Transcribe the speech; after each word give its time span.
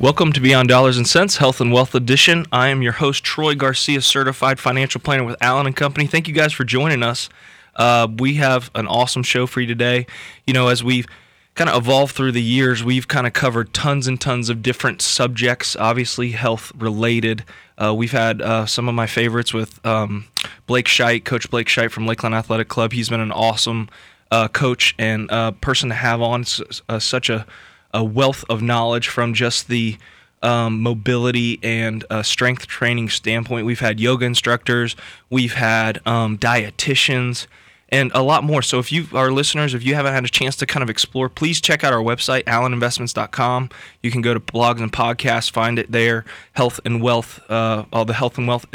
Welcome 0.00 0.32
to 0.34 0.40
Beyond 0.40 0.68
Dollars 0.68 0.96
and 0.96 1.08
Sense 1.08 1.38
Health 1.38 1.60
and 1.60 1.72
Wealth 1.72 1.92
Edition. 1.92 2.46
I 2.52 2.68
am 2.68 2.82
your 2.82 2.92
host, 2.92 3.24
Troy 3.24 3.56
Garcia, 3.56 4.00
certified 4.00 4.60
financial 4.60 5.00
planner 5.00 5.24
with 5.24 5.34
Allen 5.40 5.66
and 5.66 5.74
Company. 5.74 6.06
Thank 6.06 6.28
you 6.28 6.34
guys 6.34 6.52
for 6.52 6.62
joining 6.62 7.02
us. 7.02 7.28
Uh, 7.74 8.06
we 8.16 8.34
have 8.34 8.70
an 8.76 8.86
awesome 8.86 9.24
show 9.24 9.48
for 9.48 9.60
you 9.60 9.66
today. 9.66 10.06
You 10.46 10.54
know, 10.54 10.68
as 10.68 10.84
we've 10.84 11.08
kind 11.56 11.68
of 11.68 11.82
evolved 11.82 12.14
through 12.14 12.30
the 12.30 12.42
years, 12.42 12.84
we've 12.84 13.08
kind 13.08 13.26
of 13.26 13.32
covered 13.32 13.74
tons 13.74 14.06
and 14.06 14.20
tons 14.20 14.48
of 14.48 14.62
different 14.62 15.02
subjects, 15.02 15.74
obviously 15.74 16.30
health 16.30 16.70
related. 16.76 17.44
Uh, 17.76 17.92
we've 17.92 18.12
had 18.12 18.40
uh, 18.40 18.66
some 18.66 18.88
of 18.88 18.94
my 18.94 19.08
favorites 19.08 19.52
with 19.52 19.84
um, 19.84 20.26
Blake 20.68 20.86
Scheit, 20.86 21.24
Coach 21.24 21.50
Blake 21.50 21.66
Scheit 21.66 21.90
from 21.90 22.06
Lakeland 22.06 22.36
Athletic 22.36 22.68
Club. 22.68 22.92
He's 22.92 23.08
been 23.08 23.18
an 23.18 23.32
awesome 23.32 23.88
uh, 24.30 24.46
coach 24.46 24.94
and 24.96 25.28
uh, 25.32 25.50
person 25.50 25.88
to 25.88 25.96
have 25.96 26.22
on. 26.22 26.44
Uh, 26.88 27.00
such 27.00 27.28
a 27.28 27.44
a 27.92 28.04
wealth 28.04 28.44
of 28.48 28.62
knowledge 28.62 29.08
from 29.08 29.34
just 29.34 29.68
the 29.68 29.96
um, 30.42 30.80
mobility 30.80 31.58
and 31.62 32.04
uh, 32.10 32.22
strength 32.22 32.66
training 32.66 33.08
standpoint. 33.08 33.66
We've 33.66 33.80
had 33.80 33.98
yoga 34.00 34.24
instructors, 34.24 34.96
we've 35.30 35.54
had 35.54 36.00
um, 36.06 36.38
dietitians, 36.38 37.46
and 37.90 38.10
a 38.14 38.22
lot 38.22 38.44
more. 38.44 38.62
So 38.62 38.78
if 38.78 38.92
you, 38.92 39.06
our 39.14 39.32
listeners, 39.32 39.74
if 39.74 39.82
you 39.82 39.94
haven't 39.94 40.12
had 40.12 40.24
a 40.24 40.28
chance 40.28 40.56
to 40.56 40.66
kind 40.66 40.82
of 40.82 40.90
explore, 40.90 41.28
please 41.28 41.60
check 41.60 41.82
out 41.82 41.92
our 41.92 42.02
website, 42.02 42.44
alleninvestments.com. 42.44 43.70
You 44.02 44.10
can 44.10 44.20
go 44.20 44.34
to 44.34 44.40
blogs 44.40 44.80
and 44.80 44.92
podcasts, 44.92 45.50
find 45.50 45.78
it 45.78 45.90
there, 45.90 46.24
health 46.52 46.80
and 46.84 47.02
wealth, 47.02 47.40
uh, 47.50 47.84
all 47.92 48.04
the 48.04 48.14
health 48.14 48.36
and 48.36 48.46
wealth 48.46 48.66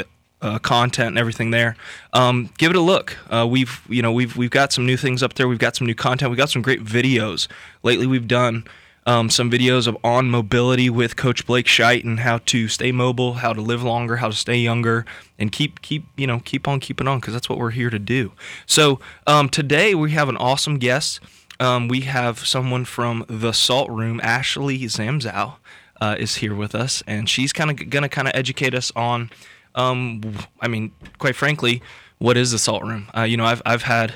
uh, 0.42 0.58
content 0.58 1.08
and 1.08 1.18
everything 1.18 1.50
there. 1.50 1.76
Um, 2.12 2.50
give 2.58 2.70
it 2.70 2.76
a 2.76 2.80
look. 2.80 3.16
Uh, 3.30 3.46
we've 3.48 3.80
you 3.88 4.02
know 4.02 4.12
we've 4.12 4.36
we've 4.36 4.50
got 4.50 4.72
some 4.72 4.84
new 4.84 4.96
things 4.96 5.22
up 5.22 5.34
there. 5.34 5.48
We've 5.48 5.58
got 5.58 5.76
some 5.76 5.86
new 5.86 5.94
content. 5.94 6.30
We've 6.30 6.38
got 6.38 6.50
some 6.50 6.62
great 6.62 6.84
videos. 6.84 7.48
Lately, 7.82 8.06
we've 8.06 8.28
done 8.28 8.64
um, 9.06 9.28
some 9.28 9.50
videos 9.50 9.86
of 9.86 9.96
on 10.02 10.30
mobility 10.30 10.88
with 10.88 11.16
Coach 11.16 11.46
Blake 11.46 11.66
Scheit 11.66 12.04
and 12.04 12.20
how 12.20 12.38
to 12.46 12.68
stay 12.68 12.90
mobile, 12.92 13.34
how 13.34 13.52
to 13.52 13.60
live 13.60 13.82
longer, 13.82 14.16
how 14.16 14.28
to 14.28 14.36
stay 14.36 14.56
younger, 14.56 15.04
and 15.38 15.52
keep 15.52 15.82
keep 15.82 16.06
you 16.16 16.26
know 16.26 16.40
keep 16.44 16.66
on 16.66 16.80
keeping 16.80 17.06
on 17.06 17.20
because 17.20 17.34
that's 17.34 17.48
what 17.48 17.58
we're 17.58 17.70
here 17.70 17.90
to 17.90 17.98
do. 17.98 18.32
So 18.66 19.00
um, 19.26 19.48
today 19.48 19.94
we 19.94 20.12
have 20.12 20.28
an 20.28 20.36
awesome 20.36 20.78
guest. 20.78 21.20
Um, 21.60 21.88
we 21.88 22.02
have 22.02 22.40
someone 22.40 22.84
from 22.84 23.24
the 23.28 23.52
Salt 23.52 23.90
Room, 23.90 24.20
Ashley 24.22 24.80
Zamzow, 24.80 25.56
uh, 26.00 26.16
is 26.18 26.36
here 26.36 26.54
with 26.54 26.74
us, 26.74 27.02
and 27.06 27.28
she's 27.28 27.52
kind 27.52 27.70
of 27.70 27.90
gonna 27.90 28.08
kind 28.08 28.28
of 28.28 28.34
educate 28.34 28.74
us 28.74 28.90
on. 28.96 29.30
Um, 29.74 30.22
I 30.60 30.68
mean, 30.68 30.92
quite 31.18 31.36
frankly, 31.36 31.82
what 32.18 32.36
is 32.36 32.52
the 32.52 32.58
Salt 32.58 32.82
Room? 32.82 33.08
Uh, 33.16 33.22
you 33.22 33.36
know, 33.36 33.44
I've 33.44 33.60
I've 33.66 33.82
had 33.82 34.14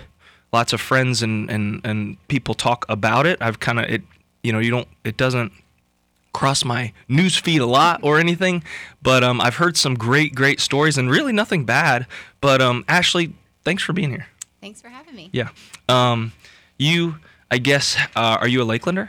lots 0.51 0.73
of 0.73 0.81
friends 0.81 1.23
and, 1.23 1.51
and, 1.51 1.81
and 1.85 2.17
people 2.29 2.55
talk 2.55 2.87
about 2.89 3.27
it. 3.27 3.37
I've 3.43 3.61
kind 3.61 3.79
of 3.79 3.85
it 3.85 4.03
you 4.43 4.53
know 4.53 4.59
you 4.59 4.71
don't 4.71 4.89
it 5.05 5.17
doesn't 5.17 5.53
cross 6.33 6.65
my 6.65 6.93
news 7.09 7.37
feed 7.37 7.61
a 7.61 7.67
lot 7.67 8.01
or 8.03 8.19
anything 8.19 8.63
but 9.03 9.25
um, 9.25 9.41
i've 9.41 9.57
heard 9.57 9.77
some 9.77 9.95
great 9.95 10.35
great 10.35 10.61
stories 10.61 10.97
and 10.99 11.11
really 11.11 11.33
nothing 11.33 11.65
bad 11.65 12.07
but 12.41 12.61
um, 12.61 12.85
ashley 12.87 13.33
thanks 13.65 13.83
for 13.83 13.93
being 13.93 14.11
here. 14.11 14.27
Thanks 14.61 14.81
for 14.83 14.89
having 14.89 15.15
me. 15.15 15.31
yeah. 15.33 15.49
Um, 15.89 16.33
you 16.79 17.17
i 17.51 17.59
guess 17.59 17.97
uh, 18.17 18.39
are 18.41 18.49
you 18.49 18.63
a 18.63 18.65
lakelander 18.65 19.09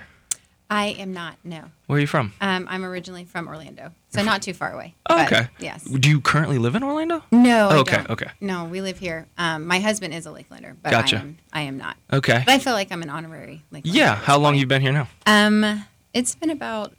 I 0.72 0.88
am 1.00 1.14
not. 1.14 1.38
No. 1.44 1.64
where 1.88 1.98
are 1.98 2.02
you 2.02 2.08
from 2.08 2.34
Um, 2.42 2.68
I'm 2.70 2.86
originally 2.86 3.26
from 3.26 3.48
Orlando, 3.48 3.92
so 4.10 4.22
not 4.24 4.42
too 4.44 4.54
far 4.54 4.72
away. 4.72 4.94
oh, 5.10 5.24
okay 5.24 5.48
Yes. 5.60 5.84
do 5.84 6.10
you 6.10 6.22
currently 6.22 6.58
live 6.60 6.76
in 6.76 6.84
orlando 6.84 7.24
No. 7.32 7.70
I 7.70 7.76
Okay, 7.78 8.04
okay. 8.10 8.28
No, 8.40 8.66
we 8.66 8.82
live 8.82 9.00
here. 9.00 9.26
Um, 9.38 9.66
my 9.66 9.80
husband 9.80 10.14
is 10.14 10.26
a 10.28 10.30
Lakelander, 10.30 10.76
but 10.84 10.92
Gotcha. 10.92 11.18
I 11.18 11.20
am. 11.22 11.38
I 11.54 11.62
am 11.62 11.78
not. 11.78 11.98
okay 12.14 12.44
But 12.46 12.54
I 12.54 12.60
feel 12.60 12.74
like 12.74 12.92
I'm 12.92 13.02
an 13.02 13.10
honorary 13.10 13.64
Lakelander. 13.74 13.82
yeah 13.94 14.16
how 14.16 14.38
long 14.38 14.56
you 14.56 14.66
been 14.68 14.82
here 14.82 14.92
now 14.94 15.08
Um, 15.26 15.86
it's 16.14 16.36
been 16.36 16.50
about 16.52 16.94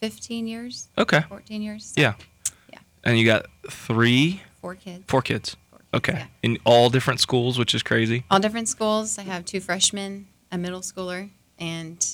15 0.00 0.46
years, 0.48 0.88
okay 0.98 1.20
14 1.28 1.62
years. 1.62 1.92
yeah 1.96 2.14
Yeah. 2.72 2.78
and 3.04 3.18
you 3.18 3.24
got 3.24 3.46
three 3.70 4.42
Four 4.60 4.74
kids. 4.74 5.04
four 5.06 5.22
kids 5.22 5.56
Four 5.70 5.78
kids, 5.78 5.86
okay 5.94 6.12
yeah. 6.14 6.26
in 6.42 6.58
all 6.64 6.90
different 6.90 7.20
schools 7.20 7.58
which 7.58 7.74
is 7.74 7.82
crazy 7.84 8.24
All 8.30 8.40
different 8.40 8.68
schools. 8.68 9.18
I 9.18 9.22
have 9.22 9.44
two 9.44 9.60
freshmen, 9.60 10.26
a 10.50 10.58
middle 10.58 10.80
schooler, 10.80 11.30
and 11.58 12.04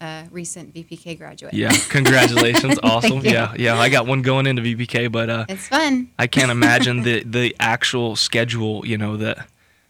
a 0.00 0.26
recent 0.30 0.74
VPK 0.74 1.18
graduate. 1.18 1.54
Yeah, 1.54 1.72
congratulations, 1.88 2.78
awesome. 2.82 3.20
Yeah, 3.20 3.54
yeah, 3.58 3.78
I 3.78 3.88
got 3.88 4.06
one 4.06 4.22
going 4.22 4.46
into 4.46 4.62
VPK, 4.62 5.10
but 5.12 5.30
uh, 5.30 5.44
It's 5.48 5.68
fun. 5.68 6.10
I 6.18 6.26
can't 6.26 6.50
imagine 6.50 7.02
the 7.02 7.22
the 7.24 7.54
actual 7.60 8.16
schedule. 8.16 8.86
You 8.86 8.98
know 8.98 9.16
that 9.16 9.46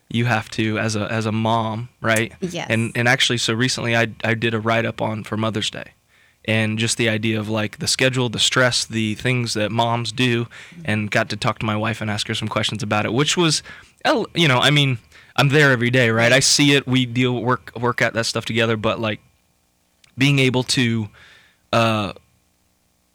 you 0.08 0.24
have 0.24 0.50
to 0.50 0.78
as 0.78 0.96
a 0.96 1.10
as 1.10 1.26
a 1.26 1.32
mom, 1.32 1.88
right? 2.00 2.32
Yes. 2.40 2.66
And 2.68 2.92
and 2.94 3.08
actually, 3.08 3.38
so 3.38 3.54
recently 3.54 3.96
I 3.96 4.08
I 4.24 4.34
did 4.34 4.54
a 4.54 4.60
write 4.60 4.84
up 4.84 5.00
on 5.00 5.22
for 5.24 5.36
Mother's 5.36 5.70
Day, 5.70 5.92
and 6.44 6.78
just 6.78 6.96
the 6.96 7.08
idea 7.08 7.38
of 7.38 7.48
like 7.48 7.78
the 7.78 7.86
schedule, 7.86 8.28
the 8.28 8.40
stress, 8.40 8.84
the 8.84 9.14
things 9.14 9.54
that 9.54 9.70
moms 9.70 10.10
do, 10.12 10.48
and 10.84 11.10
got 11.10 11.28
to 11.30 11.36
talk 11.36 11.60
to 11.60 11.66
my 11.66 11.76
wife 11.76 12.00
and 12.00 12.10
ask 12.10 12.26
her 12.28 12.34
some 12.34 12.48
questions 12.48 12.82
about 12.82 13.06
it, 13.06 13.12
which 13.12 13.36
was, 13.36 13.62
uh, 14.04 14.24
you 14.34 14.48
know, 14.48 14.58
I 14.58 14.70
mean, 14.70 14.98
I'm 15.36 15.50
there 15.50 15.70
every 15.70 15.90
day, 15.90 16.10
right? 16.10 16.32
I 16.32 16.40
see 16.40 16.74
it. 16.74 16.86
We 16.86 17.06
deal 17.06 17.40
work 17.40 17.72
work 17.78 18.02
at 18.02 18.14
that 18.14 18.26
stuff 18.26 18.44
together, 18.44 18.76
but 18.76 18.98
like 19.00 19.20
being 20.18 20.38
able 20.38 20.62
to 20.64 21.08
uh, 21.72 22.12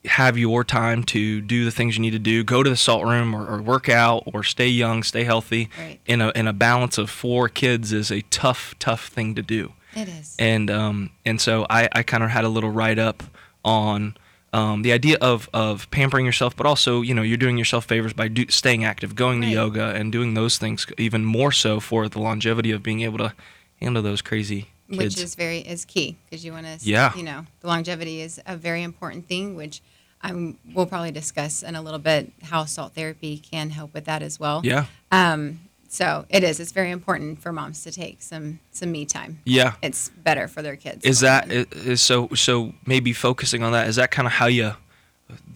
have 0.06 0.38
your 0.38 0.64
time 0.64 1.04
to 1.04 1.42
do 1.42 1.66
the 1.66 1.72
things 1.72 1.96
you 1.96 2.02
need 2.02 2.12
to 2.12 2.20
do, 2.20 2.44
go 2.44 2.62
to 2.62 2.70
the 2.70 2.76
salt 2.76 3.04
room 3.06 3.34
or, 3.36 3.46
or 3.48 3.62
work 3.62 3.90
out 3.90 4.24
or 4.28 4.44
stay 4.44 4.68
young, 4.68 5.02
stay 5.04 5.24
healthy 5.24 5.70
Right. 5.80 6.00
in 6.06 6.22
a 6.22 6.30
in 6.36 6.48
a 6.48 6.54
balance 6.54 6.98
of 6.98 7.10
four 7.10 7.50
kids 7.50 7.92
is 7.92 8.12
a 8.12 8.22
tough, 8.24 8.76
tough 8.80 9.08
thing 9.08 9.34
to 9.36 9.42
do. 9.42 9.74
It 9.96 10.08
is. 10.08 10.36
And 10.38 10.70
um 10.70 11.10
and 11.26 11.42
so 11.42 11.66
I, 11.70 11.90
I 11.92 12.04
kind 12.04 12.24
of 12.24 12.30
had 12.30 12.44
a 12.44 12.50
little 12.50 12.70
write 12.70 13.00
up 13.00 13.24
on 13.64 14.16
um, 14.54 14.84
the 14.84 14.94
idea 14.94 15.18
of, 15.20 15.50
of 15.54 15.90
pampering 15.92 16.26
yourself, 16.26 16.56
but 16.56 16.66
also 16.66 17.02
you 17.02 17.14
know 17.16 17.24
you're 17.24 17.36
doing 17.36 17.58
yourself 17.58 17.86
favors 17.86 18.14
by 18.14 18.28
do, 18.30 18.46
staying 18.50 18.86
active, 18.86 19.16
going 19.16 19.42
to 19.42 19.48
yoga, 19.48 19.88
and 19.96 20.12
doing 20.12 20.34
those 20.36 20.58
things 20.58 20.86
even 20.98 21.26
more 21.26 21.52
so 21.52 21.80
for 21.82 22.08
the 22.08 22.20
longevity 22.22 22.72
of 22.72 22.82
being 22.84 23.02
able 23.02 23.18
to 23.18 23.34
handle 23.82 24.02
those 24.04 24.22
crazy 24.22 24.68
kids. 24.90 24.98
which 25.16 25.20
is 25.20 25.36
very 25.36 25.60
is 25.60 25.86
key 25.86 26.18
because 26.26 26.46
you 26.46 26.52
want 26.52 26.66
to 26.66 26.78
Yeah. 26.82 27.16
you 27.16 27.24
know 27.24 27.46
the 27.62 27.68
longevity 27.68 28.22
is 28.22 28.40
a 28.46 28.56
very 28.56 28.84
important 28.84 29.28
thing 29.28 29.56
which 29.56 29.82
I'm, 30.22 30.58
we'll 30.74 30.88
probably 30.88 31.12
discuss 31.12 31.62
in 31.62 31.76
a 31.76 31.82
little 31.82 32.00
bit 32.00 32.32
how 32.44 32.66
salt 32.66 32.94
therapy 32.96 33.38
can 33.38 33.70
help 33.70 33.94
with 33.94 34.06
that 34.06 34.22
as 34.24 34.40
well 34.40 34.62
yeah, 34.64 34.86
um, 35.12 35.60
so 35.88 36.26
it 36.30 36.44
is 36.44 36.60
it's 36.60 36.72
very 36.72 36.90
important 36.92 37.42
for 37.42 37.52
moms 37.52 37.84
to 37.84 37.92
take 37.92 38.22
some 38.22 38.60
some 38.72 38.92
me 38.92 39.06
time 39.06 39.40
yeah. 39.46 39.74
it's 39.82 40.10
better 40.10 40.48
for 40.48 40.62
their 40.62 40.76
kids 40.76 41.06
Is 41.06 41.20
that 41.20 41.52
is 41.52 42.02
so 42.02 42.30
so 42.34 42.74
maybe 42.86 43.14
focusing 43.14 43.62
on 43.64 43.72
that 43.74 43.88
is 43.88 43.98
that 43.98 44.12
kind 44.12 44.26
of 44.26 44.34
how 44.34 44.48
you 44.48 44.74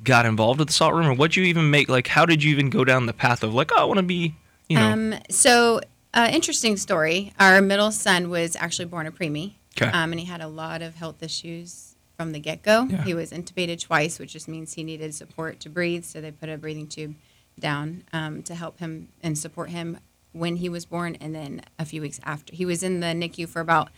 got 0.03 0.25
involved 0.25 0.59
with 0.59 0.67
the 0.67 0.73
salt 0.73 0.93
room 0.93 1.07
or 1.07 1.13
what 1.13 1.35
you 1.35 1.43
even 1.43 1.69
make 1.69 1.89
like 1.89 2.07
how 2.07 2.25
did 2.25 2.43
you 2.43 2.51
even 2.51 2.69
go 2.69 2.83
down 2.83 3.05
the 3.05 3.13
path 3.13 3.43
of 3.43 3.53
like 3.53 3.71
oh 3.73 3.81
I 3.81 3.83
want 3.85 3.97
to 3.97 4.03
be 4.03 4.35
you 4.67 4.77
know 4.77 4.91
um, 4.91 5.15
so 5.29 5.81
uh, 6.13 6.29
interesting 6.31 6.77
story 6.77 7.33
our 7.39 7.61
middle 7.61 7.91
son 7.91 8.29
was 8.29 8.55
actually 8.55 8.85
born 8.85 9.05
a 9.07 9.11
preemie 9.11 9.53
Okay. 9.79 9.91
um, 9.91 10.11
and 10.11 10.19
he 10.19 10.25
had 10.25 10.41
a 10.41 10.47
lot 10.47 10.81
of 10.81 10.95
health 10.95 11.21
issues 11.23 11.95
from 12.17 12.31
the 12.31 12.39
get-go 12.39 12.87
Yeah. 12.89 13.03
he 13.03 13.13
was 13.13 13.31
intubated 13.31 13.79
twice 13.79 14.19
which 14.19 14.33
just 14.33 14.47
means 14.47 14.73
he 14.73 14.83
needed 14.83 15.13
support 15.13 15.59
to 15.61 15.69
breathe 15.69 16.03
so 16.03 16.19
they 16.19 16.31
put 16.31 16.49
a 16.49 16.57
breathing 16.57 16.87
tube 16.87 17.15
down 17.59 18.03
um, 18.13 18.41
to 18.43 18.55
help 18.55 18.79
him 18.79 19.09
and 19.21 19.37
support 19.37 19.69
him 19.69 19.99
when 20.31 20.57
he 20.57 20.69
was 20.69 20.85
born 20.85 21.15
and 21.21 21.33
then 21.35 21.61
a 21.77 21.85
few 21.85 22.01
weeks 22.01 22.19
after 22.23 22.55
he 22.55 22.65
was 22.65 22.83
in 22.83 22.99
the 22.99 23.13
nicu 23.13 23.45
for 23.47 23.59
about 23.61 23.89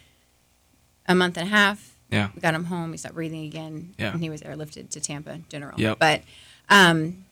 a 1.08 1.16
month 1.16 1.38
and 1.38 1.48
a 1.48 1.50
half 1.50 1.96
yeah 2.10 2.30
we 2.36 2.42
got 2.42 2.54
him 2.54 2.66
home 2.66 2.92
he 2.92 2.98
stopped 2.98 3.16
breathing 3.16 3.46
again 3.46 3.94
Yeah. 3.98 4.12
and 4.12 4.22
he 4.22 4.30
was 4.30 4.42
airlifted 4.42 4.90
to 4.92 5.00
tampa 5.00 5.40
general 5.50 5.80
Yep. 5.80 5.98
but 6.00 6.22
um, 6.70 7.26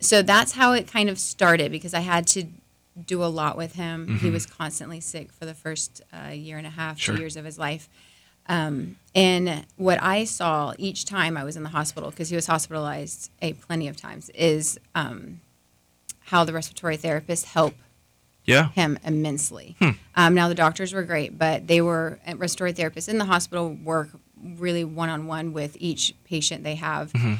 so 0.00 0.20
that's 0.22 0.52
how 0.52 0.72
it 0.72 0.86
kind 0.88 1.08
of 1.08 1.18
started 1.18 1.70
because 1.72 1.94
i 1.94 2.00
had 2.00 2.26
to 2.28 2.44
do 3.06 3.22
a 3.24 3.26
lot 3.26 3.56
with 3.56 3.74
him 3.74 4.18
he 4.18 4.30
was 4.30 4.44
constantly 4.46 5.00
sick 5.00 5.32
for 5.32 5.44
the 5.46 5.54
first 5.54 6.02
uh, 6.12 6.28
year 6.30 6.58
and 6.58 6.66
a 6.66 6.70
half 6.70 6.96
Mm-hmm. 6.96 7.00
Sure. 7.00 7.14
two 7.16 7.20
years 7.20 7.36
of 7.36 7.44
his 7.44 7.58
life 7.58 7.88
um, 8.48 8.96
and 9.14 9.64
what 9.76 10.02
i 10.02 10.24
saw 10.24 10.74
each 10.78 11.04
time 11.04 11.36
i 11.36 11.44
was 11.44 11.56
in 11.56 11.62
the 11.62 11.68
hospital 11.70 12.10
because 12.10 12.28
he 12.28 12.36
was 12.36 12.46
hospitalized 12.46 13.30
a 13.40 13.52
plenty 13.54 13.88
of 13.88 13.96
times 13.96 14.28
is 14.30 14.78
um, 14.94 15.40
how 16.26 16.44
the 16.44 16.52
respiratory 16.52 16.96
therapists 16.98 17.44
help 17.44 17.74
yeah 18.44 18.70
him 18.70 18.98
immensely. 19.04 19.76
Hmm. 19.78 19.90
Um, 20.16 20.34
now 20.34 20.48
the 20.48 20.54
doctors 20.56 20.92
were 20.92 21.04
great, 21.04 21.38
but 21.38 21.68
they 21.68 21.80
were 21.80 22.18
respiratory 22.36 22.72
therapists 22.72 23.08
in 23.08 23.18
the 23.18 23.24
hospital 23.24 23.76
work 23.84 24.08
really 24.56 24.82
one 24.84 25.08
on 25.08 25.26
one 25.28 25.52
with 25.52 25.76
each 25.78 26.12
patient 26.24 26.64
they 26.64 26.74
have. 26.74 27.12
Mm-hmm. 27.12 27.34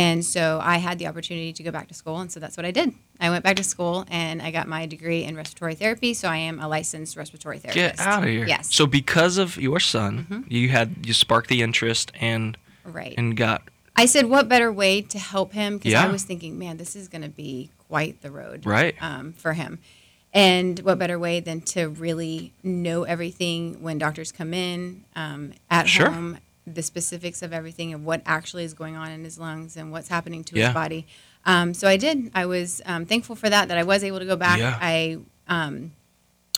And 0.00 0.24
so 0.24 0.60
I 0.62 0.76
had 0.78 0.98
the 0.98 1.06
opportunity 1.08 1.52
to 1.52 1.62
go 1.62 1.70
back 1.70 1.88
to 1.88 1.94
school, 1.94 2.18
and 2.20 2.30
so 2.32 2.40
that's 2.40 2.56
what 2.56 2.64
I 2.64 2.70
did. 2.70 2.94
I 3.20 3.28
went 3.28 3.44
back 3.44 3.56
to 3.56 3.64
school 3.64 4.04
and 4.10 4.40
I 4.40 4.50
got 4.50 4.66
my 4.66 4.86
degree 4.86 5.24
in 5.24 5.36
respiratory 5.36 5.74
therapy, 5.74 6.14
so 6.14 6.26
I 6.28 6.38
am 6.38 6.58
a 6.58 6.66
licensed 6.68 7.16
respiratory 7.16 7.58
therapist. 7.58 7.98
get 7.98 8.06
out 8.06 8.22
of 8.22 8.28
here 8.30 8.46
Yes. 8.46 8.74
so 8.74 8.86
because 8.86 9.36
of 9.36 9.56
your 9.58 9.78
son 9.80 10.12
Mm-hmm. 10.30 10.40
you 10.48 10.68
had 10.70 10.88
you 11.06 11.12
sparked 11.12 11.48
the 11.50 11.60
interest 11.62 12.12
and 12.20 12.56
right. 12.84 13.14
and 13.18 13.36
got 13.36 13.60
I 13.96 14.06
said, 14.06 14.26
what 14.26 14.48
better 14.48 14.72
way 14.72 15.02
to 15.02 15.18
help 15.18 15.52
him? 15.52 15.76
Because 15.76 15.92
Yeah. 15.92 16.06
I 16.06 16.10
was 16.10 16.22
thinking, 16.24 16.58
man, 16.58 16.78
this 16.78 16.96
is 16.96 17.06
going 17.08 17.20
to 17.22 17.28
be 17.28 17.68
quite 17.88 18.22
the 18.22 18.30
road 18.30 18.64
Right. 18.64 18.94
um, 19.02 19.32
for 19.34 19.52
him. 19.52 19.78
And 20.32 20.78
what 20.80 20.98
better 20.98 21.18
way 21.18 21.40
than 21.40 21.60
to 21.74 21.88
really 21.88 22.52
know 22.62 23.02
everything 23.02 23.82
when 23.82 23.98
doctors 23.98 24.30
come 24.32 24.54
in 24.54 25.04
um, 25.16 25.52
at 25.68 25.88
Sure. 25.88 26.08
home, 26.10 26.38
the 26.66 26.82
specifics 26.82 27.42
of 27.42 27.52
everything 27.52 27.92
and 27.92 28.04
what 28.04 28.22
actually 28.26 28.64
is 28.64 28.74
going 28.74 28.96
on 28.96 29.10
in 29.10 29.24
his 29.24 29.38
lungs 29.38 29.76
and 29.76 29.90
what's 29.90 30.08
happening 30.08 30.44
to 30.44 30.56
Yeah. 30.56 30.66
his 30.66 30.74
body. 30.74 31.06
Um, 31.46 31.72
so 31.74 31.88
I 31.88 31.96
did. 31.96 32.30
I 32.34 32.46
was 32.46 32.82
um, 32.86 33.06
thankful 33.06 33.34
for 33.34 33.48
that. 33.48 33.68
That 33.68 33.78
I 33.78 33.82
was 33.82 34.04
able 34.04 34.18
to 34.18 34.26
go 34.26 34.36
back. 34.36 34.58
Yeah. 34.58 34.78
I, 34.80 35.18
um, 35.48 35.92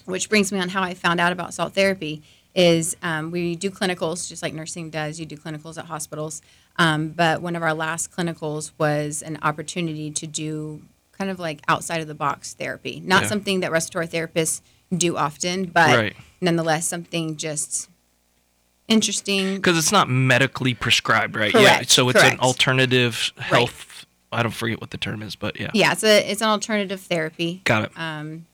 which 0.04 0.28
brings 0.28 0.50
me 0.52 0.58
on 0.58 0.68
how 0.70 0.82
I 0.82 0.94
found 0.94 1.20
out 1.20 1.32
about 1.32 1.54
salt 1.54 1.74
therapy. 1.74 2.22
Is 2.54 2.96
um, 3.02 3.30
we 3.30 3.56
do 3.56 3.70
clinicals 3.70 4.28
just 4.28 4.42
like 4.42 4.52
nursing 4.52 4.90
does. 4.90 5.18
You 5.18 5.24
do 5.24 5.36
clinicals 5.38 5.78
at 5.78 5.86
hospitals. 5.86 6.42
Um, 6.76 7.08
but 7.08 7.40
one 7.40 7.56
of 7.56 7.62
our 7.62 7.72
last 7.72 8.10
clinicals 8.10 8.72
was 8.76 9.22
an 9.22 9.38
opportunity 9.40 10.10
to 10.10 10.26
do 10.26 10.82
kind 11.16 11.30
of 11.30 11.38
like 11.38 11.60
outside 11.68 12.02
of 12.02 12.08
the 12.08 12.14
box 12.14 12.52
therapy. 12.52 13.00
Not 13.02 13.22
Yeah. 13.22 13.28
something 13.28 13.60
that 13.60 13.70
respiratory 13.72 14.06
therapists 14.08 14.60
do 14.94 15.16
often, 15.16 15.64
but 15.66 15.96
Right. 15.96 16.16
nonetheless 16.42 16.86
something 16.86 17.36
just 17.38 17.88
interesting. 18.88 19.56
Because 19.56 19.78
it's 19.78 19.92
not 19.92 20.08
medically 20.08 20.74
prescribed, 20.74 21.36
right? 21.36 21.52
Correct, 21.52 21.80
Yeah. 21.80 21.82
So 21.88 22.08
it's 22.08 22.22
an 22.22 22.38
alternative 22.40 23.32
health. 23.38 24.06
I 24.30 24.42
don't 24.42 24.52
forget 24.52 24.80
what 24.80 24.90
the 24.90 24.98
term 24.98 25.22
is, 25.22 25.36
but 25.36 25.60
yeah. 25.60 25.70
Yeah, 25.74 25.92
it's 25.92 26.04
a 26.04 26.30
it's 26.30 26.40
an 26.40 26.48
alternative 26.48 27.00
therapy. 27.00 27.60
Got 27.64 27.84
it. 27.84 27.92
Um, 27.98 28.46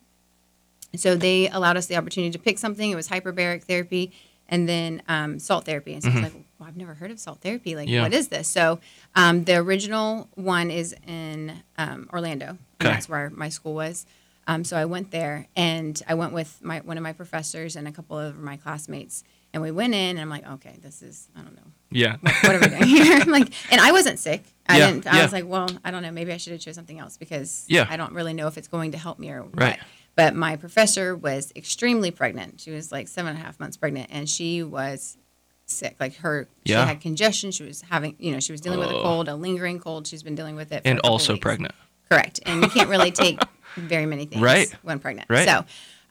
so 0.96 1.14
they 1.14 1.48
allowed 1.48 1.76
us 1.76 1.86
the 1.86 1.96
opportunity 1.96 2.32
to 2.32 2.38
pick 2.38 2.58
something. 2.58 2.90
It 2.90 2.96
was 2.96 3.08
hyperbaric 3.08 3.64
therapy 3.64 4.12
and 4.48 4.68
then 4.68 5.02
um, 5.06 5.38
salt 5.38 5.66
therapy. 5.66 5.92
And 5.92 6.02
so 6.02 6.08
I 6.10 6.14
was 6.14 6.22
like, 6.22 6.32
well, 6.58 6.68
I've 6.68 6.76
never 6.76 6.94
heard 6.94 7.10
of 7.10 7.20
salt 7.20 7.40
therapy. 7.42 7.76
Like, 7.76 7.86
Mm-hmm. 7.86 7.94
Yeah. 7.94 8.02
what 8.02 8.14
is 8.14 8.28
this? 8.28 8.48
So 8.48 8.80
um, 9.14 9.44
the 9.44 9.56
original 9.56 10.28
one 10.34 10.70
is 10.70 10.96
in 11.06 11.62
um, 11.76 12.08
Orlando. 12.12 12.56
Okay. 12.80 12.90
that's 12.90 13.08
where 13.08 13.30
my 13.30 13.48
school 13.50 13.74
was. 13.74 14.06
Um, 14.46 14.64
so 14.64 14.76
I 14.78 14.86
went 14.86 15.10
there 15.10 15.46
and 15.54 16.00
I 16.08 16.14
went 16.14 16.32
with 16.32 16.58
my 16.62 16.78
one 16.80 16.96
of 16.96 17.02
my 17.02 17.12
professors 17.12 17.76
and 17.76 17.86
a 17.86 17.92
couple 17.92 18.18
of 18.18 18.38
my 18.38 18.56
classmates. 18.56 19.22
And 19.54 19.62
we 19.62 19.70
went 19.70 19.94
in 19.94 20.10
and 20.10 20.20
I'm 20.20 20.28
like, 20.28 20.46
okay, 20.46 20.76
this 20.82 21.00
is, 21.02 21.28
I 21.34 21.40
don't 21.40 21.56
know. 21.56 21.62
yeah. 21.90 22.16
What 22.20 22.54
are 22.54 22.60
we 22.60 22.68
doing 22.68 22.82
here? 22.84 23.18
I'm 23.20 23.28
like, 23.38 23.50
and 23.72 23.80
I 23.80 23.92
wasn't 23.92 24.18
sick. 24.18 24.44
I 24.68 24.78
Yeah, 24.78 24.90
didn't. 24.90 25.06
I 25.06 25.16
yeah. 25.16 25.22
was 25.22 25.32
like, 25.32 25.46
well, 25.46 25.68
I 25.84 25.90
don't 25.90 26.02
know. 26.02 26.10
Maybe 26.10 26.32
I 26.32 26.36
should 26.36 26.52
have 26.52 26.60
chose 26.60 26.74
something 26.74 26.98
else 26.98 27.16
because 27.16 27.64
Yeah. 27.66 27.86
I 27.88 27.96
don't 27.96 28.12
really 28.12 28.34
know 28.34 28.46
if 28.46 28.58
it's 28.58 28.68
going 28.68 28.92
to 28.92 28.98
help 28.98 29.18
me 29.18 29.30
or 29.30 29.42
what. 29.44 29.58
Right. 29.58 29.78
But 30.16 30.34
my 30.34 30.56
professor 30.56 31.16
was 31.16 31.50
extremely 31.56 32.10
pregnant. 32.10 32.60
She 32.60 32.70
was 32.72 32.92
like 32.92 33.08
seven 33.08 33.30
and 33.30 33.38
a 33.38 33.42
half 33.44 33.58
months 33.58 33.76
pregnant, 33.78 34.08
and 34.10 34.28
she 34.28 34.62
was 34.62 35.16
sick. 35.64 35.96
Like 35.98 36.16
her, 36.16 36.46
Yeah. 36.64 36.82
she 36.84 36.88
had 36.88 37.00
congestion. 37.00 37.50
She 37.50 37.62
was 37.64 37.80
having, 37.82 38.16
you 38.18 38.32
know, 38.32 38.40
she 38.40 38.52
was 38.52 38.60
dealing 38.60 38.80
with 38.80 38.88
a 38.90 38.96
Oh. 38.96 39.02
cold, 39.02 39.28
a 39.28 39.34
lingering 39.34 39.78
cold. 39.80 40.06
She's 40.06 40.22
been 40.22 40.34
dealing 40.34 40.56
with 40.56 40.72
it. 40.72 40.82
And 40.84 40.98
also 41.00 41.32
weeks. 41.34 41.42
pregnant. 41.42 41.74
Correct. 42.10 42.40
And 42.44 42.62
you 42.62 42.68
can't 42.68 42.88
really 42.90 43.10
take 43.12 43.40
very 43.76 44.06
many 44.06 44.26
things 44.26 44.42
Right. 44.42 44.70
when 44.82 44.98
pregnant. 44.98 45.30
Right. 45.30 45.46
So 45.48 45.64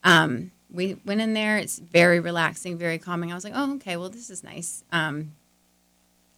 um, 0.03 0.51
we 0.71 0.97
went 1.05 1.21
in 1.21 1.33
there. 1.33 1.57
It's 1.57 1.79
very 1.79 2.19
relaxing, 2.19 2.77
very 2.77 2.97
calming. 2.97 3.31
I 3.31 3.35
was 3.35 3.43
like, 3.43 3.53
oh, 3.55 3.75
okay, 3.75 3.95
well, 3.97 4.09
this 4.09 4.29
is 4.29 4.43
nice. 4.43 4.83
Um, 4.91 5.33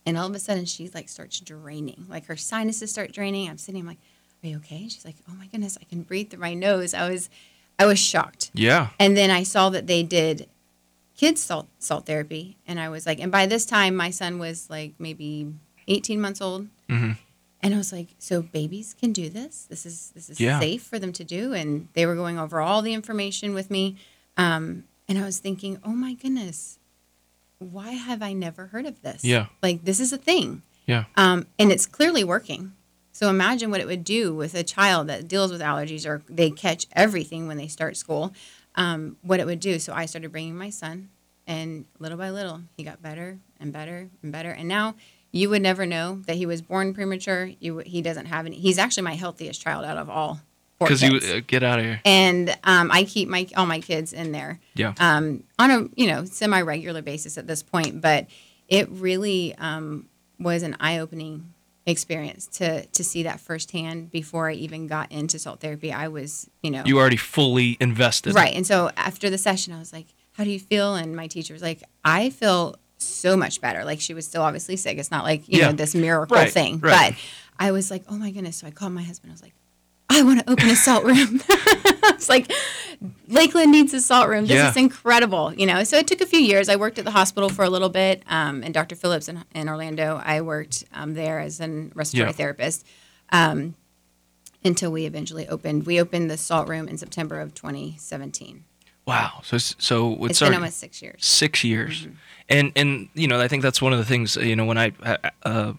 and 0.05 0.17
all 0.17 0.27
of 0.27 0.35
a 0.35 0.39
sudden, 0.39 0.65
she 0.65 0.89
like 0.93 1.09
starts 1.09 1.39
draining. 1.39 2.05
Like 2.09 2.25
her 2.27 2.37
sinuses 2.37 2.91
start 2.91 3.11
draining. 3.11 3.49
I'm 3.49 3.57
sitting. 3.57 3.81
I'm 3.81 3.87
like, 3.87 3.97
"Are 4.43 4.47
you 4.47 4.57
okay?" 4.57 4.83
She's 4.87 5.05
like, 5.05 5.15
"Oh 5.29 5.33
my 5.35 5.45
goodness, 5.47 5.77
I 5.79 5.83
can 5.85 6.01
breathe 6.03 6.29
through 6.31 6.39
my 6.39 6.53
nose." 6.53 6.93
I 6.93 7.09
was, 7.09 7.29
I 7.77 7.85
was 7.85 7.99
shocked. 7.99 8.49
Yeah. 8.53 8.89
And 8.99 9.15
then 9.15 9.29
I 9.29 9.43
saw 9.43 9.69
that 9.69 9.87
they 9.87 10.01
did 10.03 10.47
kids 11.15 11.41
salt 11.41 11.67
salt 11.79 12.05
therapy, 12.05 12.57
and 12.65 12.79
I 12.79 12.89
was 12.89 13.05
like, 13.05 13.19
and 13.19 13.31
by 13.31 13.45
this 13.45 13.65
time, 13.65 13.95
my 13.95 14.09
son 14.09 14.39
was 14.39 14.69
like 14.69 14.93
maybe 14.99 15.53
18 15.87 16.19
months 16.21 16.41
old. 16.41 16.67
hmm 16.89 17.11
And 17.61 17.73
I 17.73 17.77
was 17.77 17.91
like, 17.91 18.07
so 18.19 18.41
babies 18.41 18.95
can 18.99 19.11
do 19.11 19.29
this? 19.29 19.65
This 19.69 19.85
is 19.85 20.11
this 20.15 20.29
is 20.29 20.39
Yeah. 20.39 20.59
safe 20.59 20.81
for 20.81 20.97
them 20.97 21.11
to 21.13 21.23
do? 21.23 21.53
And 21.53 21.87
they 21.93 22.05
were 22.05 22.15
going 22.15 22.39
over 22.39 22.61
all 22.61 22.81
the 22.81 22.93
information 22.93 23.53
with 23.53 23.69
me. 23.69 23.97
Um, 24.39 24.85
and 25.09 25.17
I 25.17 25.25
was 25.25 25.39
thinking, 25.39 25.79
oh 25.83 25.91
my 25.91 26.13
goodness, 26.13 26.79
why 27.59 27.91
have 27.91 28.23
I 28.23 28.31
never 28.31 28.67
heard 28.67 28.85
of 28.85 29.01
this? 29.01 29.25
Yeah. 29.25 29.47
Like 29.61 29.83
this 29.83 29.99
is 29.99 30.13
a 30.13 30.17
thing. 30.17 30.63
Yeah. 30.85 31.05
Um, 31.17 31.45
and 31.59 31.71
it's 31.71 31.85
clearly 31.85 32.23
working. 32.23 32.71
So 33.11 33.29
imagine 33.29 33.69
what 33.69 33.81
it 33.81 33.87
would 33.87 34.05
do 34.05 34.33
with 34.33 34.55
a 34.55 34.63
child 34.63 35.07
that 35.07 35.27
deals 35.27 35.51
with 35.51 35.59
allergies 35.59 36.07
or 36.07 36.21
they 36.29 36.49
catch 36.49 36.87
everything 36.93 37.47
when 37.47 37.57
they 37.57 37.67
start 37.67 37.97
school. 37.97 38.33
Um, 38.75 39.17
what 39.23 39.41
it 39.41 39.45
would 39.45 39.59
do. 39.59 39.77
So 39.77 39.93
I 39.93 40.05
started 40.05 40.31
bringing 40.31 40.55
my 40.55 40.69
son, 40.69 41.09
and 41.45 41.85
little 41.97 42.17
by 42.17 42.29
little, 42.29 42.61
he 42.77 42.83
got 42.83 43.01
better 43.01 43.39
and 43.59 43.73
better 43.73 44.09
and 44.23 44.31
better. 44.31 44.51
And 44.51 44.69
now 44.69 44.95
you 45.31 45.49
would 45.49 45.61
never 45.61 45.85
know 45.85 46.21
that 46.27 46.37
he 46.37 46.45
was 46.45 46.61
born 46.61 46.93
premature. 46.93 47.51
You 47.59 47.79
he 47.79 48.01
doesn't 48.01 48.27
have 48.27 48.45
any. 48.45 48.55
He's 48.55 48.77
actually 48.77 49.03
my 49.03 49.15
healthiest 49.15 49.61
child 49.61 49.83
out 49.83 49.97
of 49.97 50.09
all 50.09 50.39
Because 50.79 51.01
you 51.03 51.17
uh, 51.17 51.41
get 51.45 51.61
out 51.63 51.79
of 51.79 51.85
here. 51.85 52.01
and 52.05 52.57
um, 52.63 52.89
I 52.91 53.03
keep 53.03 53.27
my 53.29 53.47
all 53.57 53.65
my 53.65 53.79
kids 53.81 54.13
in 54.13 54.31
there 54.31 54.59
Yeah. 54.75 54.93
um, 54.99 55.43
on 55.57 55.71
a 55.71 55.87
you 55.95 56.07
know 56.07 56.25
semi 56.25 56.61
regular 56.61 57.01
basis 57.01 57.37
at 57.37 57.47
this 57.47 57.61
point. 57.63 58.01
But 58.01 58.27
it 58.67 58.87
really 58.89 59.55
um, 59.55 60.07
was 60.39 60.63
an 60.63 60.77
eye 60.79 60.99
opening 60.99 61.53
experience 61.85 62.45
to 62.47 62.85
to 62.85 63.03
see 63.03 63.23
that 63.23 63.39
firsthand 63.39 64.11
before 64.11 64.49
I 64.49 64.53
even 64.53 64.87
got 64.87 65.11
into 65.11 65.39
salt 65.39 65.59
therapy. 65.59 65.91
I 65.91 66.07
was 66.07 66.49
you 66.61 66.71
know 66.71 66.83
You 66.85 66.97
already 66.99 67.17
fully 67.17 67.77
invested. 67.79 68.35
right, 68.35 68.53
and 68.55 68.65
so 68.65 68.91
after 68.95 69.29
the 69.29 69.37
session, 69.37 69.73
I 69.73 69.79
was 69.79 69.91
like, 69.91 70.07
"How 70.33 70.43
do 70.43 70.49
you 70.51 70.59
feel?" 70.59 70.95
And 70.95 71.15
my 71.15 71.27
teacher 71.27 71.53
was 71.53 71.61
like, 71.63 71.83
"I 72.05 72.29
feel." 72.29 72.75
So 73.01 73.37
much 73.37 73.61
better. 73.61 73.85
Like 73.85 74.01
she 74.01 74.13
was 74.13 74.25
still 74.25 74.41
obviously 74.41 74.75
sick. 74.75 74.97
It's 74.97 75.09
not 75.09 75.23
like 75.23 75.47
you 75.47 75.59
Yeah. 75.59 75.67
know 75.67 75.71
this 75.71 75.95
miracle 75.95 76.35
Right, 76.35 76.51
thing. 76.51 76.79
right. 76.79 77.13
But 77.13 77.19
I 77.57 77.71
was 77.71 77.89
like, 77.89 78.03
oh 78.09 78.17
my 78.17 78.29
goodness. 78.29 78.57
So 78.57 78.67
I 78.67 78.71
called 78.71 78.91
my 78.91 79.03
husband. 79.03 79.31
I 79.31 79.35
was 79.35 79.41
like, 79.41 79.53
I 80.09 80.23
want 80.23 80.39
to 80.39 80.51
open 80.51 80.69
a 80.69 80.75
salt 80.75 81.03
room. 81.03 81.41
it's 81.49 82.29
like 82.29 82.51
Lakeland 83.27 83.71
needs 83.71 83.93
a 83.93 84.01
salt 84.01 84.27
room. 84.27 84.45
This 84.45 84.55
Yeah. 84.57 84.69
is 84.69 84.77
incredible, 84.77 85.53
you 85.53 85.65
know. 85.65 85.83
So 85.83 85.97
it 85.97 86.07
took 86.07 86.21
a 86.21 86.25
few 86.25 86.39
years. 86.39 86.67
I 86.69 86.75
worked 86.77 86.97
at 86.99 87.05
the 87.05 87.11
hospital 87.11 87.49
for 87.49 87.63
a 87.63 87.69
little 87.69 87.89
bit, 87.89 88.23
um, 88.27 88.63
and 88.63 88.73
Dr. 88.73 88.95
Phillips 88.95 89.27
in, 89.29 89.43
in 89.53 89.69
Orlando. 89.69 90.21
I 90.23 90.41
worked 90.41 90.83
um, 90.93 91.13
there 91.13 91.39
as 91.39 91.59
an 91.59 91.91
respiratory 91.95 92.29
Yeah. 92.31 92.35
therapist 92.37 92.85
um, 93.31 93.75
until 94.65 94.91
we 94.91 95.05
eventually 95.05 95.47
opened. 95.47 95.85
We 95.85 96.01
opened 96.01 96.29
the 96.31 96.37
salt 96.37 96.67
room 96.67 96.87
in 96.87 96.97
September 96.97 97.39
of 97.39 97.53
2017. 97.53 98.63
Wow. 99.05 99.41
So 99.43 99.57
so 99.57 100.13
it's, 100.25 100.31
It's 100.31 100.39
been 100.41 100.53
almost 100.53 100.77
six 100.79 101.01
years. 101.01 101.25
six 101.25 101.63
years, 101.63 102.01
Mm-hmm. 102.01 102.11
and 102.49 102.71
and 102.75 103.09
you 103.15 103.27
know 103.27 103.39
I 103.39 103.47
think 103.47 103.63
that's 103.63 103.81
one 103.81 103.91
of 103.93 103.97
the 103.99 104.05
things 104.05 104.35
you 104.35 104.55
know 104.55 104.65
when 104.65 104.77
I 104.77 104.91
uh, 105.03 105.17
uh, 105.43 105.73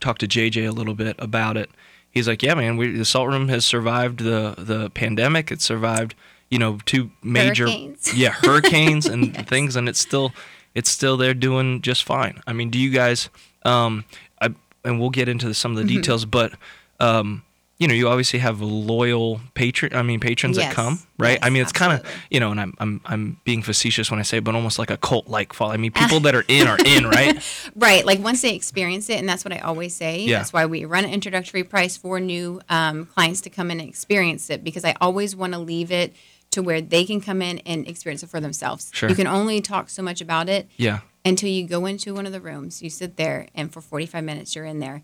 talked 0.00 0.20
to 0.20 0.28
JJ 0.28 0.68
a 0.68 0.70
little 0.72 0.94
bit 0.94 1.16
about 1.18 1.56
it. 1.56 1.70
He's 2.10 2.26
like, 2.26 2.42
yeah, 2.42 2.54
man, 2.54 2.76
we, 2.76 2.90
the 2.92 3.04
salt 3.04 3.28
room 3.28 3.48
has 3.48 3.64
survived 3.64 4.20
the 4.20 4.54
the 4.58 4.90
pandemic. 4.90 5.50
It 5.52 5.60
survived, 5.60 6.14
you 6.50 6.58
know, 6.58 6.78
two 6.84 7.10
major 7.22 7.66
Hurricanes. 7.66 8.14
yeah 8.16 8.30
hurricanes 8.30 9.06
and 9.06 9.26
Yes. 9.36 9.48
things, 9.48 9.76
and 9.76 9.88
it's 9.88 10.00
still 10.00 10.32
it's 10.74 10.90
still 10.90 11.16
there 11.16 11.34
doing 11.34 11.80
just 11.82 12.04
fine. 12.04 12.40
I 12.46 12.52
mean, 12.52 12.70
do 12.70 12.78
you 12.78 12.90
guys? 12.90 13.28
Um, 13.64 14.04
I 14.40 14.50
and 14.84 14.98
we'll 15.00 15.10
get 15.10 15.28
into 15.28 15.52
some 15.54 15.72
of 15.72 15.76
the 15.76 15.82
Mm-hmm. 15.84 15.96
details, 15.96 16.24
but 16.24 16.52
um, 17.00 17.42
you 17.78 17.86
know, 17.86 17.94
you 17.94 18.08
obviously 18.08 18.40
have 18.40 18.60
loyal 18.60 19.40
patron. 19.54 19.94
I 19.94 20.02
mean, 20.02 20.18
patrons 20.18 20.56
that 20.56 20.74
come, 20.74 20.98
right? 21.16 21.38
I 21.40 21.50
mean, 21.50 21.62
it's 21.62 21.72
kind 21.72 21.92
of 21.92 22.04
you 22.28 22.40
know, 22.40 22.50
and 22.50 22.60
I'm 22.60 22.74
I'm 22.78 23.00
I'm 23.04 23.40
being 23.44 23.62
facetious 23.62 24.10
when 24.10 24.18
I 24.18 24.24
say, 24.24 24.38
it, 24.38 24.44
but 24.44 24.56
almost 24.56 24.80
like 24.80 24.90
a 24.90 24.96
cult 24.96 25.28
like 25.28 25.52
fall. 25.52 25.70
I 25.70 25.76
mean, 25.76 25.92
people 26.02 26.18
that 26.20 26.34
are 26.34 26.44
in 26.48 26.66
are 26.66 26.78
in, 26.84 27.06
right? 27.06 27.38
Right. 27.76 28.04
Like 28.04 28.18
once 28.20 28.42
they 28.42 28.54
experience 28.54 29.08
it, 29.08 29.18
and 29.20 29.28
that's 29.28 29.44
what 29.44 29.52
I 29.52 29.58
always 29.58 29.94
say. 29.94 30.22
Yeah. 30.22 30.38
That's 30.38 30.52
why 30.52 30.66
we 30.66 30.84
run 30.84 31.04
an 31.04 31.10
introductory 31.10 31.62
price 31.62 31.96
for 31.96 32.18
new 32.18 32.60
um, 32.68 33.06
clients 33.06 33.40
to 33.42 33.50
come 33.50 33.70
in 33.70 33.78
and 33.78 33.88
experience 33.88 34.50
it 34.50 34.64
because 34.64 34.84
I 34.84 34.96
always 35.00 35.36
want 35.36 35.52
to 35.52 35.58
leave 35.58 35.92
it 35.92 36.14
to 36.50 36.62
where 36.62 36.80
they 36.80 37.04
can 37.04 37.20
come 37.20 37.42
in 37.42 37.58
and 37.60 37.86
experience 37.86 38.22
it 38.22 38.30
for 38.30 38.40
themselves. 38.40 38.90
Sure. 38.92 39.08
You 39.08 39.14
can 39.14 39.26
only 39.26 39.60
talk 39.60 39.90
so 39.90 40.02
much 40.02 40.20
about 40.20 40.48
it 40.48 40.68
Yeah, 40.76 41.00
until 41.24 41.50
you 41.50 41.66
go 41.66 41.86
into 41.86 42.14
one 42.14 42.26
of 42.26 42.32
the 42.32 42.40
rooms, 42.40 42.82
you 42.82 42.90
sit 42.90 43.16
there, 43.16 43.46
and 43.54 43.72
for 43.72 43.80
45 43.80 44.24
minutes 44.24 44.56
you're 44.56 44.64
in 44.64 44.80
there 44.80 45.02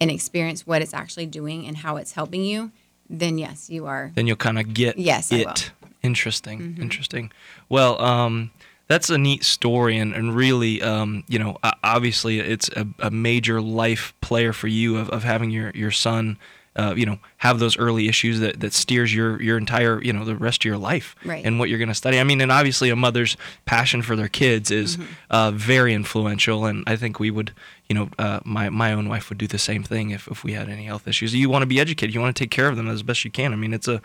and 0.00 0.10
experience 0.10 0.66
what 0.66 0.82
it's 0.82 0.94
actually 0.94 1.26
doing 1.26 1.66
and 1.66 1.78
how 1.78 1.96
it's 1.96 2.12
helping 2.12 2.44
you. 2.44 2.70
Then, 3.08 3.38
yes, 3.38 3.70
you 3.70 3.86
are. 3.86 4.10
then 4.14 4.26
you'll 4.26 4.36
kind 4.36 4.58
of 4.58 4.74
get 4.74 4.98
Yes, 4.98 5.30
it. 5.30 5.46
will. 5.46 5.52
Mm-hmm. 5.52 5.72
Interesting, 6.02 6.76
interesting. 6.80 7.32
Well, 7.68 8.00
um, 8.00 8.50
that's 8.88 9.10
a 9.10 9.18
neat 9.18 9.44
story, 9.44 9.98
and, 9.98 10.14
and 10.14 10.34
really, 10.34 10.80
um, 10.82 11.24
you 11.28 11.38
know, 11.38 11.58
obviously, 11.82 12.38
it's 12.38 12.68
a, 12.70 12.86
a 13.00 13.10
major 13.10 13.60
life 13.60 14.12
player 14.20 14.52
for 14.52 14.68
you 14.68 14.96
of, 14.98 15.08
of 15.10 15.24
having 15.24 15.50
your 15.50 15.70
your 15.74 15.90
son. 15.90 16.38
Uh, 16.76 16.94
you 16.94 17.06
know, 17.06 17.18
have 17.38 17.58
those 17.58 17.78
early 17.78 18.06
issues 18.06 18.38
that, 18.40 18.60
that 18.60 18.72
steers 18.74 19.14
your 19.14 19.40
your 19.42 19.56
entire 19.56 20.02
you 20.02 20.12
know 20.12 20.24
the 20.26 20.36
rest 20.36 20.60
of 20.60 20.64
your 20.66 20.76
life 20.76 21.16
Right. 21.24 21.42
and 21.44 21.58
what 21.58 21.68
you're 21.70 21.78
going 21.78 21.88
to 21.88 21.94
study. 21.94 22.20
I 22.20 22.24
mean, 22.24 22.40
and 22.42 22.52
obviously 22.52 22.90
a 22.90 22.96
mother's 22.96 23.36
passion 23.64 24.02
for 24.02 24.14
their 24.16 24.28
kids 24.28 24.70
is 24.70 24.96
Mm-hmm. 24.96 25.12
uh, 25.30 25.50
very 25.52 25.94
influential, 25.94 26.66
and 26.66 26.84
I 26.86 26.96
think 26.96 27.18
we 27.18 27.30
would, 27.30 27.52
you 27.88 27.94
know, 27.94 28.08
uh, 28.18 28.40
my 28.44 28.68
my 28.70 28.92
own 28.92 29.08
wife 29.08 29.28
would 29.30 29.38
do 29.38 29.46
the 29.46 29.58
same 29.58 29.82
thing 29.84 30.10
if, 30.10 30.28
if 30.28 30.44
we 30.44 30.52
had 30.52 30.68
any 30.68 30.84
health 30.84 31.08
issues. 31.08 31.34
You 31.34 31.48
want 31.50 31.62
to 31.62 31.66
be 31.66 31.80
educated, 31.80 32.14
you 32.14 32.20
want 32.20 32.36
to 32.36 32.42
take 32.44 32.50
care 32.50 32.68
of 32.68 32.76
them 32.76 32.88
as 32.88 33.02
best 33.02 33.24
you 33.24 33.30
can. 33.30 33.52
I 33.52 33.56
mean, 33.56 33.72
it's 33.74 33.88
a, 33.88 34.00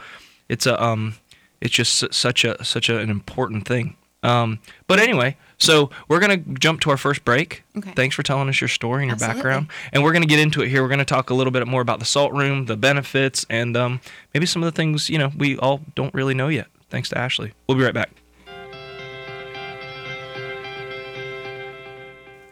it's 0.47 0.65
a 0.65 0.81
um, 0.81 1.15
it's 1.59 1.73
just 1.75 2.13
such 2.13 2.45
a 2.45 2.63
such 2.63 2.89
a, 2.89 2.97
an 2.99 3.09
important 3.09 3.67
thing. 3.67 3.95
Um, 4.23 4.59
but 4.87 4.99
anyway, 4.99 5.35
so 5.57 5.89
we're 6.07 6.19
gonna 6.19 6.37
jump 6.37 6.81
to 6.81 6.89
our 6.89 6.97
first 6.97 7.25
break. 7.25 7.63
Okay. 7.77 7.91
Thanks 7.95 8.15
for 8.15 8.23
telling 8.23 8.49
us 8.49 8.61
your 8.61 8.67
story 8.67 9.03
and 9.03 9.09
your 9.09 9.15
Absolutely. 9.15 9.37
background, 9.41 9.67
and 9.91 10.03
we're 10.03 10.13
gonna 10.13 10.25
get 10.25 10.39
into 10.39 10.61
it 10.61 10.69
here. 10.69 10.83
We're 10.83 10.89
gonna 10.89 11.05
talk 11.05 11.29
a 11.29 11.33
little 11.33 11.51
bit 11.51 11.67
more 11.67 11.81
about 11.81 11.99
the 11.99 12.05
salt 12.05 12.31
room, 12.33 12.65
the 12.65 12.77
benefits, 12.77 13.45
and 13.49 13.75
um, 13.75 14.01
maybe 14.33 14.45
some 14.45 14.61
of 14.63 14.71
the 14.71 14.75
things 14.75 15.09
you 15.09 15.17
know 15.17 15.31
we 15.37 15.57
all 15.57 15.81
don't 15.95 16.13
really 16.13 16.33
know 16.33 16.47
yet. 16.49 16.67
Thanks 16.89 17.09
to 17.09 17.17
Ashley. 17.17 17.53
We'll 17.67 17.77
be 17.77 17.83
right 17.83 17.93
back. 17.93 18.11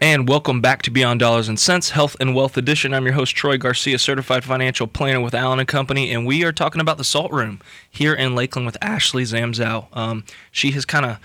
And 0.01 0.29
welcome 0.29 0.61
back 0.61 0.81
to 0.83 0.91
Beyond 0.91 1.19
Dollars 1.19 1.49
and 1.49 1.59
Sense, 1.59 1.89
Health 1.89 2.15
and 2.21 2.33
Wealth 2.33 2.55
Edition. 2.55 2.93
I'm 2.93 3.03
your 3.03 3.15
host, 3.15 3.35
Troy 3.35 3.57
Garcia, 3.57 3.99
certified 3.99 4.45
financial 4.45 4.88
planner 4.88 5.19
with 5.19 5.35
Allen 5.35 5.59
and 5.59 5.67
Company, 5.67 6.13
and 6.13 6.25
we 6.25 6.45
are 6.45 6.53
talking 6.53 6.79
about 6.79 6.97
the 6.97 7.03
Salt 7.03 7.33
Room 7.33 7.59
here 7.89 8.13
in 8.13 8.33
Lakeland 8.33 8.65
with 8.65 8.77
Ashley 8.81 9.23
Zamzow. 9.23 9.88
Um, 9.95 10.23
she 10.53 10.71
has 10.71 10.85
kind 10.85 11.05
of 11.05 11.17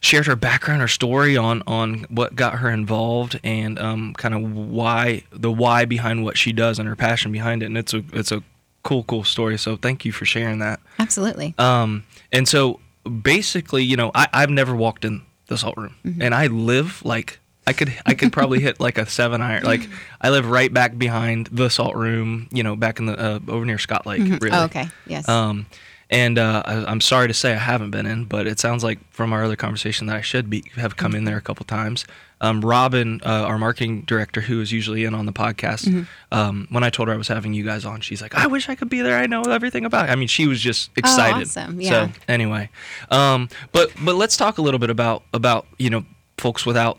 shared 0.00 0.26
her 0.26 0.36
background, 0.36 0.80
her 0.80 0.88
story 0.88 1.36
on 1.36 1.62
on 1.66 2.04
what 2.08 2.34
got 2.36 2.58
her 2.60 2.70
involved, 2.70 3.38
and 3.44 3.78
um, 3.78 4.14
kind 4.14 4.34
of 4.34 4.52
why 4.54 5.22
the 5.32 5.50
why 5.50 5.84
behind 5.84 6.24
what 6.24 6.36
she 6.38 6.52
does 6.52 6.78
and 6.78 6.88
her 6.88 6.96
passion 6.96 7.32
behind 7.32 7.62
it. 7.62 7.66
And 7.66 7.76
it's 7.78 7.94
a 7.94 8.02
it's 8.12 8.32
a 8.32 8.42
cool 8.82 9.04
cool 9.04 9.24
story. 9.24 9.58
So 9.58 9.76
thank 9.76 10.04
you 10.04 10.12
for 10.12 10.24
sharing 10.24 10.60
that. 10.60 10.80
Absolutely. 10.98 11.54
Um, 11.58 12.04
and 12.32 12.46
so 12.48 12.80
basically, 13.22 13.84
you 13.84 13.96
know, 13.96 14.10
I, 14.14 14.28
I've 14.32 14.50
never 14.50 14.74
walked 14.74 15.04
in 15.04 15.22
the 15.46 15.56
salt 15.58 15.76
room, 15.76 15.94
Mm-hmm. 16.04 16.22
and 16.22 16.34
I 16.34 16.46
live 16.48 17.04
like 17.04 17.40
I 17.66 17.72
could 17.72 17.92
I 18.06 18.14
could 18.14 18.32
probably 18.32 18.60
hit 18.60 18.80
like 18.80 18.98
a 18.98 19.06
seven 19.06 19.40
iron. 19.42 19.64
Like 19.64 19.88
I 20.20 20.30
live 20.30 20.48
right 20.50 20.72
back 20.72 20.96
behind 20.98 21.48
the 21.52 21.68
salt 21.70 21.96
room, 21.96 22.48
you 22.50 22.62
know, 22.62 22.76
back 22.76 22.98
in 22.98 23.06
the 23.06 23.18
uh, 23.18 23.38
over 23.48 23.64
near 23.64 23.78
Scott 23.78 24.06
Lake. 24.06 24.20
Really. 24.22 24.50
Oh, 24.52 24.64
okay. 24.64 24.88
Yes. 25.06 25.28
Um, 25.28 25.66
and 26.10 26.38
uh, 26.38 26.62
I, 26.64 26.84
I'm 26.86 27.00
sorry 27.00 27.28
to 27.28 27.34
say 27.34 27.52
I 27.52 27.58
haven't 27.58 27.90
been 27.90 28.06
in, 28.06 28.24
but 28.24 28.46
it 28.46 28.58
sounds 28.58 28.82
like 28.82 28.98
from 29.12 29.32
our 29.32 29.44
other 29.44 29.56
conversation 29.56 30.06
that 30.06 30.16
I 30.16 30.20
should 30.20 30.48
be 30.48 30.64
have 30.76 30.96
come 30.96 31.14
in 31.14 31.24
there 31.24 31.36
a 31.36 31.40
couple 31.42 31.64
times. 31.64 32.06
Um, 32.40 32.60
Robin, 32.60 33.20
uh, 33.26 33.44
our 33.46 33.58
marketing 33.58 34.02
director, 34.02 34.40
who 34.40 34.60
is 34.60 34.70
usually 34.70 35.04
in 35.04 35.12
on 35.12 35.26
the 35.26 35.32
podcast, 35.32 36.06
um, 36.30 36.68
when 36.70 36.84
I 36.84 36.90
told 36.90 37.08
her 37.08 37.14
I 37.14 37.16
was 37.16 37.26
having 37.28 37.52
you 37.52 37.64
guys 37.64 37.84
on, 37.84 38.00
she's 38.00 38.22
like, 38.22 38.34
"I 38.34 38.46
wish 38.46 38.68
I 38.68 38.76
could 38.76 38.88
be 38.88 39.02
there. 39.02 39.18
I 39.18 39.26
know 39.26 39.42
everything 39.42 39.84
about." 39.84 40.08
it. 40.08 40.12
I 40.12 40.14
mean, 40.14 40.28
she 40.28 40.46
was 40.46 40.60
just 40.60 40.90
excited. 40.96 41.48
awesome. 41.48 41.80
Yeah. 41.80 42.06
So 42.06 42.12
anyway, 42.28 42.70
um, 43.10 43.48
but 43.72 43.90
but 44.04 44.14
let's 44.14 44.36
talk 44.36 44.58
a 44.58 44.62
little 44.62 44.78
bit 44.78 44.90
about 44.90 45.24
about 45.34 45.66
you 45.78 45.90
know 45.90 46.04
folks 46.38 46.64
without 46.64 46.98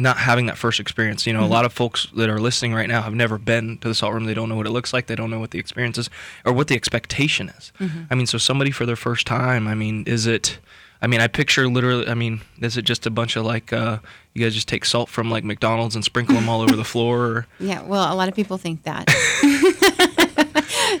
not 0.00 0.16
having 0.18 0.46
that 0.46 0.56
first 0.56 0.80
experience. 0.80 1.26
You 1.26 1.32
know, 1.32 1.44
a 1.44 1.46
lot 1.46 1.64
of 1.64 1.72
folks 1.72 2.08
that 2.16 2.28
are 2.28 2.40
listening 2.40 2.74
right 2.74 2.88
now 2.88 3.02
have 3.02 3.14
never 3.14 3.38
been 3.38 3.78
to 3.78 3.88
the 3.88 3.94
salt 3.94 4.14
room. 4.14 4.24
They 4.24 4.34
don't 4.34 4.48
know 4.48 4.56
what 4.56 4.66
it 4.66 4.70
looks 4.70 4.92
like. 4.92 5.06
They 5.06 5.14
don't 5.14 5.30
know 5.30 5.40
what 5.40 5.50
the 5.50 5.58
experience 5.58 5.98
is 5.98 6.10
or 6.44 6.52
what 6.52 6.68
the 6.68 6.74
expectation 6.74 7.48
is. 7.50 7.72
I 8.10 8.14
mean, 8.14 8.26
so 8.26 8.38
somebody 8.38 8.70
for 8.70 8.86
their 8.86 8.96
first 8.96 9.26
time. 9.26 9.66
I 9.68 9.74
mean, 9.74 10.04
is 10.06 10.26
it? 10.26 10.58
I 11.02 11.06
mean, 11.06 11.20
I 11.20 11.28
picture 11.28 11.66
literally. 11.68 12.06
I 12.08 12.14
mean, 12.14 12.40
is 12.60 12.76
it 12.76 12.82
just 12.82 13.06
a 13.06 13.10
bunch 13.10 13.36
of 13.36 13.44
like 13.44 13.72
uh, 13.72 13.98
you 14.34 14.42
guys 14.44 14.54
just 14.54 14.68
take 14.68 14.84
salt 14.84 15.08
from 15.08 15.30
like 15.30 15.44
McDonald's 15.44 15.94
and 15.94 16.04
sprinkle 16.04 16.34
them 16.34 16.48
all 16.48 16.60
over 16.60 16.76
the 16.76 16.84
floor? 16.92 17.20
Or, 17.20 17.46
yeah. 17.58 17.82
Well, 17.82 18.12
a 18.12 18.16
lot 18.16 18.28
of 18.28 18.34
people 18.34 18.58
think 18.58 18.82
that. 18.82 19.08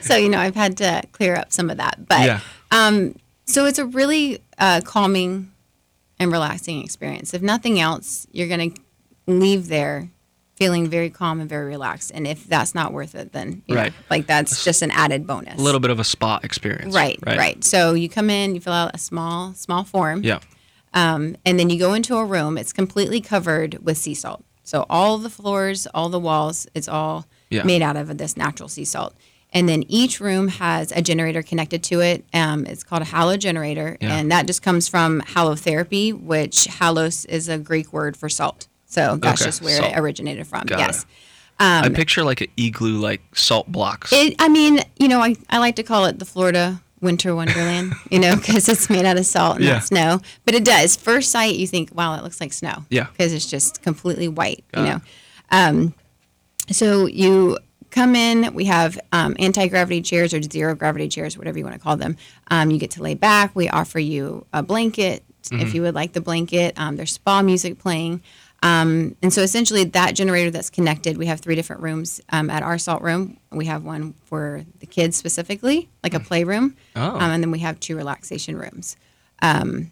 so 0.02 0.16
you 0.16 0.28
know, 0.28 0.38
I've 0.38 0.54
had 0.54 0.76
to 0.78 1.02
clear 1.12 1.36
up 1.36 1.52
some 1.52 1.70
of 1.70 1.76
that, 1.76 2.08
but 2.08 2.20
yeah, 2.26 2.40
um, 2.70 3.14
so 3.46 3.66
it's 3.66 3.78
a 3.78 3.86
really 3.86 4.40
uh, 4.58 4.80
calming 4.84 5.50
and 6.18 6.30
relaxing 6.30 6.82
experience. 6.84 7.34
If 7.34 7.42
nothing 7.42 7.80
else, 7.80 8.26
you're 8.30 8.48
gonna 8.48 8.70
leave 9.38 9.68
there 9.68 10.10
feeling 10.56 10.88
very 10.90 11.08
calm 11.08 11.40
and 11.40 11.48
very 11.48 11.66
relaxed. 11.66 12.10
And 12.14 12.26
if 12.26 12.46
that's 12.46 12.74
not 12.74 12.92
worth 12.92 13.14
it, 13.14 13.32
then 13.32 13.62
you 13.66 13.74
know, 13.74 13.80
Right. 13.82 13.92
like 14.10 14.26
that's 14.26 14.62
just 14.64 14.82
an 14.82 14.90
added 14.90 15.26
bonus. 15.26 15.58
a 15.58 15.62
little 15.62 15.80
bit 15.80 15.90
of 15.90 15.98
a 15.98 16.04
spa 16.04 16.38
experience. 16.42 16.94
Right, 16.94 17.18
right, 17.24 17.62
So 17.64 17.94
you 17.94 18.08
come 18.10 18.28
in, 18.28 18.54
you 18.54 18.60
fill 18.60 18.74
out 18.74 18.90
a 18.94 18.98
small, 18.98 19.54
small 19.54 19.84
form, 19.84 20.22
Yeah. 20.22 20.40
um, 20.92 21.36
and 21.46 21.58
then 21.58 21.70
you 21.70 21.78
go 21.78 21.94
into 21.94 22.16
a 22.16 22.24
room. 22.26 22.58
It's 22.58 22.72
completely 22.74 23.20
covered 23.22 23.78
with 23.82 23.96
sea 23.96 24.12
salt. 24.14 24.44
So 24.62 24.84
all 24.90 25.16
the 25.16 25.30
floors, 25.30 25.86
all 25.94 26.10
the 26.10 26.18
walls, 26.20 26.66
it's 26.74 26.88
all 26.88 27.26
Yeah. 27.48 27.62
made 27.62 27.80
out 27.80 27.96
of 27.96 28.18
this 28.18 28.36
natural 28.36 28.68
sea 28.68 28.84
salt. 28.84 29.14
And 29.52 29.66
then 29.68 29.82
each 29.88 30.20
room 30.20 30.46
has 30.48 30.92
a 30.92 31.00
generator 31.02 31.42
connected 31.42 31.82
to 31.84 32.00
it. 32.00 32.24
Um, 32.34 32.66
it's 32.66 32.84
called 32.84 33.02
a 33.02 33.06
halo 33.06 33.36
generator, 33.38 33.96
Yeah. 34.00 34.14
and 34.16 34.30
that 34.30 34.46
just 34.46 34.62
comes 34.62 34.86
from 34.88 35.22
halotherapy, 35.22 36.12
which 36.12 36.66
halos 36.66 37.24
is 37.24 37.48
a 37.48 37.56
Greek 37.58 37.92
word 37.92 38.16
for 38.16 38.28
salt. 38.28 38.68
So 38.90 39.16
that's 39.16 39.40
Okay, 39.40 39.48
just 39.48 39.62
where 39.62 39.78
salt. 39.78 39.92
it 39.92 39.98
originated 39.98 40.46
from. 40.46 40.66
Got 40.66 40.78
yes. 40.80 41.02
it. 41.02 41.06
I 41.62 41.88
picture 41.90 42.24
like 42.24 42.40
an 42.40 42.48
igloo, 42.56 42.98
like 42.98 43.20
salt 43.34 43.70
blocks. 43.70 44.12
It, 44.12 44.34
I 44.38 44.48
mean, 44.48 44.80
you 44.98 45.08
know, 45.08 45.20
I, 45.20 45.36
I 45.50 45.58
like 45.58 45.76
to 45.76 45.82
call 45.82 46.04
it 46.06 46.18
the 46.18 46.24
Florida 46.24 46.80
winter 47.02 47.34
wonderland, 47.34 47.92
you 48.10 48.18
know, 48.18 48.34
because 48.40 48.68
it's 48.68 48.88
made 48.90 49.04
out 49.04 49.16
of 49.18 49.24
salt 49.26 49.56
and 49.56 49.64
Yeah. 49.64 49.72
not 49.74 49.84
snow. 49.84 50.20
But 50.44 50.54
it 50.54 50.64
does. 50.64 50.96
First 50.96 51.30
sight, 51.30 51.56
you 51.56 51.66
think, 51.66 51.94
wow, 51.94 52.14
it 52.16 52.22
looks 52.22 52.40
like 52.40 52.52
snow. 52.52 52.84
Yeah. 52.90 53.06
Because 53.12 53.32
it's 53.32 53.48
just 53.48 53.82
completely 53.82 54.26
white, 54.28 54.64
Got 54.72 54.80
you 54.80 54.86
know. 54.86 55.00
Um, 55.50 55.94
so 56.70 57.06
you 57.06 57.58
come 57.90 58.14
in, 58.16 58.54
we 58.54 58.64
have 58.66 58.98
um, 59.12 59.36
anti 59.38 59.68
gravity 59.68 60.00
chairs 60.02 60.32
or 60.32 60.40
zero 60.42 60.74
gravity 60.74 61.08
chairs, 61.08 61.36
whatever 61.36 61.58
you 61.58 61.64
want 61.64 61.74
to 61.76 61.80
call 61.80 61.96
them. 61.96 62.16
Um, 62.50 62.70
you 62.70 62.78
get 62.78 62.92
to 62.92 63.02
lay 63.02 63.14
back. 63.14 63.54
We 63.54 63.68
offer 63.68 63.98
you 63.98 64.46
a 64.52 64.62
blanket 64.62 65.22
Mm-hmm. 65.50 65.62
if 65.66 65.74
you 65.74 65.82
would 65.82 65.94
like 65.96 66.12
the 66.12 66.20
blanket. 66.20 66.78
Um, 66.78 66.94
there's 66.96 67.12
spa 67.12 67.42
music 67.42 67.78
playing. 67.78 68.22
Um, 68.62 69.16
and 69.22 69.32
so 69.32 69.42
essentially, 69.42 69.84
that 69.84 70.14
generator 70.14 70.50
that's 70.50 70.70
connected, 70.70 71.16
we 71.16 71.26
have 71.26 71.40
three 71.40 71.54
different 71.54 71.82
rooms 71.82 72.20
um, 72.30 72.50
at 72.50 72.62
our 72.62 72.78
salt 72.78 73.02
room. 73.02 73.38
We 73.50 73.66
have 73.66 73.84
one 73.84 74.14
for 74.24 74.64
the 74.80 74.86
kids 74.86 75.16
specifically, 75.16 75.88
like 76.02 76.14
a 76.14 76.20
playroom. 76.20 76.76
Oh. 76.94 77.14
Um, 77.14 77.22
and 77.22 77.42
then 77.42 77.50
we 77.50 77.60
have 77.60 77.80
two 77.80 77.96
relaxation 77.96 78.56
rooms. 78.56 78.96
Um, 79.40 79.90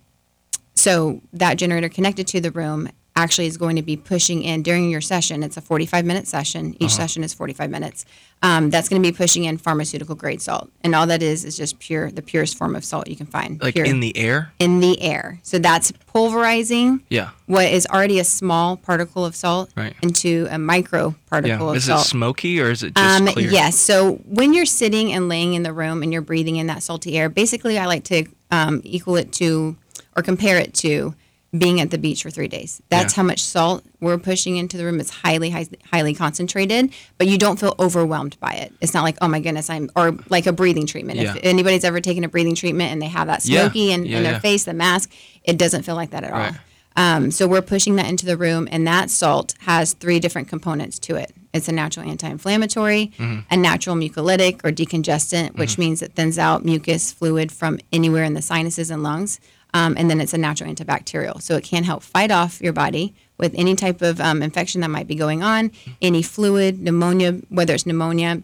so 0.74 1.22
that 1.32 1.54
generator 1.54 1.88
connected 1.88 2.26
to 2.28 2.40
the 2.40 2.50
room 2.50 2.90
actually 3.22 3.46
is 3.46 3.56
going 3.56 3.76
to 3.76 3.82
be 3.82 3.96
pushing 3.96 4.42
in 4.42 4.62
during 4.62 4.88
your 4.90 5.00
session. 5.00 5.42
It's 5.42 5.56
a 5.56 5.60
45 5.60 6.04
minute 6.04 6.26
session. 6.28 6.74
Each 6.74 6.82
Uh-huh. 6.92 7.02
session 7.02 7.24
is 7.24 7.34
45 7.34 7.68
minutes. 7.70 8.04
Um, 8.40 8.70
that's 8.70 8.88
going 8.88 9.02
to 9.02 9.06
be 9.08 9.14
pushing 9.16 9.44
in 9.44 9.58
pharmaceutical 9.58 10.14
grade 10.14 10.40
salt. 10.40 10.70
And 10.84 10.94
all 10.94 11.06
that 11.08 11.22
is 11.22 11.44
is 11.44 11.56
just 11.56 11.80
pure, 11.80 12.10
the 12.12 12.22
purest 12.22 12.56
form 12.56 12.76
of 12.76 12.84
salt 12.84 13.08
you 13.08 13.16
can 13.16 13.26
find. 13.26 13.60
like 13.60 13.74
pure, 13.74 13.84
in 13.84 13.98
the 14.00 14.16
air. 14.16 14.52
in 14.60 14.78
the 14.80 15.00
air. 15.02 15.40
So 15.42 15.58
that's 15.58 15.90
pulverizing 16.06 17.00
Yeah. 17.10 17.30
what 17.46 17.66
is 17.66 17.86
already 17.92 18.20
a 18.20 18.24
small 18.24 18.76
particle 18.76 19.24
of 19.24 19.34
salt 19.34 19.70
Right. 19.76 19.94
into 20.02 20.46
a 20.50 20.58
micro 20.58 21.14
particle 21.28 21.66
Yeah. 21.66 21.70
of 21.70 21.76
Is 21.76 21.84
salt. 21.84 22.00
Is 22.02 22.06
it 22.06 22.10
smoky 22.10 22.60
or 22.60 22.70
is 22.70 22.82
it 22.84 22.94
just 22.94 23.20
Um, 23.20 23.26
clear? 23.26 23.50
yes. 23.50 23.76
So 23.76 24.20
when 24.28 24.52
you're 24.54 24.66
sitting 24.66 25.12
and 25.12 25.28
laying 25.28 25.54
in 25.54 25.64
the 25.64 25.72
room 25.72 26.02
and 26.04 26.12
you're 26.12 26.22
breathing 26.22 26.56
in 26.56 26.68
that 26.68 26.82
salty 26.84 27.18
air, 27.18 27.28
basically, 27.28 27.78
I 27.78 27.86
like 27.86 28.04
to 28.04 28.24
um, 28.50 28.80
equal 28.84 29.16
it 29.16 29.30
to 29.32 29.76
or 30.16 30.22
compare 30.22 30.58
it 30.58 30.72
to 30.74 31.14
being 31.56 31.80
at 31.80 31.90
the 31.90 31.96
beach 31.96 32.22
for 32.22 32.30
three 32.30 32.48
days. 32.48 32.82
That's 32.90 33.14
Yeah. 33.14 33.22
how 33.22 33.26
much 33.26 33.40
salt 33.42 33.82
we're 34.00 34.18
pushing 34.18 34.58
into 34.58 34.76
the 34.76 34.84
room. 34.84 35.00
It's 35.00 35.08
highly, 35.10 35.48
high, 35.48 35.66
highly 35.90 36.12
concentrated, 36.14 36.90
but 37.16 37.26
you 37.26 37.38
don't 37.38 37.58
feel 37.58 37.74
overwhelmed 37.78 38.36
by 38.38 38.52
it. 38.52 38.74
It's 38.82 38.92
not 38.92 39.02
like, 39.02 39.16
oh 39.22 39.28
my 39.28 39.40
goodness, 39.40 39.70
I'm, 39.70 39.88
or 39.96 40.18
like 40.28 40.46
a 40.46 40.52
breathing 40.52 40.84
treatment. 40.86 41.18
Yeah. 41.18 41.34
If 41.36 41.40
anybody's 41.42 41.84
ever 41.84 42.00
taken 42.00 42.22
a 42.22 42.28
breathing 42.28 42.54
treatment 42.54 42.92
and 42.92 43.00
they 43.00 43.06
have 43.08 43.28
that 43.28 43.42
smoky 43.42 43.92
in, 43.92 44.04
Yeah, 44.04 44.18
in 44.18 44.22
their 44.24 44.32
yeah. 44.32 44.38
face, 44.40 44.64
the 44.64 44.74
mask, 44.74 45.10
it 45.42 45.56
doesn't 45.56 45.84
feel 45.84 45.94
like 45.94 46.10
that 46.10 46.22
at 46.24 46.32
Right. 46.32 46.52
all. 46.52 46.58
Um, 47.02 47.30
so 47.30 47.46
we're 47.46 47.62
pushing 47.62 47.96
that 47.96 48.08
into 48.08 48.26
the 48.26 48.36
room, 48.36 48.68
and 48.72 48.86
that 48.86 49.08
salt 49.08 49.54
has 49.60 49.92
three 49.94 50.18
different 50.20 50.48
components 50.48 50.98
to 50.98 51.14
it. 51.14 51.32
It's 51.54 51.68
a 51.68 51.72
natural 51.72 52.06
anti-inflammatory, 52.10 53.12
Mm-hmm. 53.18 53.40
a 53.50 53.56
natural 53.56 53.96
mucolytic 53.96 54.60
or 54.64 54.72
decongestant, 54.72 55.56
which 55.56 55.78
means 55.78 56.02
it 56.02 56.12
thins 56.14 56.38
out 56.38 56.64
mucus 56.64 57.12
fluid 57.12 57.52
from 57.52 57.78
anywhere 57.92 58.24
in 58.24 58.34
the 58.34 58.42
sinuses 58.42 58.90
and 58.90 59.02
lungs, 59.02 59.38
um, 59.74 59.94
and 59.98 60.10
then 60.10 60.20
it's 60.20 60.34
a 60.34 60.38
natural 60.38 60.72
antibacterial. 60.72 61.40
So 61.42 61.56
it 61.56 61.64
can 61.64 61.84
help 61.84 62.02
fight 62.02 62.30
off 62.30 62.60
your 62.60 62.72
body 62.72 63.14
with 63.38 63.54
any 63.56 63.76
type 63.76 64.02
of 64.02 64.20
um, 64.20 64.42
infection 64.42 64.80
that 64.80 64.88
might 64.90 65.06
be 65.06 65.14
going 65.14 65.42
on, 65.42 65.70
any 66.02 66.22
fluid, 66.22 66.80
pneumonia, 66.80 67.32
whether 67.50 67.74
it's 67.74 67.86
pneumonia 67.86 68.42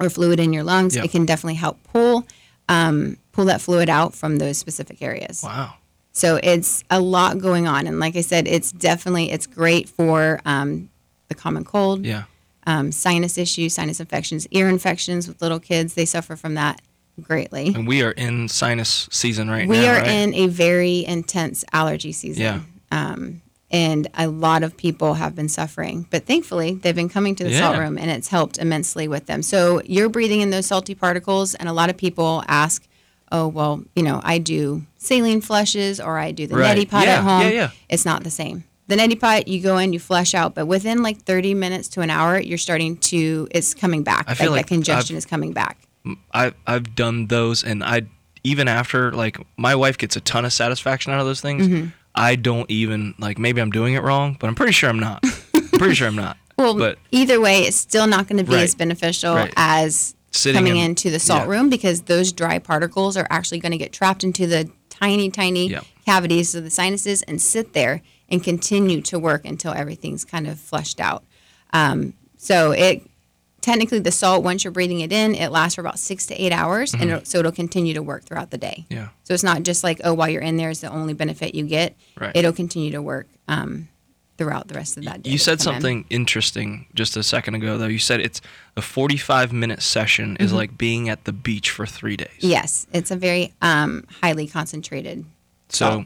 or 0.00 0.08
fluid 0.10 0.40
in 0.40 0.52
your 0.52 0.62
lungs. 0.64 0.96
Yeah. 0.96 1.04
It 1.04 1.10
can 1.10 1.26
definitely 1.26 1.54
help 1.54 1.82
pull 1.92 2.26
um, 2.68 3.16
pull 3.32 3.44
that 3.44 3.60
fluid 3.60 3.88
out 3.88 4.14
from 4.14 4.38
those 4.38 4.58
specific 4.58 5.00
areas. 5.02 5.42
Wow. 5.44 5.74
So 6.12 6.40
it's 6.42 6.82
a 6.90 7.00
lot 7.00 7.38
going 7.38 7.68
on, 7.68 7.86
and 7.86 8.00
like 8.00 8.16
I 8.16 8.22
said, 8.22 8.48
it's 8.48 8.72
definitely 8.72 9.30
it's 9.30 9.46
great 9.46 9.88
for 9.88 10.40
um, 10.46 10.88
the 11.28 11.34
common 11.34 11.62
cold, 11.64 12.06
Yeah. 12.06 12.24
um, 12.66 12.90
sinus 12.90 13.36
issues, 13.36 13.74
sinus 13.74 14.00
infections, 14.00 14.48
ear 14.50 14.68
infections 14.70 15.28
with 15.28 15.42
little 15.42 15.60
kids. 15.60 15.92
They 15.94 16.06
suffer 16.06 16.34
from 16.34 16.54
that 16.54 16.80
greatly. 17.22 17.68
And 17.74 17.86
we 17.86 18.02
are 18.02 18.10
in 18.12 18.48
sinus 18.48 19.08
season 19.10 19.48
right 19.50 19.68
We 19.68 19.76
now. 19.76 19.82
We 19.82 19.88
are 19.88 19.98
right? 20.00 20.08
in 20.08 20.34
a 20.34 20.46
very 20.48 21.04
intense 21.06 21.64
allergy 21.72 22.12
season. 22.12 22.42
Yeah. 22.42 22.60
Um, 22.90 23.42
and 23.70 24.06
a 24.14 24.28
lot 24.28 24.62
of 24.62 24.76
people 24.76 25.14
have 25.14 25.34
been 25.34 25.48
suffering, 25.48 26.06
but 26.10 26.24
thankfully 26.24 26.74
they've 26.74 26.94
been 26.94 27.08
coming 27.08 27.34
to 27.36 27.44
the 27.44 27.52
salt 27.58 27.76
room 27.78 27.98
and 27.98 28.10
it's 28.10 28.28
helped 28.28 28.58
immensely 28.58 29.08
with 29.08 29.26
them. 29.26 29.42
So 29.42 29.82
you're 29.84 30.08
breathing 30.08 30.40
in 30.40 30.50
those 30.50 30.66
salty 30.66 30.94
particles, 30.94 31.54
and 31.56 31.68
a 31.68 31.72
lot 31.72 31.90
of 31.90 31.96
people 31.96 32.44
ask, 32.46 32.86
"Oh, 33.32 33.48
well, 33.48 33.82
you 33.96 34.04
know, 34.04 34.20
I 34.22 34.38
do 34.38 34.82
saline 34.98 35.40
flushes 35.40 35.98
or 36.00 36.16
I 36.16 36.30
do 36.30 36.46
the 36.46 36.54
Right. 36.54 36.78
neti 36.78 36.88
pot 36.88 37.06
Yeah, 37.06 37.14
at 37.18 37.24
home." 37.24 37.42
yeah, 37.42 37.48
yeah. 37.50 37.70
It's 37.88 38.04
not 38.04 38.22
the 38.22 38.30
same. 38.30 38.62
The 38.86 38.94
neti 38.94 39.18
pot, 39.18 39.48
you 39.48 39.60
go 39.60 39.78
in, 39.78 39.92
you 39.92 39.98
flush 39.98 40.32
out, 40.32 40.54
but 40.54 40.66
within 40.66 41.02
like 41.02 41.22
30 41.22 41.52
minutes 41.54 41.88
to 41.88 42.02
an 42.02 42.08
hour, 42.10 42.38
you're 42.38 42.58
starting 42.58 42.96
to, 42.98 43.48
it's 43.50 43.74
coming 43.74 44.04
back. 44.04 44.26
I 44.28 44.34
feel 44.34 44.52
like, 44.52 44.58
like 44.58 44.66
that 44.66 44.74
congestion 44.74 45.14
I've- 45.14 45.18
is 45.18 45.26
coming 45.26 45.52
back. 45.52 45.76
I 46.32 46.52
I've 46.66 46.94
done 46.94 47.26
those, 47.26 47.64
and 47.64 47.82
I 47.84 48.02
even 48.44 48.68
after 48.68 49.12
like 49.12 49.38
my 49.56 49.74
wife 49.74 49.98
gets 49.98 50.16
a 50.16 50.20
ton 50.20 50.44
of 50.44 50.52
satisfaction 50.52 51.12
out 51.12 51.20
of 51.20 51.26
those 51.26 51.40
things. 51.40 51.66
Mm-hmm. 51.68 51.88
I 52.14 52.36
don't 52.36 52.70
even 52.70 53.14
like 53.18 53.38
maybe 53.38 53.60
I'm 53.60 53.70
doing 53.70 53.94
it 53.94 54.02
wrong, 54.02 54.36
but 54.40 54.46
I'm 54.46 54.54
pretty 54.54 54.72
sure 54.72 54.88
I'm 54.88 54.98
not. 54.98 55.22
I'm 55.54 55.68
pretty 55.78 55.94
sure 55.94 56.08
I'm 56.08 56.16
not. 56.16 56.36
Well, 56.58 56.74
but 56.74 56.98
either 57.10 57.38
way, 57.38 57.64
it's 57.64 57.76
still 57.76 58.06
not 58.06 58.28
going 58.28 58.38
to 58.38 58.44
be 58.50 58.54
Right. 58.56 58.62
as 58.62 58.74
beneficial 58.74 59.34
Right. 59.34 59.52
as 59.56 60.14
Sitting 60.30 60.58
coming 60.58 60.78
in- 60.78 60.86
into 60.92 61.10
the 61.10 61.18
salt 61.18 61.42
yeah. 61.42 61.50
room 61.50 61.68
because 61.68 62.00
those 62.02 62.32
dry 62.32 62.58
particles 62.58 63.14
are 63.18 63.26
actually 63.28 63.58
going 63.58 63.72
to 63.72 63.76
get 63.78 63.92
trapped 63.92 64.24
into 64.24 64.46
the 64.46 64.70
tiny, 64.88 65.28
tiny 65.28 65.68
Yeah. 65.68 65.80
cavities 66.06 66.54
of 66.54 66.64
the 66.64 66.70
sinuses 66.70 67.20
and 67.24 67.42
sit 67.42 67.74
there 67.74 68.00
and 68.30 68.42
continue 68.42 69.02
to 69.02 69.18
work 69.18 69.44
until 69.44 69.74
everything's 69.74 70.24
kind 70.24 70.46
of 70.46 70.58
flushed 70.58 70.98
out. 70.98 71.24
Um, 71.74 72.14
so 72.38 72.70
it 72.70 73.02
technically 73.66 73.98
the 73.98 74.12
salt 74.12 74.44
once 74.44 74.62
you're 74.62 74.70
breathing 74.70 75.00
it 75.00 75.12
in, 75.12 75.34
it 75.34 75.50
lasts 75.50 75.74
for 75.74 75.80
about 75.80 75.98
six 75.98 76.24
to 76.26 76.40
eight 76.40 76.52
hours, 76.52 76.94
and 76.94 77.10
it'll, 77.10 77.24
so 77.24 77.40
it'll 77.40 77.50
continue 77.50 77.94
to 77.94 78.02
work 78.02 78.24
throughout 78.24 78.50
the 78.52 78.58
day. 78.58 78.84
Mm-hmm. 78.84 78.94
Yeah. 78.94 79.08
So 79.24 79.34
it's 79.34 79.42
not 79.42 79.64
just 79.64 79.82
like 79.82 80.00
oh, 80.04 80.14
while 80.14 80.28
you're 80.28 80.42
in 80.42 80.56
there 80.56 80.70
is 80.70 80.80
the 80.80 80.88
only 80.88 81.14
benefit 81.14 81.54
you 81.54 81.66
get. 81.66 81.96
Right. 82.18 82.30
It'll 82.34 82.52
continue 82.52 82.92
to 82.92 83.02
work 83.02 83.26
um, 83.48 83.88
throughout 84.38 84.68
the 84.68 84.74
rest 84.74 84.96
of 84.96 85.04
that 85.06 85.24
day. 85.24 85.30
You 85.30 85.38
said 85.38 85.58
come 85.58 85.74
in. 85.74 85.80
something 85.80 86.04
interesting 86.10 86.86
just 86.94 87.16
a 87.16 87.24
second 87.24 87.56
ago, 87.56 87.76
though. 87.76 87.88
You 87.88 87.98
said 87.98 88.20
it's 88.20 88.40
a 88.76 88.82
45 88.82 89.52
minute 89.52 89.82
session 89.82 90.36
is 90.38 90.52
like 90.52 90.78
being 90.78 91.08
at 91.08 91.24
the 91.24 91.32
beach 91.32 91.70
for 91.70 91.86
three 91.86 92.16
days. 92.16 92.28
Mm-hmm. 92.38 92.46
Yes, 92.46 92.86
it's 92.92 93.10
a 93.10 93.16
very 93.16 93.52
um, 93.62 94.06
highly 94.22 94.46
concentrated. 94.46 95.24
So, 95.70 96.04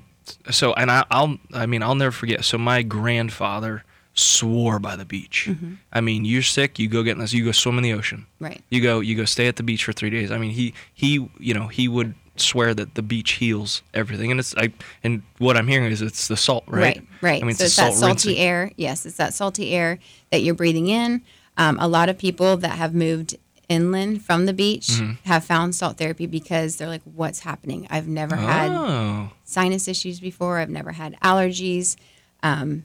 so, 0.50 0.72
and 0.72 0.90
I, 0.90 1.04
I'll, 1.10 1.36
I 1.52 1.66
mean, 1.66 1.82
I'll 1.82 1.94
never 1.94 2.12
forget. 2.12 2.42
So 2.42 2.56
my 2.56 2.80
grandfather 2.82 3.84
swore 4.20 4.78
by 4.78 4.96
the 4.96 5.04
beach. 5.04 5.46
Mm-hmm. 5.48 5.74
I 5.92 6.00
mean, 6.00 6.24
you're 6.24 6.42
sick, 6.42 6.78
you 6.78 6.88
go 6.88 7.02
get 7.02 7.12
in 7.12 7.18
this, 7.18 7.32
you 7.32 7.44
go 7.44 7.52
swim 7.52 7.76
in 7.78 7.82
the 7.82 7.92
ocean. 7.92 8.26
Right. 8.38 8.62
You 8.70 8.80
go, 8.80 9.00
you 9.00 9.16
go 9.16 9.24
stay 9.24 9.46
at 9.48 9.56
the 9.56 9.62
beach 9.62 9.84
for 9.84 9.92
three 9.92 10.10
days. 10.10 10.30
I 10.30 10.38
mean, 10.38 10.50
he, 10.52 10.74
he, 10.94 11.28
you 11.38 11.54
know, 11.54 11.66
he 11.68 11.88
would 11.88 12.14
swear 12.36 12.72
that 12.74 12.94
the 12.94 13.02
beach 13.02 13.32
heals 13.32 13.82
everything, 13.92 14.30
and 14.30 14.40
it's, 14.40 14.54
I, 14.56 14.72
and 15.04 15.22
what 15.38 15.56
I'm 15.56 15.66
hearing 15.68 15.90
is 15.90 16.00
it's 16.02 16.28
the 16.28 16.36
salt, 16.36 16.64
right? 16.66 16.96
Right, 16.96 17.06
right. 17.20 17.42
I 17.42 17.46
mean, 17.46 17.54
so 17.56 17.64
it's 17.64 17.72
it's 17.72 17.76
the 17.76 17.82
that 17.82 17.94
salty 17.94 18.28
rinsing. 18.30 18.36
air. 18.38 18.72
Yes, 18.76 19.04
it's 19.06 19.16
that 19.16 19.34
salty 19.34 19.72
air 19.74 19.98
that 20.30 20.40
you're 20.42 20.54
breathing 20.54 20.88
in. 20.88 21.22
Um, 21.58 21.78
a 21.80 21.86
lot 21.88 22.08
of 22.08 22.16
people 22.16 22.56
that 22.58 22.78
have 22.78 22.94
moved 22.94 23.36
inland 23.68 24.24
from 24.24 24.46
the 24.46 24.52
beach 24.54 24.86
Mm-hmm. 24.88 25.12
have 25.28 25.44
found 25.44 25.74
salt 25.74 25.98
therapy 25.98 26.26
because 26.26 26.76
they're 26.76 26.88
like, 26.88 27.02
"What's 27.04 27.40
happening? 27.40 27.86
I've 27.90 28.08
never 28.08 28.36
had 28.36 28.70
Oh, 28.70 29.30
sinus 29.44 29.86
issues 29.86 30.18
before. 30.20 30.58
I've 30.58 30.70
never 30.70 30.92
had 30.92 31.16
allergies." 31.22 31.96
Um, 32.42 32.84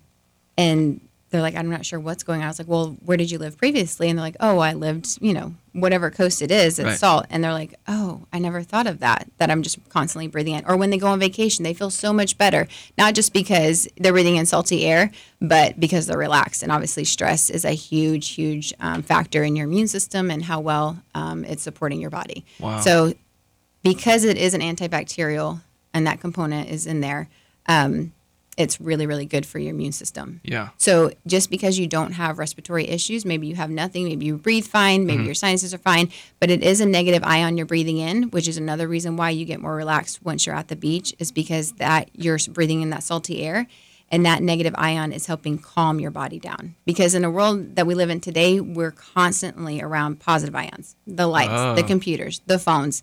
and 0.58 1.00
they're 1.32 1.42
like, 1.42 1.56
I'm 1.56 1.70
not 1.70 1.86
sure 1.86 2.00
what's 2.00 2.24
going 2.24 2.42
on. 2.42 2.46
I 2.46 2.50
was 2.50 2.60
like, 2.60 2.68
well, 2.68 2.96
where 3.04 3.18
did 3.18 3.32
you 3.32 3.40
live 3.40 3.58
previously? 3.58 4.10
And 4.10 4.18
they're 4.18 4.24
like, 4.26 4.38
oh, 4.40 4.60
I 4.60 4.74
lived, 4.74 5.18
you 5.22 5.34
know, 5.34 5.56
whatever 5.74 6.10
coast 6.12 6.42
it 6.42 6.52
is, 6.52 6.78
it's 6.80 6.86
Right. 6.86 6.98
salt. 6.98 7.26
And 7.30 7.44
they're 7.44 7.52
like, 7.52 7.74
oh, 7.88 8.26
I 8.32 8.38
never 8.40 8.62
thought 8.62 8.86
of 8.88 9.00
that, 9.00 9.28
that 9.38 9.50
I'm 9.50 9.64
just 9.64 9.78
constantly 9.90 10.28
breathing 10.28 10.54
in. 10.54 10.64
Or 10.66 10.78
when 10.78 10.92
they 10.92 10.98
go 11.00 11.08
on 11.08 11.20
vacation, 11.20 11.64
they 11.64 11.74
feel 11.74 11.90
so 11.90 12.14
much 12.14 12.38
better, 12.38 12.68
not 12.98 13.16
just 13.16 13.34
because 13.34 13.88
they're 13.98 14.14
breathing 14.14 14.36
in 14.36 14.46
salty 14.46 14.86
air, 14.86 15.12
but 15.42 15.80
because 15.80 16.06
they're 16.06 16.18
relaxed. 16.18 16.62
And 16.64 16.72
obviously, 16.72 17.04
stress 17.04 17.50
is 17.50 17.66
a 17.66 17.72
huge, 17.72 18.30
huge 18.30 18.74
um, 18.80 19.02
factor 19.02 19.44
in 19.44 19.56
your 19.56 19.66
immune 19.66 19.88
system 19.88 20.30
and 20.30 20.44
how 20.44 20.60
well 20.60 21.02
um, 21.16 21.44
it's 21.44 21.64
supporting 21.64 22.00
your 22.00 22.12
body. 22.12 22.46
Wow. 22.60 22.80
So, 22.82 23.14
because 23.84 24.24
it 24.24 24.38
is 24.38 24.54
an 24.54 24.62
antibacterial 24.62 25.62
and 25.94 26.08
that 26.08 26.20
component 26.20 26.70
is 26.70 26.86
in 26.88 27.02
there, 27.02 27.30
um, 27.68 28.14
it's 28.58 28.80
really, 28.80 29.06
really 29.06 29.26
good 29.26 29.46
for 29.46 29.60
your 29.60 29.72
immune 29.72 29.92
system. 29.92 30.40
yeah. 30.44 30.70
So 30.78 31.12
just 31.28 31.50
because 31.50 31.78
you 31.78 31.88
don't 31.88 32.14
have 32.14 32.40
respiratory 32.40 32.88
issues, 32.88 33.26
maybe 33.26 33.48
you 33.48 33.56
have 33.56 33.70
nothing, 33.70 34.06
maybe 34.06 34.26
you 34.26 34.38
breathe 34.38 34.66
fine, 34.66 35.06
maybe 35.06 35.18
mm-hmm. 35.18 35.26
your 35.26 35.36
sinuses 35.36 35.74
are 35.74 35.78
fine, 35.80 36.10
but 36.40 36.50
it 36.50 36.64
is 36.64 36.80
a 36.80 36.86
negative 36.86 37.24
ion 37.24 37.58
you're 37.58 37.66
breathing 37.66 37.98
in, 37.98 38.24
which 38.32 38.48
is 38.48 38.58
another 38.58 38.88
reason 38.88 39.18
why 39.18 39.30
you 39.30 39.46
get 39.46 39.60
more 39.60 39.76
relaxed 39.76 40.24
once 40.24 40.46
you're 40.46 40.56
at 40.56 40.70
the 40.70 40.76
beach, 40.76 41.14
is 41.20 41.32
because 41.32 41.74
that 41.74 42.10
you're 42.14 42.40
breathing 42.50 42.82
in 42.82 42.92
that 42.92 43.04
salty 43.04 43.44
air. 43.44 43.68
And 44.12 44.24
that 44.28 44.44
negative 44.44 44.76
ion 44.78 45.12
is 45.12 45.26
helping 45.26 45.58
calm 45.58 46.00
your 46.00 46.12
body 46.12 46.40
down. 46.40 46.76
Because 46.86 47.16
in 47.16 47.24
the 47.24 47.30
world 47.32 47.76
that 47.76 47.88
we 47.88 47.96
live 47.96 48.12
in 48.12 48.22
today, 48.22 48.60
we're 48.60 48.92
constantly 48.92 49.82
around 49.82 50.20
positive 50.20 50.56
ions 50.56 50.96
the 51.08 51.26
lights, 51.26 51.50
the 51.52 51.84
Oh. 51.84 51.88
computers, 51.88 52.40
the 52.46 52.60
phones, 52.60 53.02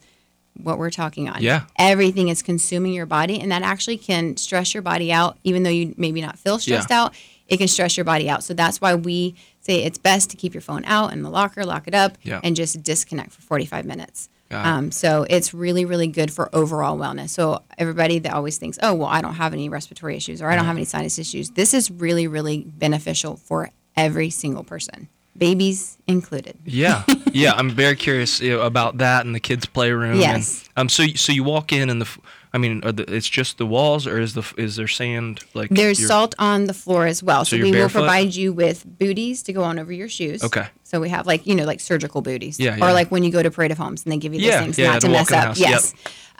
what 0.60 0.78
we're 0.78 0.90
talking 0.90 1.28
on. 1.28 1.42
Yeah. 1.42 1.62
Everything 1.78 2.28
is 2.28 2.42
consuming 2.42 2.92
your 2.92 3.06
body, 3.06 3.40
and 3.40 3.50
that 3.52 3.62
actually 3.62 3.96
can 3.96 4.36
stress 4.36 4.74
your 4.74 4.82
body 4.82 5.12
out, 5.12 5.38
even 5.44 5.62
though 5.62 5.70
you 5.70 5.94
maybe 5.96 6.20
not 6.20 6.38
feel 6.38 6.58
stressed 6.58 6.90
Yeah. 6.90 7.04
out. 7.04 7.14
It 7.48 7.56
can 7.58 7.68
stress 7.68 7.96
your 7.96 8.04
body 8.04 8.28
out. 8.30 8.44
So 8.44 8.54
that's 8.54 8.80
why 8.80 8.94
we 8.94 9.34
say 9.60 9.82
it's 9.84 9.98
best 9.98 10.30
to 10.30 10.36
keep 10.36 10.54
your 10.54 10.60
phone 10.60 10.84
out 10.84 11.12
in 11.12 11.22
the 11.22 11.30
locker, 11.30 11.64
lock 11.64 11.86
it 11.86 11.94
up, 11.94 12.16
Yeah. 12.22 12.40
and 12.42 12.54
just 12.56 12.82
disconnect 12.82 13.32
for 13.32 13.42
45 13.42 13.84
minutes. 13.84 14.28
Um, 14.50 14.90
so 14.92 15.24
it's 15.30 15.54
really, 15.54 15.86
really 15.86 16.06
good 16.08 16.30
for 16.30 16.54
overall 16.54 16.98
wellness. 16.98 17.30
So 17.30 17.62
everybody 17.78 18.18
that 18.18 18.34
always 18.34 18.58
thinks, 18.58 18.78
oh, 18.82 18.92
well, 18.92 19.08
I 19.08 19.22
don't 19.22 19.36
have 19.36 19.54
any 19.54 19.70
respiratory 19.70 20.14
issues 20.14 20.42
or 20.42 20.50
I 20.50 20.56
don't 20.56 20.66
have 20.66 20.76
any 20.76 20.84
sinus 20.84 21.18
issues, 21.18 21.48
this 21.52 21.72
is 21.72 21.90
really, 21.90 22.26
really 22.26 22.64
beneficial 22.66 23.36
for 23.36 23.70
every 23.96 24.28
single 24.28 24.62
person, 24.62 25.08
babies 25.36 25.98
included. 26.06 26.58
Yeah, 26.64 27.04
yeah. 27.32 27.52
I'm 27.54 27.70
very 27.70 27.96
curious 27.96 28.40
you 28.40 28.56
know, 28.56 28.62
about 28.62 28.98
that 28.98 29.24
and 29.26 29.34
the 29.34 29.40
kids' 29.40 29.66
playroom. 29.66 30.18
Yes. 30.20 30.68
And, 30.76 30.82
um. 30.82 30.88
So 30.88 31.06
so 31.14 31.32
you 31.32 31.44
walk 31.44 31.72
in 31.72 31.90
and 31.90 32.00
the, 32.02 32.08
I 32.52 32.58
mean, 32.58 32.82
are 32.84 32.92
the, 32.92 33.04
it's 33.14 33.28
just 33.28 33.58
the 33.58 33.66
walls, 33.66 34.06
or 34.06 34.18
is 34.20 34.34
the 34.34 34.44
is 34.56 34.76
there 34.76 34.88
sand 34.88 35.40
like? 35.54 35.70
There's 35.70 36.04
salt 36.06 36.34
on 36.38 36.64
the 36.64 36.74
floor 36.74 37.06
as 37.06 37.22
well. 37.22 37.44
So 37.44 37.56
So, 37.56 37.62
we 37.62 37.70
will 37.72 37.88
provide 37.88 38.34
you 38.34 38.52
with 38.52 38.84
booties 38.86 39.42
to 39.44 39.52
go 39.52 39.62
on 39.62 39.78
over 39.78 39.92
your 39.92 40.08
shoes. 40.08 40.42
Okay. 40.44 40.66
So 40.84 41.00
we 41.00 41.08
have 41.08 41.26
like, 41.26 41.46
you 41.46 41.54
know, 41.54 41.64
like 41.64 41.80
surgical 41.80 42.20
booties. 42.20 42.60
Yeah, 42.60 42.76
yeah. 42.76 42.86
Or 42.86 42.92
like 42.92 43.10
when 43.10 43.22
you 43.24 43.30
go 43.32 43.42
to 43.42 43.50
Parade 43.50 43.70
of 43.70 43.78
Homes 43.78 44.04
and 44.04 44.12
they 44.12 44.18
give 44.18 44.34
you 44.34 44.40
those 44.40 44.48
Yeah, 44.48 44.60
things 44.60 44.78
yeah, 44.78 44.92
not 44.92 45.00
to 45.00 45.08
mess 45.08 45.32
up. 45.32 45.44
house, 45.44 45.58
yep. 45.58 45.80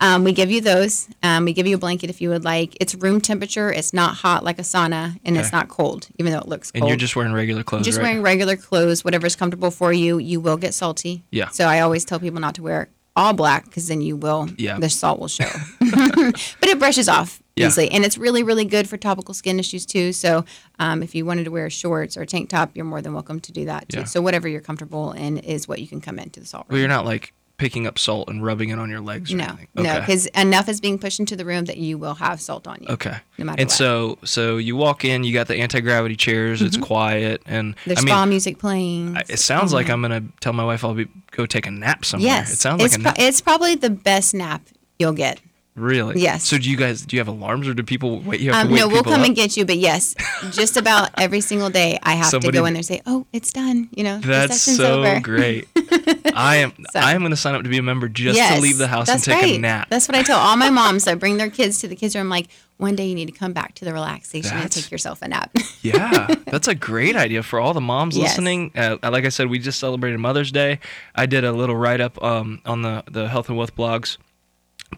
Um, 0.02 0.24
we 0.24 0.32
give 0.32 0.50
you 0.50 0.60
those. 0.60 1.08
Um, 1.22 1.44
we 1.44 1.52
give 1.52 1.66
you 1.66 1.76
a 1.76 1.78
blanket 1.78 2.10
if 2.10 2.20
you 2.20 2.28
would 2.30 2.44
like. 2.44 2.76
It's 2.80 2.94
room 2.96 3.20
temperature. 3.20 3.70
It's 3.72 3.92
not 3.92 4.16
hot 4.16 4.42
like 4.42 4.58
a 4.58 4.62
sauna 4.62 5.18
and 5.24 5.38
it's 5.38 5.52
not 5.52 5.68
cold, 5.68 6.08
even 6.18 6.32
though 6.32 6.40
it 6.40 6.48
looks 6.48 6.72
cold. 6.72 6.82
And 6.82 6.88
you're 6.88 6.96
just 6.96 7.14
wearing 7.14 7.32
regular 7.32 7.62
clothes, 7.62 7.84
Just 7.84 7.98
right? 7.98 8.04
wearing 8.04 8.20
regular 8.22 8.56
clothes, 8.56 9.04
whatever's 9.04 9.36
comfortable 9.36 9.70
for 9.70 9.92
you. 9.92 10.18
You 10.18 10.40
will 10.40 10.56
get 10.56 10.74
salty. 10.74 11.22
Yeah. 11.30 11.48
So 11.50 11.66
I 11.66 11.80
always 11.80 12.04
tell 12.04 12.18
people 12.18 12.40
not 12.40 12.56
to 12.56 12.62
wear 12.62 12.88
all 13.14 13.32
black 13.32 13.66
because 13.66 13.86
then 13.88 14.00
you 14.00 14.16
will, 14.16 14.48
Yeah. 14.58 14.78
the 14.78 14.90
salt 14.90 15.20
will 15.20 15.28
show. 15.28 15.48
but 15.80 16.68
it 16.68 16.78
brushes 16.80 17.08
off 17.08 17.40
Yeah. 17.54 17.68
easily. 17.68 17.90
And 17.90 18.04
it's 18.04 18.18
really, 18.18 18.42
really 18.42 18.64
good 18.64 18.88
for 18.88 18.96
topical 18.96 19.34
skin 19.34 19.60
issues 19.60 19.86
too. 19.86 20.12
So 20.12 20.44
um, 20.80 21.02
if 21.02 21.14
you 21.14 21.24
wanted 21.24 21.44
to 21.44 21.50
wear 21.52 21.68
shorts 21.70 22.16
or 22.16 22.22
a 22.22 22.26
tank 22.26 22.48
top, 22.48 22.70
you're 22.74 22.84
more 22.86 23.02
than 23.02 23.12
welcome 23.12 23.38
to 23.40 23.52
do 23.52 23.66
that 23.66 23.88
too. 23.88 23.98
Yeah. 24.00 24.04
So 24.04 24.20
whatever 24.20 24.48
you're 24.48 24.60
comfortable 24.62 25.12
in 25.12 25.38
is 25.38 25.68
what 25.68 25.78
you 25.78 25.86
can 25.86 26.00
come 26.00 26.18
into 26.18 26.40
the 26.40 26.46
salt 26.46 26.64
room. 26.68 26.72
Well, 26.74 26.80
you're 26.80 26.88
not 26.88 27.04
like 27.04 27.32
picking 27.58 27.86
up 27.86 27.98
salt 27.98 28.28
and 28.28 28.44
rubbing 28.44 28.70
it 28.70 28.78
on 28.78 28.90
your 28.90 29.00
legs 29.00 29.32
no, 29.32 29.44
anything. 29.44 29.68
no, 29.74 30.00
because 30.00 30.26
enough 30.26 30.68
is 30.68 30.80
being 30.80 30.98
pushed 30.98 31.20
into 31.20 31.36
the 31.36 31.44
room 31.44 31.66
that 31.66 31.76
you 31.76 31.96
will 31.96 32.14
have 32.14 32.40
salt 32.40 32.66
on 32.66 32.78
you. 32.80 32.88
Okay. 32.88 33.16
No 33.38 33.44
matter 33.44 33.60
and 33.60 33.68
what. 33.68 33.76
so 33.76 34.18
so 34.24 34.56
you 34.56 34.74
walk 34.76 35.04
in, 35.04 35.24
you 35.24 35.32
got 35.32 35.46
the 35.46 35.56
anti 35.56 35.80
gravity 35.80 36.16
chairs. 36.16 36.60
It's 36.62 36.76
mm-hmm. 36.76 36.84
quiet, 36.84 37.42
and 37.46 37.76
There's 37.86 37.98
I 37.98 38.02
mean, 38.02 38.08
spa 38.08 38.26
music 38.26 38.58
playing. 38.58 39.16
I- 39.16 39.24
it 39.28 39.38
sounds 39.38 39.72
like 39.72 39.88
I'm 39.90 40.02
gonna 40.02 40.24
tell 40.40 40.52
my 40.52 40.64
wife 40.64 40.84
I'll 40.84 40.94
be 40.94 41.08
go 41.30 41.46
take 41.46 41.66
a 41.66 41.70
nap 41.70 42.04
somewhere. 42.04 42.26
yes, 42.26 42.52
It 42.52 42.58
sounds 42.58 42.82
it's 42.82 42.98
like 42.98 43.12
a 43.12 43.14
pro- 43.14 43.24
it's 43.24 43.40
probably 43.40 43.74
the 43.74 43.90
best 43.90 44.34
nap 44.34 44.62
you'll 44.98 45.12
get. 45.12 45.40
Really. 45.74 46.20
yes. 46.20 46.44
So 46.44 46.58
do 46.58 46.70
you 46.70 46.76
guys 46.76 47.02
do 47.02 47.16
you 47.16 47.20
have 47.20 47.28
alarms 47.28 47.66
or 47.68 47.74
do 47.74 47.82
people 47.82 48.20
wait? 48.20 48.40
You 48.40 48.52
have 48.52 48.62
Um, 48.62 48.68
to 48.68 48.72
wake 48.74 48.80
no, 48.80 48.88
we'll 48.88 49.02
come 49.02 49.20
up? 49.20 49.26
and 49.26 49.34
get 49.36 49.56
you, 49.56 49.64
but 49.64 49.78
yes, 49.78 50.14
just 50.50 50.76
about 50.76 51.10
every 51.18 51.40
single 51.40 51.70
day 51.70 51.98
I 52.02 52.14
have 52.14 52.26
Somebody- 52.26 52.52
to 52.52 52.58
go 52.58 52.64
in 52.66 52.74
there 52.74 52.78
and 52.80 52.86
say, 52.86 53.00
"Oh, 53.06 53.26
it's 53.32 53.52
done." 53.52 53.88
You 53.94 54.04
know, 54.04 54.18
the 54.18 54.26
That's 54.26 54.60
so 54.60 55.02
over. 55.04 55.20
great. 55.20 55.68
I 56.34 56.56
am 56.56 56.72
So- 56.92 57.00
I 57.00 57.12
am 57.12 57.20
going 57.20 57.30
to 57.30 57.36
sign 57.36 57.54
up 57.54 57.62
to 57.62 57.68
be 57.68 57.78
a 57.78 57.82
member 57.82 58.08
just 58.08 58.36
yes, 58.36 58.54
to 58.56 58.60
leave 58.62 58.78
the 58.78 58.88
house 58.88 59.08
and 59.08 59.22
take 59.22 59.34
right. 59.34 59.56
a 59.56 59.58
nap. 59.58 59.88
That's 59.90 60.08
what 60.08 60.16
I 60.16 60.22
tell 60.22 60.38
all 60.38 60.56
my 60.56 60.70
moms 60.80 61.06
I 61.06 61.14
bring 61.14 61.36
their 61.36 61.50
kids 61.50 61.80
to 61.80 61.88
the 61.88 61.96
kids 61.96 62.14
room. 62.16 62.28
Like, 62.28 62.48
one 62.78 62.96
day 62.96 63.06
you 63.06 63.14
need 63.14 63.26
to 63.26 63.32
come 63.32 63.52
back 63.52 63.74
to 63.76 63.84
the 63.84 63.92
relaxation 63.92 64.56
and 64.56 64.70
take 64.70 64.90
yourself 64.90 65.22
a 65.22 65.28
nap. 65.28 65.50
yeah, 65.82 66.26
that's 66.46 66.68
a 66.68 66.74
great 66.74 67.16
idea 67.16 67.42
for 67.42 67.60
all 67.60 67.74
the 67.74 67.80
moms 67.80 68.16
Yes. 68.16 68.30
listening. 68.30 68.72
Uh, 68.74 68.96
like 69.02 69.24
I 69.24 69.28
said, 69.28 69.48
we 69.50 69.58
just 69.58 69.78
celebrated 69.78 70.18
Mother's 70.18 70.50
Day. 70.50 70.80
I 71.14 71.26
did 71.26 71.44
a 71.44 71.52
little 71.52 71.76
write 71.76 72.00
up 72.00 72.22
um, 72.22 72.60
on 72.66 72.82
the 72.82 73.04
the 73.10 73.28
Health 73.28 73.48
and 73.48 73.56
Wealth 73.58 73.76
blogs 73.76 74.16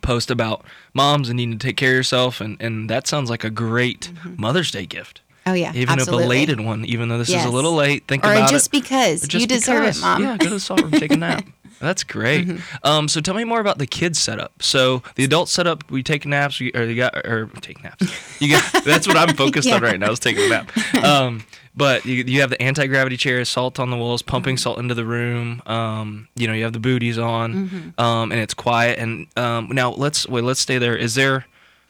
post 0.03 0.31
about 0.31 0.65
moms 0.93 1.29
and 1.29 1.37
needing 1.37 1.59
to 1.59 1.67
take 1.67 1.77
care 1.77 1.91
of 1.93 1.97
yourself, 1.97 2.41
and 2.41 2.61
and 2.61 2.89
that 2.91 3.07
sounds 3.07 3.31
like 3.31 3.45
a 3.45 3.51
great 3.51 4.11
Mother's 4.37 4.71
Day 4.71 4.87
gift. 4.87 5.21
oh 5.47 5.53
yeah, 5.53 5.71
Even 5.75 5.83
Mm-hmm. 5.83 5.91
absolutely. 6.01 6.25
a 6.25 6.27
belated 6.27 6.61
one, 6.61 6.85
even 6.85 7.09
though 7.09 7.19
this 7.19 7.29
is 7.31 7.45
a 7.45 7.51
little 7.51 7.75
late. 7.75 8.07
Think 8.07 8.25
or 8.25 8.33
about 8.33 8.51
just 8.51 8.67
it. 8.69 8.73
because 8.73 9.25
Or 9.25 9.27
just 9.27 9.41
you 9.43 9.47
deserve 9.47 9.81
because. 9.83 9.99
it, 9.99 10.03
mom. 10.03 10.23
Yeah, 10.23 10.37
go 10.39 10.45
to 10.47 10.51
the 10.55 10.61
salt 10.61 10.83
room, 10.83 10.91
take 10.93 11.13
a 11.13 11.17
nap. 11.17 11.45
That's 11.81 12.05
great. 12.05 12.47
Mm-hmm. 12.47 12.87
Um, 12.87 13.09
so 13.09 13.21
tell 13.21 13.35
me 13.35 13.43
more 13.45 13.59
about 13.61 13.79
the 13.79 13.87
kids 13.87 14.19
setup. 14.19 14.63
So 14.63 15.03
the 15.17 15.25
adult 15.25 15.49
setup, 15.49 15.91
we 15.91 16.03
take 16.05 16.25
naps, 16.25 16.61
we, 16.61 16.71
or 16.73 16.85
you 16.85 16.95
got, 16.97 17.15
or 17.27 17.51
take 17.61 17.83
naps. 17.83 18.41
You 18.41 18.51
got. 18.53 18.85
that's 18.85 19.07
what 19.09 19.17
I'm 19.17 19.35
focused 19.37 19.69
on 19.71 19.83
right 19.83 19.99
now. 19.99 20.13
Is 20.13 20.21
taking 20.21 20.45
a 20.45 20.49
nap. 20.49 20.95
Um, 21.05 21.45
but 21.77 22.05
you, 22.07 22.25
you 22.27 22.41
have 22.41 22.51
the 22.51 22.61
anti 22.63 22.87
gravity 22.87 23.17
chairs, 23.17 23.49
salt 23.49 23.79
on 23.81 23.91
the 23.91 23.97
walls, 23.97 24.23
pumping 24.23 24.57
salt 24.57 24.79
into 24.79 24.95
the 24.95 25.05
room. 25.05 25.63
Um, 25.67 26.29
you 26.37 26.47
know, 26.47 26.53
you 26.55 26.65
have 26.65 26.73
the 26.73 26.81
booties 26.81 27.19
on, 27.19 27.55
Mm-hmm. 27.69 28.01
um, 28.01 28.33
and 28.33 28.41
it's 28.41 28.55
quiet. 28.55 28.99
And 28.99 29.27
um, 29.37 29.69
now 29.73 29.91
let's 29.93 30.29
wait. 30.29 30.45
Let's 30.45 30.61
stay 30.61 30.79
there. 30.79 30.97
Is 30.97 31.15
there? 31.15 31.47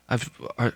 I've. 0.09 0.31
Are, 0.59 0.75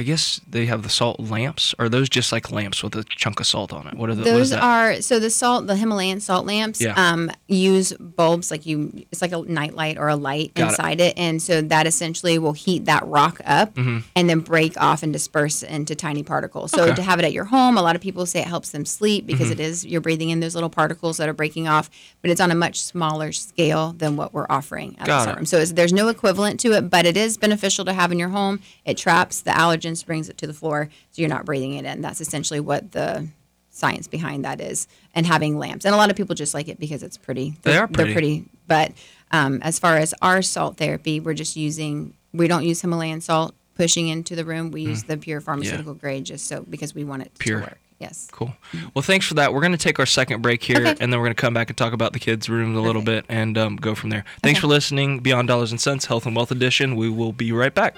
I 0.00 0.02
guess 0.02 0.40
they 0.48 0.64
have 0.66 0.82
the 0.82 0.88
salt 0.88 1.20
lamps. 1.20 1.74
Are 1.78 1.88
those 1.88 2.08
just 2.08 2.32
like 2.32 2.50
lamps 2.50 2.82
with 2.82 2.96
a 2.96 3.04
chunk 3.04 3.38
of 3.38 3.46
salt 3.46 3.70
on 3.72 3.86
it? 3.86 3.94
What 3.94 4.08
are 4.08 4.14
the? 4.14 4.22
Those 4.24 4.50
are 4.52 5.00
so 5.02 5.18
the 5.18 5.28
salt, 5.30 5.66
the 5.66 5.76
Himalayan 5.76 6.20
salt 6.20 6.46
lamps. 6.46 6.80
Yeah. 6.80 6.94
Um, 6.96 7.30
use 7.48 7.92
bulbs 7.92 8.50
like 8.50 8.64
you. 8.64 9.04
It's 9.12 9.20
like 9.20 9.32
a 9.32 9.42
night 9.42 9.74
light 9.74 9.98
or 9.98 10.08
a 10.08 10.16
light 10.16 10.54
Got 10.54 10.70
inside 10.70 11.00
it. 11.00 11.18
and 11.18 11.42
so 11.42 11.60
that 11.60 11.86
essentially 11.86 12.38
will 12.38 12.54
heat 12.54 12.86
that 12.86 13.06
rock 13.06 13.40
up 13.44 13.76
and 13.76 14.02
then 14.14 14.40
break 14.40 14.80
off 14.80 15.02
and 15.02 15.12
disperse 15.12 15.62
into 15.62 15.94
tiny 15.94 16.22
particles. 16.22 16.70
So 16.70 16.78
Mm-hmm. 16.78 16.82
Okay. 16.84 16.90
Mm-hmm. 16.92 16.96
to 16.96 17.02
have 17.10 17.18
it 17.18 17.24
at 17.26 17.32
your 17.34 17.44
home, 17.44 17.76
a 17.76 17.82
lot 17.82 17.94
of 17.94 18.00
people 18.00 18.24
say 18.24 18.40
it 18.40 18.46
helps 18.46 18.70
them 18.70 18.86
sleep 18.86 19.26
because 19.26 19.50
it 19.50 19.60
is 19.60 19.84
you're 19.84 20.00
breathing 20.00 20.30
in 20.30 20.40
those 20.40 20.54
little 20.54 20.70
particles 20.70 21.18
that 21.18 21.28
are 21.28 21.34
breaking 21.34 21.68
off, 21.68 21.90
but 22.22 22.30
it's 22.30 22.40
on 22.40 22.50
a 22.50 22.54
much 22.54 22.80
smaller 22.80 23.32
scale 23.32 23.92
than 23.92 24.16
what 24.16 24.32
we're 24.32 24.46
offering 24.48 24.96
at 24.98 25.06
Got 25.06 25.36
the 25.36 25.42
it. 25.42 25.46
So 25.48 25.58
it's, 25.58 25.72
there's 25.72 25.92
no 25.92 26.08
equivalent 26.08 26.58
to 26.60 26.72
it, 26.72 26.88
but 26.88 27.04
it 27.04 27.16
is 27.18 27.36
beneficial 27.36 27.84
to 27.84 27.92
have 27.92 28.10
in 28.12 28.18
your 28.18 28.30
home. 28.30 28.60
It 28.86 28.96
traps 28.96 29.40
the 29.42 29.50
allergens 29.50 29.89
patients, 29.90 30.02
brings 30.04 30.28
it 30.28 30.38
to 30.38 30.46
the 30.46 30.52
floor, 30.54 30.88
so 31.10 31.20
you're 31.22 31.28
not 31.28 31.44
breathing 31.44 31.74
it 31.74 31.84
in. 31.84 32.00
That's 32.00 32.20
essentially 32.20 32.60
what 32.60 32.92
the 32.92 33.26
science 33.70 34.08
behind 34.08 34.44
that 34.44 34.60
is, 34.60 34.88
and 35.14 35.26
having 35.26 35.58
lamps. 35.58 35.84
And 35.84 35.94
a 35.94 35.98
lot 35.98 36.10
of 36.10 36.16
people 36.16 36.34
just 36.34 36.54
like 36.54 36.68
it 36.68 36.78
because 36.78 37.02
it's 37.02 37.16
pretty. 37.16 37.54
They 37.62 37.72
They're- 37.72 37.86
pretty. 37.86 38.04
They're 38.04 38.12
pretty. 38.12 38.44
But 38.66 38.92
um, 39.32 39.60
as 39.62 39.78
far 39.78 39.96
as 39.96 40.14
our 40.22 40.42
salt 40.42 40.76
therapy, 40.76 41.20
we're 41.20 41.34
just 41.34 41.56
using. 41.56 42.14
We 42.32 42.46
don't 42.48 42.64
use 42.64 42.80
Himalayan 42.80 43.20
salt 43.20 43.54
pushing 43.74 44.08
into 44.08 44.36
the 44.36 44.44
room. 44.44 44.70
We 44.70 44.82
use 44.82 45.04
the 45.04 45.16
pure 45.16 45.40
pharmaceutical 45.40 45.94
grade 45.94 46.24
just 46.24 46.46
so 46.46 46.64
because 46.68 46.94
we 46.94 47.02
want 47.04 47.22
it 47.22 47.32
Mm. 47.34 47.38
Pure. 47.38 47.58
to 47.60 47.64
work. 47.64 47.78
Yes. 47.98 48.28
Cool. 48.32 48.54
Well, 48.94 49.02
thanks 49.02 49.26
for 49.26 49.34
that. 49.34 49.52
We're 49.52 49.60
going 49.60 49.72
to 49.72 49.78
take 49.78 49.98
our 49.98 50.06
second 50.06 50.40
break 50.40 50.62
here, 50.62 50.78
Okay. 50.78 50.96
and 51.00 51.12
then 51.12 51.20
we're 51.20 51.26
going 51.26 51.34
to 51.34 51.40
come 51.40 51.52
back 51.52 51.68
and 51.68 51.76
talk 51.76 51.92
about 51.92 52.14
the 52.14 52.18
kids' 52.18 52.48
rooms 52.48 52.74
a 52.76 52.80
little 52.80 53.02
bit 53.02 53.26
and 53.28 53.58
um, 53.58 53.76
go 53.76 53.94
from 53.94 54.08
there. 54.08 54.24
Thanks 54.42 54.56
Okay. 54.58 54.62
for 54.62 54.68
listening. 54.68 55.18
Beyond 55.20 55.48
Dollars 55.48 55.70
and 55.70 55.78
Sense, 55.80 56.06
Health 56.06 56.24
and 56.24 56.34
Wealth 56.34 56.50
Edition. 56.50 56.96
We 56.96 57.10
will 57.10 57.32
be 57.32 57.52
right 57.52 57.74
back. 57.74 57.94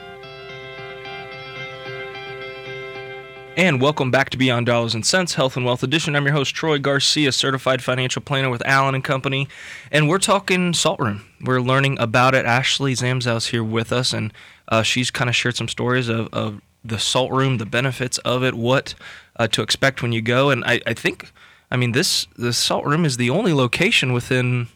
And 3.54 3.82
welcome 3.82 4.10
back 4.10 4.30
to 4.30 4.38
Beyond 4.38 4.64
Dollars 4.64 4.94
and 4.94 5.04
Sense, 5.04 5.34
Health 5.34 5.58
and 5.58 5.66
Wealth 5.66 5.82
Edition. 5.82 6.16
I'm 6.16 6.24
your 6.24 6.32
host, 6.32 6.54
Troy 6.54 6.78
Garcia, 6.78 7.32
certified 7.32 7.82
financial 7.82 8.22
planner 8.22 8.48
with 8.48 8.62
Allen 8.64 8.94
and 8.94 9.04
Company. 9.04 9.46
And 9.90 10.08
we're 10.08 10.18
talking 10.20 10.72
Salt 10.72 10.98
Room. 10.98 11.26
We're 11.38 11.60
learning 11.60 11.98
about 12.00 12.34
it. 12.34 12.46
Ashley 12.46 12.94
Zamzow's 12.94 13.48
here 13.48 13.62
with 13.62 13.92
us, 13.92 14.14
and 14.14 14.32
uh, 14.68 14.82
she's 14.82 15.10
kind 15.10 15.28
of 15.28 15.36
shared 15.36 15.56
some 15.56 15.68
stories 15.68 16.08
of, 16.08 16.28
of 16.32 16.62
the 16.82 16.98
Salt 16.98 17.30
Room, 17.30 17.58
the 17.58 17.66
benefits 17.66 18.16
of 18.18 18.42
it, 18.42 18.54
what 18.54 18.94
uh, 19.36 19.48
to 19.48 19.60
expect 19.60 20.00
when 20.00 20.12
you 20.12 20.22
go. 20.22 20.48
And 20.48 20.64
I, 20.64 20.80
I 20.86 20.94
think, 20.94 21.30
I 21.70 21.76
mean, 21.76 21.92
this 21.92 22.26
the 22.36 22.54
Salt 22.54 22.86
Room 22.86 23.04
is 23.04 23.18
the 23.18 23.28
only 23.28 23.52
location 23.52 24.14
within 24.14 24.68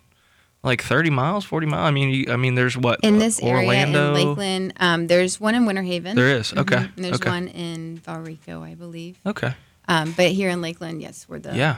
like 0.62 0.82
30 0.82 1.10
miles, 1.10 1.44
40 1.44 1.66
miles. 1.66 1.86
I 1.86 1.90
mean, 1.90 2.08
you, 2.10 2.26
I 2.32 2.36
mean, 2.36 2.54
there's 2.54 2.76
what 2.76 3.00
In 3.02 3.18
this 3.18 3.40
Orlando. 3.40 4.10
area 4.10 4.20
in 4.22 4.28
Lakeland, 4.28 4.72
um, 4.80 5.06
there's 5.06 5.40
one 5.40 5.54
in 5.54 5.64
Winter 5.66 5.82
Haven. 5.82 6.16
There 6.16 6.28
is? 6.30 6.52
Okay. 6.52 6.76
Mhm. 6.76 6.96
And 6.96 7.04
there's 7.04 7.16
Okay. 7.20 7.30
one 7.30 7.48
in 7.48 8.00
Valrico, 8.04 8.62
I 8.62 8.74
believe. 8.74 9.16
Okay. 9.24 9.54
Um, 9.88 10.12
but 10.16 10.32
here 10.32 10.50
in 10.50 10.60
Lakeland, 10.60 11.00
yes, 11.02 11.26
we're 11.28 11.38
the 11.38 11.54
Yeah. 11.54 11.76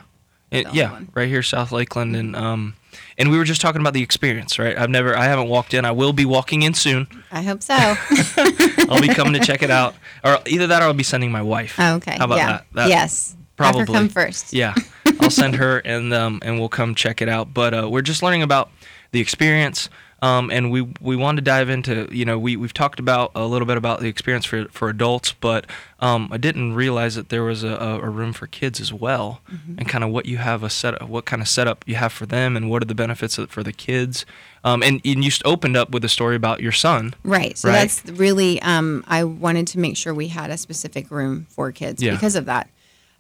It- 0.51 0.67
the 0.71 0.75
yeah, 0.75 0.93
one. 0.93 1.09
right 1.15 1.29
here, 1.29 1.43
South 1.43 1.73
Lakeland, 1.73 2.17
and 2.17 2.35
um, 2.35 2.73
and 3.19 3.31
we 3.31 3.37
were 3.37 3.45
just 3.45 3.61
talking 3.61 3.83
about 3.83 3.93
the 3.93 4.03
experience, 4.03 4.59
right? 4.59 4.79
I've 4.79 4.89
never, 4.89 5.15
I 5.15 5.25
haven't 5.27 5.49
walked 5.49 5.75
in. 5.75 5.85
I 5.85 5.91
will 5.91 6.15
be 6.15 6.25
walking 6.25 6.63
in 6.63 6.73
soon. 6.73 7.07
I 7.31 7.43
hope 7.43 7.63
so. 7.63 7.75
I'll 8.89 9.03
be 9.03 9.09
coming 9.09 9.35
to 9.35 9.41
check 9.41 9.63
it 9.63 9.71
out, 9.71 9.95
or 10.25 10.39
either 10.47 10.67
that, 10.69 10.81
or 10.81 10.87
I'll 10.87 10.95
be 10.95 11.03
sending 11.03 11.31
my 11.31 11.43
wife. 11.43 11.75
Oh, 11.79 11.97
okay. 11.97 12.17
How 12.17 12.25
about 12.25 12.39
yeah. 12.39 12.47
that? 12.47 12.65
That- 12.73 12.89
yes. 12.89 13.37
probably. 13.59 13.81
Have 13.81 13.89
her 13.89 13.93
come 13.95 14.09
first. 14.09 14.55
Yeah, 14.55 14.75
I'll 15.21 15.31
send 15.31 15.57
her, 15.57 15.79
and 15.79 16.13
um, 16.15 16.41
and 16.43 16.59
we'll 16.59 16.69
come 16.69 16.95
check 16.95 17.21
it 17.23 17.29
out. 17.29 17.53
But 17.55 17.75
uh, 17.75 17.89
we're 17.91 18.03
just 18.03 18.23
learning 18.23 18.43
about 18.43 18.71
the 19.13 19.21
experience. 19.21 19.89
Um, 20.21 20.51
and 20.51 20.73
we 20.73 20.83
we 21.01 21.15
wanted 21.15 21.45
to 21.45 21.49
dive 21.49 21.71
into 21.71 22.09
you 22.11 22.25
know 22.25 22.41
we 22.41 22.57
we've 22.57 22.75
talked 22.75 22.99
about 22.99 23.31
a 23.37 23.47
little 23.47 23.67
bit 23.67 23.77
about 23.77 24.01
the 24.01 24.09
experience 24.09 24.45
for 24.45 24.65
for 24.73 24.89
adults, 24.89 25.33
but 25.33 25.65
um, 26.01 26.29
I 26.33 26.39
didn't 26.39 26.75
realize 26.75 27.15
that 27.15 27.29
there 27.29 27.45
was 27.45 27.63
a, 27.63 27.69
a 27.69 28.09
room 28.11 28.33
for 28.33 28.49
kids 28.49 28.81
as 28.81 28.93
well, 28.93 29.41
Mm-hmm. 29.49 29.75
and 29.79 29.89
kind 29.89 30.03
of 30.03 30.11
what 30.11 30.27
you 30.27 30.39
have 30.39 30.65
a 30.65 30.71
set 30.71 31.09
what 31.09 31.25
kind 31.25 31.41
of 31.41 31.47
setup 31.49 31.85
you 31.87 31.95
have 31.95 32.13
for 32.13 32.27
them, 32.27 32.57
and 32.57 32.69
what 32.69 32.83
are 32.83 32.87
the 32.87 32.97
benefits 32.97 33.39
of- 33.39 33.49
for 33.49 33.63
the 33.63 33.73
kids. 33.73 34.27
Um, 34.65 34.83
and, 34.83 35.01
and 35.05 35.25
you 35.25 35.31
opened 35.45 35.77
up 35.77 35.91
with 35.91 36.05
a 36.05 36.09
story 36.09 36.35
about 36.35 36.59
your 36.61 36.73
son. 36.73 37.15
Right. 37.23 37.57
So 37.57 37.69
Right. 37.69 37.75
that's 37.77 38.05
really, 38.07 38.61
um, 38.63 39.05
I 39.07 39.23
wanted 39.23 39.69
to 39.69 39.79
make 39.79 39.97
sure 39.97 40.13
we 40.13 40.27
had 40.29 40.51
a 40.51 40.59
specific 40.59 41.13
room 41.13 41.47
for 41.49 41.71
kids 41.71 42.03
Yeah. 42.03 42.11
because 42.15 42.35
of 42.35 42.47
that. 42.47 42.69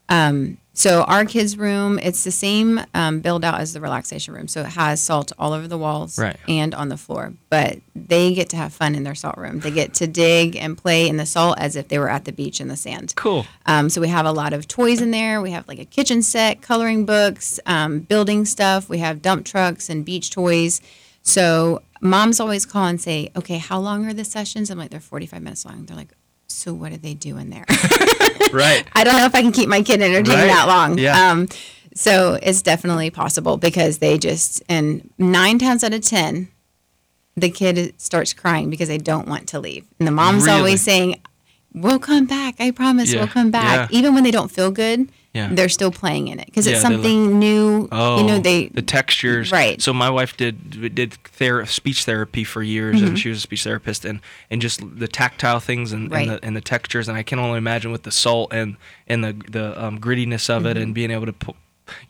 Um, 0.08 0.58
so 0.72 1.02
our 1.02 1.24
kids' 1.24 1.58
room, 1.58 1.98
it's 2.00 2.22
the 2.22 2.30
same 2.30 2.80
um, 2.94 3.18
build 3.18 3.44
out 3.44 3.60
as 3.60 3.72
the 3.72 3.80
relaxation 3.80 4.32
room. 4.32 4.46
So 4.46 4.60
it 4.60 4.66
has 4.68 5.02
salt 5.02 5.32
all 5.36 5.52
over 5.52 5.66
the 5.66 5.76
walls 5.76 6.16
Right. 6.18 6.36
and 6.46 6.72
on 6.72 6.88
the 6.88 6.96
floor. 6.96 7.32
But 7.50 7.78
they 7.96 8.32
get 8.32 8.48
to 8.50 8.56
have 8.56 8.72
fun 8.72 8.94
in 8.94 9.02
their 9.02 9.16
salt 9.16 9.36
room. 9.36 9.58
They 9.58 9.72
get 9.72 9.92
to 9.94 10.06
dig 10.06 10.54
and 10.54 10.78
play 10.78 11.08
in 11.08 11.16
the 11.16 11.26
salt 11.26 11.58
as 11.58 11.74
if 11.74 11.88
they 11.88 11.98
were 11.98 12.08
at 12.08 12.26
the 12.26 12.32
beach 12.32 12.60
in 12.60 12.68
the 12.68 12.76
sand. 12.76 13.12
Cool. 13.16 13.44
Um, 13.66 13.90
so 13.90 14.00
we 14.00 14.06
have 14.06 14.24
a 14.24 14.30
lot 14.30 14.52
of 14.52 14.68
toys 14.68 15.00
in 15.00 15.10
there. 15.10 15.40
We 15.42 15.50
have 15.50 15.66
like 15.66 15.80
a 15.80 15.84
kitchen 15.84 16.22
set, 16.22 16.62
coloring 16.62 17.04
books, 17.04 17.58
um, 17.66 17.98
building 18.00 18.44
stuff. 18.44 18.88
We 18.88 18.98
have 18.98 19.20
dump 19.20 19.46
trucks 19.46 19.90
and 19.90 20.04
beach 20.04 20.30
toys. 20.30 20.80
So 21.22 21.82
moms 22.00 22.38
always 22.38 22.64
call 22.64 22.86
and 22.86 23.00
say, 23.00 23.30
"Okay, 23.34 23.58
how 23.58 23.80
long 23.80 24.06
are 24.06 24.14
the 24.14 24.24
sessions?" 24.24 24.70
I'm 24.70 24.78
like, 24.78 24.90
"They're 24.90 25.00
45 25.00 25.42
minutes 25.42 25.64
long." 25.66 25.84
They're 25.86 25.96
like, 25.96 26.12
"So 26.58 26.74
what 26.74 26.90
do 26.92 26.98
they 26.98 27.14
do 27.14 27.38
in 27.38 27.50
there?" 27.50 27.64
Right. 28.52 28.86
I 28.94 29.04
don't 29.04 29.16
know 29.16 29.26
if 29.26 29.34
I 29.34 29.42
can 29.42 29.52
keep 29.52 29.68
my 29.68 29.82
kid 29.82 30.00
entertained 30.00 30.28
Right. 30.40 30.46
that 30.46 30.66
long. 30.68 30.96
Yeah. 30.98 31.30
Um, 31.30 31.48
so 31.94 32.38
it's 32.42 32.62
definitely 32.62 33.10
possible 33.10 33.58
because 33.58 33.98
they 33.98 34.16
just 34.16 34.62
and 34.70 35.10
nine 35.18 35.58
times 35.58 35.84
out 35.84 35.92
of 35.92 36.00
ten, 36.00 36.48
the 37.36 37.50
kid 37.50 37.94
starts 38.00 38.32
crying 38.32 38.70
because 38.70 38.88
they 38.88 38.96
don't 38.96 39.28
want 39.28 39.48
to 39.48 39.60
leave, 39.60 39.84
and 39.98 40.06
the 40.08 40.12
mom's 40.12 40.44
Really? 40.46 40.56
always 40.58 40.80
saying, 40.80 41.16
"We'll 41.74 41.98
come 41.98 42.24
back. 42.24 42.54
I 42.58 42.70
promise, 42.70 43.12
Yeah. 43.12 43.18
we'll 43.20 43.28
come 43.28 43.50
back." 43.50 43.90
Yeah. 43.90 43.98
Even 43.98 44.14
when 44.14 44.24
they 44.24 44.30
don't 44.30 44.50
feel 44.50 44.70
good, 44.70 45.08
Yeah. 45.38 45.48
they're 45.52 45.68
still 45.68 45.90
playing 45.90 46.28
in 46.28 46.38
it 46.40 46.46
because 46.46 46.66
Yeah, 46.66 46.72
it's 46.74 46.82
something 46.82 47.38
new. 47.38 47.88
Oh, 47.90 48.18
you 48.20 48.24
know, 48.26 48.38
they 48.38 48.68
the 48.68 48.82
textures, 48.82 49.50
Right. 49.52 49.80
So 49.80 49.92
my 49.92 50.10
wife 50.10 50.36
did 50.36 50.94
did 50.94 51.14
ther- 51.38 51.64
speech 51.66 52.04
therapy 52.04 52.44
for 52.44 52.62
years, 52.62 52.96
Mm-hmm. 52.96 53.06
and 53.06 53.18
she 53.18 53.28
was 53.30 53.38
a 53.38 53.40
speech 53.48 53.64
therapist, 53.64 54.04
and 54.04 54.20
and 54.50 54.60
just 54.60 54.80
the 54.98 55.08
tactile 55.08 55.60
things 55.60 55.92
and, 55.92 56.10
Right. 56.10 56.22
and 56.28 56.30
the 56.30 56.44
and 56.46 56.56
the 56.56 56.60
textures, 56.74 57.08
and 57.08 57.16
I 57.16 57.22
can 57.22 57.38
only 57.38 57.58
imagine 57.58 57.92
with 57.92 58.02
the 58.02 58.12
salt 58.12 58.52
and 58.52 58.76
and 59.06 59.22
the 59.24 59.32
the 59.50 59.66
um, 59.84 59.98
grittiness 59.98 60.50
of 60.50 60.66
it, 60.66 60.76
and 60.76 60.94
being 60.94 61.10
able 61.10 61.26
to, 61.26 61.32
pu- 61.32 61.54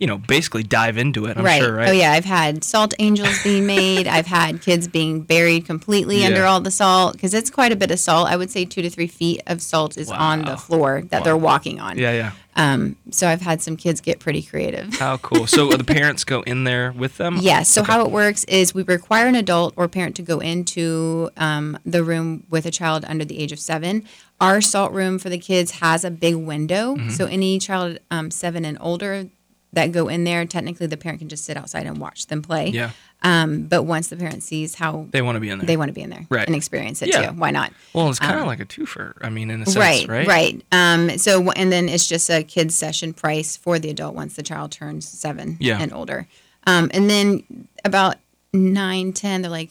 you 0.01 0.07
know, 0.09 0.19
basically 0.19 0.64
dive 0.64 0.99
into 0.99 1.27
it. 1.27 1.31
I'm 1.31 1.37
Mm-hmm. 1.37 1.45
right. 1.47 1.62
sure, 1.62 1.73
right? 1.75 1.88
Oh 1.91 1.93
yeah, 1.93 2.11
I've 2.12 2.25
had 2.25 2.64
salt 2.64 2.95
angels 2.99 3.41
being 3.45 3.64
made. 3.67 4.09
I've 4.09 4.27
had 4.27 4.61
kids 4.61 4.88
being 4.88 5.21
buried 5.21 5.67
completely 5.67 6.25
under 6.25 6.45
all 6.45 6.61
the 6.61 6.71
salt 6.73 7.12
because 7.12 7.33
it's 7.35 7.51
quite 7.51 7.71
a 7.71 7.77
bit 7.77 7.91
of 7.93 7.99
salt. 8.01 8.27
I 8.29 8.37
would 8.37 8.51
say 8.51 8.64
two 8.64 8.83
to 8.83 8.91
three 8.91 9.07
feet 9.07 9.41
of 9.47 9.62
salt 9.62 9.97
is 9.97 10.11
on 10.11 10.45
the 10.45 10.57
floor 10.57 11.03
that 11.11 11.23
they're 11.25 11.37
walking 11.37 11.79
on. 11.79 11.97
Yeah, 11.99 12.12
yeah. 12.12 12.33
Um, 12.59 12.97
so 13.11 13.29
I've 13.29 13.40
had 13.40 13.62
some 13.62 13.77
kids 13.77 14.01
get 14.01 14.18
pretty 14.18 14.42
creative. 14.42 14.92
How 14.99 15.16
cool. 15.18 15.47
So 15.47 15.71
the 15.71 15.85
parents 15.99 16.25
go 16.25 16.42
in 16.42 16.64
there 16.64 16.92
with 16.92 17.16
them. 17.16 17.38
Yes. 17.40 17.68
So 17.71 17.83
Okay. 17.83 17.92
how 17.92 18.05
it 18.05 18.11
works 18.11 18.44
is 18.44 18.75
we 18.75 18.83
require 18.83 19.27
an 19.29 19.37
adult 19.37 19.73
or 19.77 19.87
parent 19.88 20.16
to 20.16 20.23
go 20.23 20.40
into 20.40 21.31
um, 21.37 21.79
the 21.87 22.03
room 22.03 22.44
with 22.51 22.66
a 22.66 22.71
child 22.73 23.05
under 23.09 23.25
the 23.25 23.38
age 23.38 23.53
of 23.53 23.61
seven. 23.61 24.05
Our 24.40 24.61
salt 24.61 24.92
room 24.92 25.18
for 25.18 25.29
the 25.31 25.38
kids 25.38 25.71
has 25.81 26.05
a 26.05 26.11
big 26.11 26.35
window, 26.35 26.97
Mm-hmm. 26.97 27.11
so 27.11 27.27
any 27.27 27.59
child 27.59 27.99
um, 28.11 28.31
seven 28.31 28.64
and 28.64 28.77
older 28.81 29.29
that 29.72 29.92
go 29.92 30.09
in 30.09 30.24
there, 30.24 30.44
technically 30.46 30.87
the 30.87 30.96
parent 30.96 31.18
can 31.20 31.28
just 31.28 31.44
sit 31.44 31.57
outside 31.57 31.87
and 31.87 31.98
watch 31.98 32.26
them 32.28 32.40
play. 32.42 32.68
Yeah, 32.68 32.90
Um, 33.22 33.64
but 33.64 33.83
once 33.83 34.09
the 34.09 34.16
parent 34.16 34.42
sees 34.42 34.74
how 34.76 35.07
they 35.11 35.20
want 35.22 35.37
to 35.37 35.40
be 35.40 35.50
in 35.50 35.59
there. 35.59 35.66
they 35.66 35.76
want 35.76 35.90
to 35.90 35.92
be 35.92 36.00
in 36.00 36.09
there 36.11 36.24
Right. 36.31 36.46
and 36.46 36.57
experience 36.57 37.02
it 37.02 37.09
Yeah. 37.11 37.31
too, 37.31 37.37
why 37.38 37.50
not? 37.50 37.72
well, 37.92 38.09
it's 38.09 38.18
kind 38.18 38.40
of 38.40 38.46
like 38.46 38.61
a 38.61 38.64
twofer. 38.64 39.12
I 39.20 39.28
mean, 39.28 39.50
in 39.50 39.61
a 39.62 39.66
sense, 39.66 39.76
right, 39.76 40.09
right? 40.09 40.26
right. 40.26 40.64
Um, 40.72 41.18
so 41.18 41.50
and 41.50 41.70
then 41.70 41.88
it's 41.88 42.07
just 42.07 42.31
a 42.31 42.42
kids 42.42 42.74
session 42.74 43.12
price 43.12 43.57
for 43.57 43.78
the 43.78 43.90
adult 43.90 44.14
once 44.14 44.35
the 44.37 44.42
child 44.42 44.72
turns 44.72 45.07
seven 45.07 45.57
Yeah. 45.61 45.78
and 45.81 45.92
older. 45.92 46.26
Um, 46.66 46.90
and 46.94 47.09
then 47.11 47.68
about 47.85 48.16
nine, 48.54 49.12
ten, 49.12 49.42
they're 49.42 49.50
like, 49.50 49.70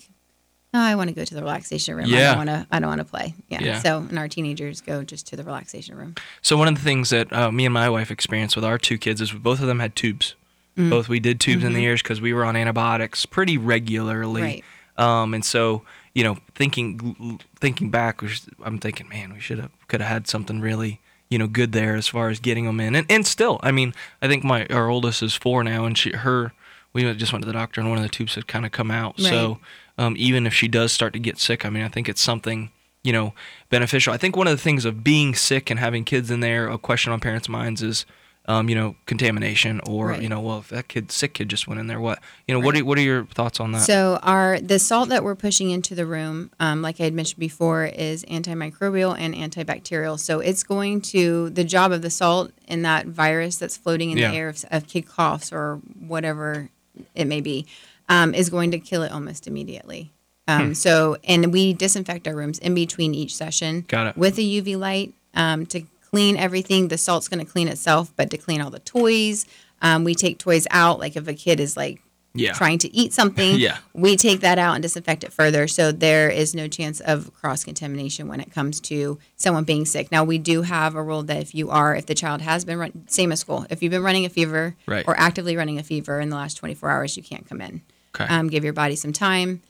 "Oh, 0.78 0.82
I 0.82 0.96
want 0.96 1.10
to 1.10 1.16
go 1.16 1.26
to 1.26 1.34
the 1.36 1.42
relaxation 1.42 1.96
room. 1.96 2.06
I 2.06 2.10
Yeah. 2.10 2.36
don't 2.36 2.38
want 2.46 2.50
to. 2.50 2.68
I 2.72 2.80
don't 2.80 2.90
want 2.90 3.00
to 3.00 3.06
play." 3.06 3.34
Yeah. 3.50 3.62
Yeah. 3.63 3.80
So 3.80 3.98
and 4.00 4.18
our 4.20 4.28
teenagers 4.28 4.82
go 4.82 5.04
just 5.04 5.28
to 5.28 5.36
the 5.36 5.44
relaxation 5.44 5.96
room. 5.98 6.16
So 6.42 6.56
one 6.58 6.68
of 6.68 6.76
the 6.76 6.82
things 6.82 7.10
that 7.10 7.32
uh, 7.34 7.52
me 7.52 7.66
and 7.66 7.74
my 7.74 7.90
wife 7.90 8.12
experienced 8.12 8.56
with 8.56 8.66
our 8.66 8.78
two 8.78 8.98
kids 8.98 9.20
is 9.22 9.32
both 9.32 9.60
of 9.62 9.68
them 9.68 9.80
had 9.80 9.96
tubes. 9.96 10.36
Mm. 10.78 10.90
Both 10.92 11.10
we 11.10 11.20
did 11.20 11.40
tubes 11.40 11.63
in 11.63 11.70
Mm-hmm. 11.72 11.78
the 11.78 11.84
ears 11.86 12.02
because 12.04 12.22
we 12.22 12.34
were 12.34 12.46
on 12.46 12.56
antibiotics 12.56 13.26
pretty 13.26 13.58
regularly. 13.58 14.42
Right. 14.42 14.63
Um, 14.98 15.34
and 15.34 15.44
so 15.44 15.82
you 16.13 16.24
know, 16.24 16.38
thinking 16.56 17.40
thinking 17.60 17.90
back, 17.92 18.22
I'm 18.63 18.80
thinking, 18.80 19.08
man, 19.10 19.34
we 19.34 19.40
should 19.40 19.60
have 19.60 19.72
could 19.88 20.02
have 20.02 20.10
had 20.10 20.28
something 20.28 20.62
really 20.62 21.00
you 21.30 21.38
know 21.38 21.48
good 21.48 21.72
there 21.74 21.96
as 21.96 22.08
far 22.08 22.30
as 22.30 22.40
getting 22.40 22.66
them 22.66 22.80
in. 22.80 22.96
And 22.96 23.06
and 23.10 23.26
still, 23.28 23.60
I 23.63 23.72
mean, 23.72 23.94
I 24.22 24.28
think 24.28 24.44
my 24.44 24.66
our 24.68 24.90
oldest 24.90 25.22
is 25.24 25.36
four 25.36 25.63
now, 25.63 25.86
and 25.86 25.98
she 25.98 26.12
her 26.12 26.54
we 27.03 27.13
just 27.15 27.31
went 27.31 27.43
to 27.43 27.47
the 27.47 27.53
doctor, 27.53 27.79
and 27.81 27.89
one 27.89 27.97
of 27.97 28.03
the 28.03 28.10
tubes 28.10 28.36
had 28.36 28.47
kind 28.47 28.65
of 28.65 28.71
come 28.71 28.91
out. 28.91 29.19
So 29.19 29.60
um, 29.97 30.15
even 30.17 30.45
if 30.45 30.53
she 30.53 30.67
does 30.67 30.91
start 30.91 31.13
to 31.13 31.19
get 31.19 31.38
sick, 31.39 31.65
I 31.65 31.69
mean, 31.69 31.83
I 31.83 31.88
think 31.89 32.10
it's 32.10 32.21
something 32.21 32.71
you 33.03 33.13
know 33.13 33.33
beneficial. 33.69 34.13
I 34.13 34.17
think 34.17 34.36
one 34.36 34.47
of 34.47 34.51
the 34.57 34.62
things 34.62 34.83
of 34.86 35.03
being 35.03 35.33
sick 35.36 35.69
and 35.69 35.79
having 35.79 36.03
kids 36.03 36.29
in 36.29 36.39
there, 36.41 36.67
a 36.69 36.77
question 36.77 37.12
on 37.13 37.19
parents' 37.19 37.47
minds 37.49 37.81
is. 37.81 38.05
Um, 38.49 38.69
you 38.69 38.75
know, 38.75 38.95
contamination, 39.07 39.81
or 39.86 40.07
Right. 40.07 40.21
you 40.21 40.29
know, 40.29 40.39
well, 40.39 40.60
if 40.60 40.69
that 40.69 40.88
kid, 40.88 41.12
sick 41.12 41.33
kid, 41.33 41.49
just 41.49 41.67
went 41.67 41.81
in 41.81 41.88
there, 41.88 41.99
what, 41.99 42.19
you 42.47 42.53
know, 42.53 42.62
what 42.62 42.77
are 42.77 42.86
what 42.86 42.97
are 42.97 43.01
your 43.01 43.25
thoughts 43.25 43.60
on 43.60 43.73
that? 43.73 43.81
So 43.81 44.19
our 44.23 44.57
the 44.62 44.79
salt 44.79 45.10
that 45.10 45.21
we're 45.25 45.36
pushing 45.36 45.69
into 45.69 45.95
the 45.95 46.05
room, 46.05 46.49
um, 46.57 46.81
like 46.81 47.01
I 47.01 47.03
had 47.03 47.13
mentioned 47.13 47.41
before, 47.41 47.83
is 47.83 48.23
antimicrobial 48.23 49.19
and 49.19 49.36
antibacterial. 49.36 50.17
So 50.17 50.39
it's 50.39 50.63
going 50.63 51.01
to 51.12 51.49
the 51.49 51.65
job 51.65 51.91
of 51.91 52.01
the 52.01 52.10
salt 52.10 52.51
in 52.69 52.83
that 52.83 53.07
virus 53.07 53.57
that's 53.57 53.75
floating 53.75 54.12
in 54.12 54.17
Yeah. 54.17 54.31
the 54.31 54.38
air 54.38 54.47
of, 54.47 54.63
of 54.71 54.88
kid 54.88 55.07
coughs 55.07 55.51
or 55.51 55.81
whatever 55.99 56.69
it 57.15 57.25
may 57.25 57.41
be, 57.41 57.65
um, 58.10 58.33
is 58.33 58.49
going 58.49 58.71
to 58.71 58.79
kill 58.79 59.03
it 59.03 59.12
almost 59.12 59.47
immediately. 59.47 60.12
Um, 60.47 60.73
So 60.75 61.17
and 61.25 61.51
we 61.51 61.73
disinfect 61.73 62.27
our 62.27 62.36
rooms 62.36 62.57
in 62.60 62.73
between 62.73 63.13
each 63.13 63.36
session 63.36 63.83
Got 63.88 64.07
it. 64.07 64.17
with 64.17 64.38
a 64.38 64.41
UV 64.41 64.77
light 64.79 65.13
um, 65.33 65.65
to 65.67 65.81
clean 66.10 66.38
everything. 66.38 66.88
The 66.88 66.97
salt's 66.97 67.27
going 67.27 67.45
to 67.45 67.51
clean 67.51 67.67
itself, 67.67 68.13
but 68.15 68.29
to 68.31 68.38
clean 68.38 68.62
all 68.62 68.69
the 68.69 68.79
toys, 68.79 69.45
um, 69.81 70.05
we 70.05 70.15
take 70.15 70.39
toys 70.39 70.65
out. 70.71 70.99
Like 70.99 71.17
if 71.17 71.27
a 71.27 71.33
kid 71.33 71.60
is 71.60 71.75
like 71.75 72.01
Yeah. 72.39 72.54
trying 72.54 72.78
to 72.80 72.95
eat 72.95 73.13
something, 73.13 73.56
Yeah. 73.60 73.78
we 73.93 74.15
take 74.15 74.39
that 74.41 74.58
out 74.58 74.76
and 74.76 74.82
disinfect 74.82 75.23
it 75.23 75.34
further. 75.34 75.67
So 75.67 75.91
there 75.91 76.30
is 76.30 76.54
no 76.56 76.67
chance 76.67 77.00
of 77.02 77.34
cross 77.34 77.63
contamination 77.63 78.28
when 78.28 78.39
it 78.39 78.52
comes 78.52 78.80
to 78.82 79.17
someone 79.36 79.63
being 79.63 79.86
sick. 79.86 80.12
Now 80.12 80.23
we 80.23 80.38
do 80.38 80.62
have 80.63 80.95
a 80.95 81.02
rule 81.04 81.23
that 81.23 81.38
if 81.41 81.54
you 81.56 81.69
are, 81.69 81.95
if 81.95 82.06
the 82.06 82.15
child 82.15 82.41
has 82.41 82.65
been 82.65 82.78
run, 82.78 83.08
same 83.08 83.32
as 83.32 83.39
school, 83.39 83.65
if 83.69 83.82
you've 83.84 83.91
been 83.91 84.04
running 84.04 84.26
a 84.26 84.30
fever 84.30 84.76
Right. 84.86 85.06
or 85.08 85.17
actively 85.19 85.58
running 85.58 85.78
a 85.80 85.84
fever 85.84 86.19
in 86.19 86.30
the 86.30 86.36
last 86.36 86.56
24 86.56 86.89
hours, 86.89 87.17
you 87.17 87.23
can't 87.23 87.47
come 87.47 87.62
in. 87.62 87.82
Okay. 88.15 88.26
Um, 88.34 88.47
give 88.50 88.63
your 88.63 88.73
body 88.73 88.95
some 88.95 89.13
time 89.13 89.62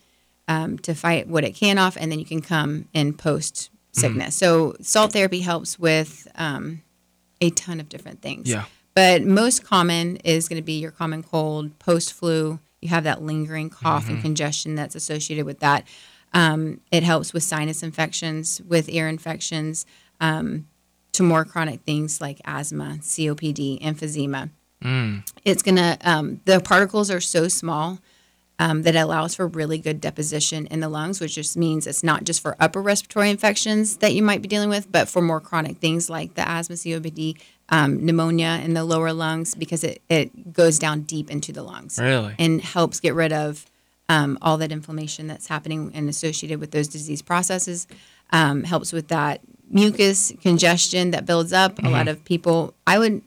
um, 0.47 0.77
to 0.79 0.93
fight 0.95 1.27
what 1.27 1.43
it 1.43 1.55
can 1.55 1.77
off, 1.77 1.97
and 1.99 2.11
then 2.11 2.19
you 2.19 2.25
can 2.25 2.41
come 2.41 2.87
in 2.93 3.13
post 3.13 3.69
sickness. 3.91 4.35
Mm-hmm. 4.35 4.45
So 4.45 4.75
salt 4.81 5.11
therapy 5.11 5.41
helps 5.41 5.77
with 5.79 6.27
um, 6.35 6.81
a 7.41 7.49
ton 7.49 7.79
of 7.79 7.89
different 7.89 8.21
things. 8.21 8.49
Yeah. 8.49 8.65
But 8.97 9.23
most 9.23 9.63
common 9.63 10.15
is 10.23 10.49
going 10.49 10.59
to 10.59 10.65
be 10.65 10.79
your 10.79 10.89
common 10.89 11.21
cold, 11.21 11.77
post 11.77 12.13
flu. 12.13 12.57
You 12.81 12.89
have 12.89 13.03
that 13.03 13.21
lingering 13.21 13.69
cough 13.69 14.05
Mm-hmm. 14.05 14.13
and 14.13 14.21
congestion 14.23 14.73
that's 14.73 14.95
associated 14.95 15.45
with 15.45 15.59
that. 15.59 15.85
Um, 16.33 16.81
it 16.91 17.03
helps 17.03 17.31
with 17.31 17.43
sinus 17.43 17.83
infections, 17.83 18.59
with 18.67 18.89
ear 18.89 19.07
infections, 19.07 19.85
um, 20.19 20.67
to 21.11 21.21
more 21.21 21.45
chronic 21.45 21.81
things 21.81 22.19
like 22.21 22.41
asthma, 22.43 22.97
COPD, 23.01 23.79
emphysema. 23.83 24.49
Mm. 24.83 25.29
It's 25.45 25.61
going 25.61 25.75
to, 25.75 25.99
um, 26.01 26.41
the 26.45 26.59
particles 26.59 27.11
are 27.11 27.21
so 27.21 27.47
small 27.47 27.99
um, 28.57 28.81
that 28.81 28.95
allows 28.95 29.35
for 29.35 29.45
really 29.47 29.77
good 29.77 30.01
deposition 30.01 30.65
in 30.67 30.79
the 30.79 30.89
lungs, 30.89 31.21
which 31.21 31.35
just 31.35 31.55
means 31.55 31.85
it's 31.85 32.03
not 32.03 32.23
just 32.23 32.41
for 32.41 32.55
upper 32.59 32.81
respiratory 32.81 33.29
infections 33.29 33.97
that 33.97 34.15
you 34.15 34.23
might 34.23 34.41
be 34.41 34.47
dealing 34.47 34.69
with, 34.69 34.91
but 34.91 35.07
for 35.07 35.21
more 35.21 35.39
chronic 35.39 35.77
things 35.77 36.09
like 36.09 36.33
the 36.33 36.47
asthma, 36.49 36.75
COPD, 36.75 37.37
um, 37.69 38.05
pneumonia 38.05 38.61
in 38.63 38.73
the 38.73 38.83
lower 38.83 39.11
lungs, 39.13 39.55
because 39.55 39.83
it, 39.83 40.01
it 40.09 40.53
goes 40.53 40.79
down 40.79 41.01
deep 41.01 41.29
into 41.29 41.51
the 41.51 41.63
lungs 41.63 41.99
Really? 42.01 42.33
and 42.39 42.61
helps 42.61 42.99
get 42.99 43.13
rid 43.13 43.33
of 43.33 43.65
um, 44.09 44.37
all 44.41 44.57
that 44.57 44.71
inflammation 44.71 45.27
that's 45.27 45.47
happening 45.47 45.91
and 45.93 46.07
associated 46.09 46.59
with 46.59 46.71
those 46.71 46.87
disease 46.87 47.21
processes. 47.21 47.87
Um, 48.31 48.63
helps 48.65 48.91
with 48.91 49.07
that 49.07 49.39
mucus 49.69 50.33
congestion 50.41 51.11
that 51.11 51.25
builds 51.25 51.53
up. 51.53 51.79
A 51.83 51.89
lot 51.89 52.07
of 52.09 52.23
people, 52.25 52.73
I 52.85 52.99
would, 52.99 53.21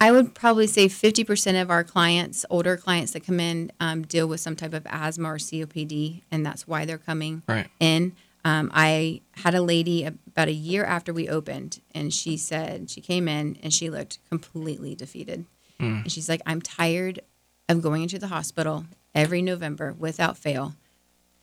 I 0.00 0.10
would 0.10 0.34
probably 0.34 0.66
say 0.66 0.86
50% 0.86 1.60
of 1.62 1.70
our 1.70 1.84
clients, 1.84 2.44
older 2.50 2.76
clients 2.76 3.12
that 3.12 3.24
come 3.24 3.38
in, 3.38 3.70
um, 3.78 4.02
deal 4.02 4.26
with 4.26 4.40
some 4.40 4.56
type 4.56 4.72
of 4.74 4.84
asthma 4.86 5.28
or 5.32 5.36
COPD, 5.38 6.22
and 6.32 6.44
that's 6.44 6.66
why 6.66 6.84
they're 6.84 6.98
coming 6.98 7.42
Right. 7.48 7.68
in. 7.78 8.12
Um, 8.44 8.70
I 8.74 9.22
had 9.32 9.54
a 9.54 9.62
lady 9.62 10.04
about 10.04 10.48
a 10.48 10.52
year 10.52 10.84
after 10.84 11.12
we 11.12 11.28
opened, 11.28 11.80
and 11.94 12.12
she 12.12 12.36
said 12.36 12.90
she 12.90 13.00
came 13.00 13.26
in 13.26 13.58
and 13.62 13.72
she 13.72 13.88
looked 13.90 14.18
completely 14.28 14.94
defeated. 14.94 15.46
And 15.80 16.12
she's 16.12 16.28
like, 16.28 16.40
I'm 16.46 16.62
tired 16.62 17.20
of 17.68 17.82
going 17.82 18.02
into 18.02 18.18
the 18.18 18.28
hospital 18.28 18.86
every 19.14 19.42
November 19.42 19.94
without 19.98 20.36
fail 20.36 20.74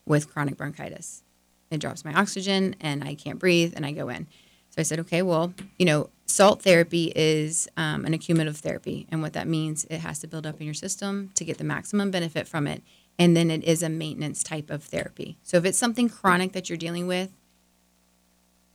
with 0.05 0.31
chronic 0.31 0.57
bronchitis. 0.57 1.23
It 1.69 1.79
drops 1.79 2.05
my 2.05 2.13
oxygen 2.13 2.75
and 2.81 3.03
I 3.03 3.15
can't 3.15 3.39
breathe 3.39 3.73
and 3.75 3.85
I 3.85 3.91
go 3.91 4.09
in. 4.09 4.27
So 4.69 4.75
I 4.79 4.83
said, 4.83 4.99
okay, 4.99 5.21
well, 5.21 5.53
you 5.77 5.85
know, 5.85 6.09
salt 6.25 6.61
therapy 6.61 7.11
is 7.15 7.67
um, 7.75 8.05
an 8.05 8.13
accumulative 8.13 8.57
therapy. 8.57 9.05
And 9.09 9.21
what 9.21 9.33
that 9.33 9.47
means, 9.47 9.85
it 9.89 9.99
has 9.99 10.19
to 10.19 10.27
build 10.27 10.45
up 10.45 10.59
in 10.59 10.65
your 10.65 10.73
system 10.73 11.31
to 11.35 11.43
get 11.43 11.57
the 11.57 11.63
maximum 11.63 12.09
benefit 12.09 12.47
from 12.47 12.67
it. 12.67 12.81
And 13.21 13.37
then 13.37 13.51
it 13.51 13.63
is 13.63 13.83
a 13.83 13.89
maintenance 13.89 14.41
type 14.43 14.71
of 14.71 14.83
therapy. 14.83 15.37
So 15.43 15.57
if 15.57 15.65
it's 15.65 15.77
something 15.77 16.09
chronic 16.09 16.53
that 16.53 16.69
you're 16.69 16.77
dealing 16.77 17.05
with, 17.05 17.29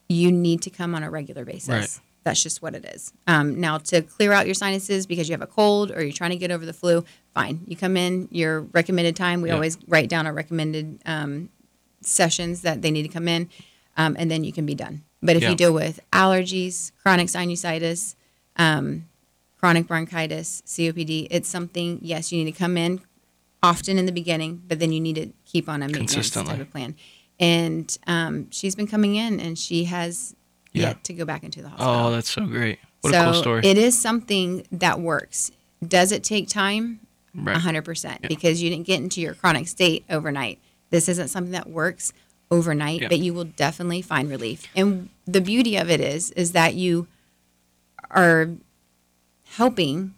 you 0.09 0.31
need 0.31 0.63
to 0.63 0.71
come 0.71 0.95
on 0.95 1.03
a 1.03 1.11
regular 1.11 1.45
basis. 1.45 1.69
Right. 1.69 2.01
That's 2.23 2.41
just 2.45 2.63
what 2.63 2.77
it 2.77 2.85
is. 2.85 3.13
Um, 3.27 3.61
now, 3.61 3.79
to 3.79 4.03
clear 4.03 4.31
out 4.33 4.47
your 4.47 4.55
sinuses 4.55 5.05
because 5.05 5.29
you 5.29 5.33
have 5.33 5.43
a 5.43 5.49
cold 5.49 5.91
or 5.91 6.01
you're 6.01 6.13
trying 6.13 6.31
to 6.31 6.37
get 6.37 6.53
over 6.53 6.65
the 6.65 6.73
flu, 6.73 7.05
fine. 7.35 7.63
You 7.67 7.75
come 7.77 7.97
in 7.97 8.29
your 8.31 8.61
recommended 8.61 9.17
time. 9.17 9.43
We 9.43 9.49
Yeah. 9.49 9.55
always 9.57 9.79
write 9.89 10.09
down 10.09 10.29
our 10.29 10.33
recommended 10.33 11.01
um, 11.07 11.49
sessions 12.03 12.61
that 12.63 12.83
they 12.83 12.93
need 12.93 13.03
to 13.03 13.09
come 13.09 13.27
in, 13.27 13.49
um, 13.97 14.15
and 14.17 14.31
then 14.31 14.45
you 14.45 14.53
can 14.53 14.65
be 14.65 14.77
done. 14.77 15.03
But 15.23 15.35
if 15.35 15.43
Yeah. 15.43 15.51
you 15.51 15.57
deal 15.57 15.73
with 15.73 15.99
allergies, 16.13 16.93
chronic 17.03 17.27
sinusitis, 17.27 18.15
um, 18.57 19.07
chronic 19.59 19.89
bronchitis, 19.89 20.63
COPD, 20.67 21.27
it's 21.33 21.49
something, 21.49 21.99
yes, 22.01 22.31
you 22.31 22.45
need 22.45 22.53
to 22.53 22.57
come 22.57 22.77
in 22.77 23.01
often 23.63 23.99
in 23.99 24.07
the 24.07 24.13
beginning, 24.13 24.63
but 24.69 24.79
then 24.79 24.93
you 24.93 25.01
need 25.01 25.17
to 25.17 25.31
keep 25.45 25.69
on 25.69 25.83
a 25.83 25.87
maintenance 25.87 26.13
Consistently. 26.15 26.53
type 26.53 26.61
of 26.61 26.71
plan. 26.71 26.95
And 27.41 27.97
um, 28.07 28.51
she's 28.51 28.75
been 28.75 28.87
coming 28.87 29.17
in 29.17 29.41
and 29.41 29.59
she 29.59 29.85
has 29.85 30.35
Yeah. 30.73 30.89
yet 30.89 31.05
to 31.05 31.13
go 31.15 31.25
back 31.25 31.43
into 31.45 31.63
the 31.63 31.69
hospital. 31.71 31.95
Oh, 31.95 32.11
that's 32.13 32.31
so 32.31 32.47
great. 32.47 32.79
What 33.03 33.13
so 33.13 33.21
a 33.21 33.25
cool 33.33 33.41
story. 33.43 33.63
it 33.67 33.77
is 33.79 33.99
something 33.99 34.67
that 34.73 35.01
works. 35.01 35.51
Does 35.87 36.13
it 36.13 36.23
take 36.25 36.49
time? 36.49 37.01
right. 37.35 37.57
100% 37.59 38.19
Yeah. 38.23 38.29
because 38.29 38.63
you 38.63 38.71
didn't 38.71 38.87
get 38.87 39.01
into 39.01 39.21
your 39.21 39.35
chronic 39.35 39.69
state 39.69 40.05
overnight. 40.09 40.59
This 40.91 41.07
isn't 41.09 41.29
something 41.29 41.53
that 41.53 41.69
works 41.69 42.13
overnight, 42.51 43.03
Yeah. 43.03 43.09
but 43.09 43.19
you 43.19 43.35
will 43.35 43.45
definitely 43.45 44.01
find 44.01 44.31
relief. 44.31 44.67
And 44.75 45.11
the 45.27 45.41
beauty 45.43 45.77
of 45.77 45.91
it 45.91 46.01
is 46.01 46.31
is 46.31 46.53
that 46.53 46.75
you 46.75 47.09
are 48.11 48.51
helping 49.57 50.15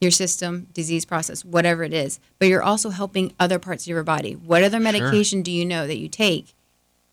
your 0.00 0.10
system, 0.10 0.68
disease 0.72 1.04
process, 1.04 1.44
whatever 1.44 1.82
it 1.82 1.92
is, 1.92 2.20
but 2.38 2.46
you're 2.48 2.62
also 2.62 2.90
helping 2.90 3.32
other 3.40 3.58
parts 3.58 3.84
of 3.84 3.88
your 3.88 4.02
body. 4.04 4.32
What 4.34 4.62
other 4.62 4.78
medication 4.78 5.42
do 5.42 5.50
you 5.50 5.64
know 5.64 5.86
that 5.86 5.98
you 5.98 6.08
take 6.08 6.54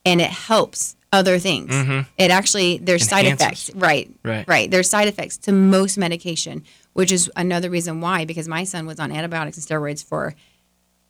and 0.05 0.21
it 0.21 0.29
helps 0.29 0.95
other 1.11 1.39
things? 1.39 1.73
It 2.17 2.29
actually 2.29 2.77
there's 2.77 3.07
side 3.07 3.25
Mm-hmm. 3.25 3.33
effects. 3.33 3.71
Right. 3.73 4.11
Right. 4.23 4.47
Right. 4.47 4.69
There's 4.69 4.89
side 4.89 5.07
effects 5.07 5.37
to 5.37 5.51
most 5.51 5.97
medication, 5.97 6.63
which 6.93 7.11
is 7.11 7.31
another 7.35 7.69
reason 7.71 8.01
why 8.01 8.23
because 8.25 8.47
my 8.47 8.63
son 8.65 8.85
was 8.85 8.99
on 8.99 9.11
antibiotics 9.11 9.57
and 9.57 9.65
steroids 9.65 10.03
for 10.03 10.35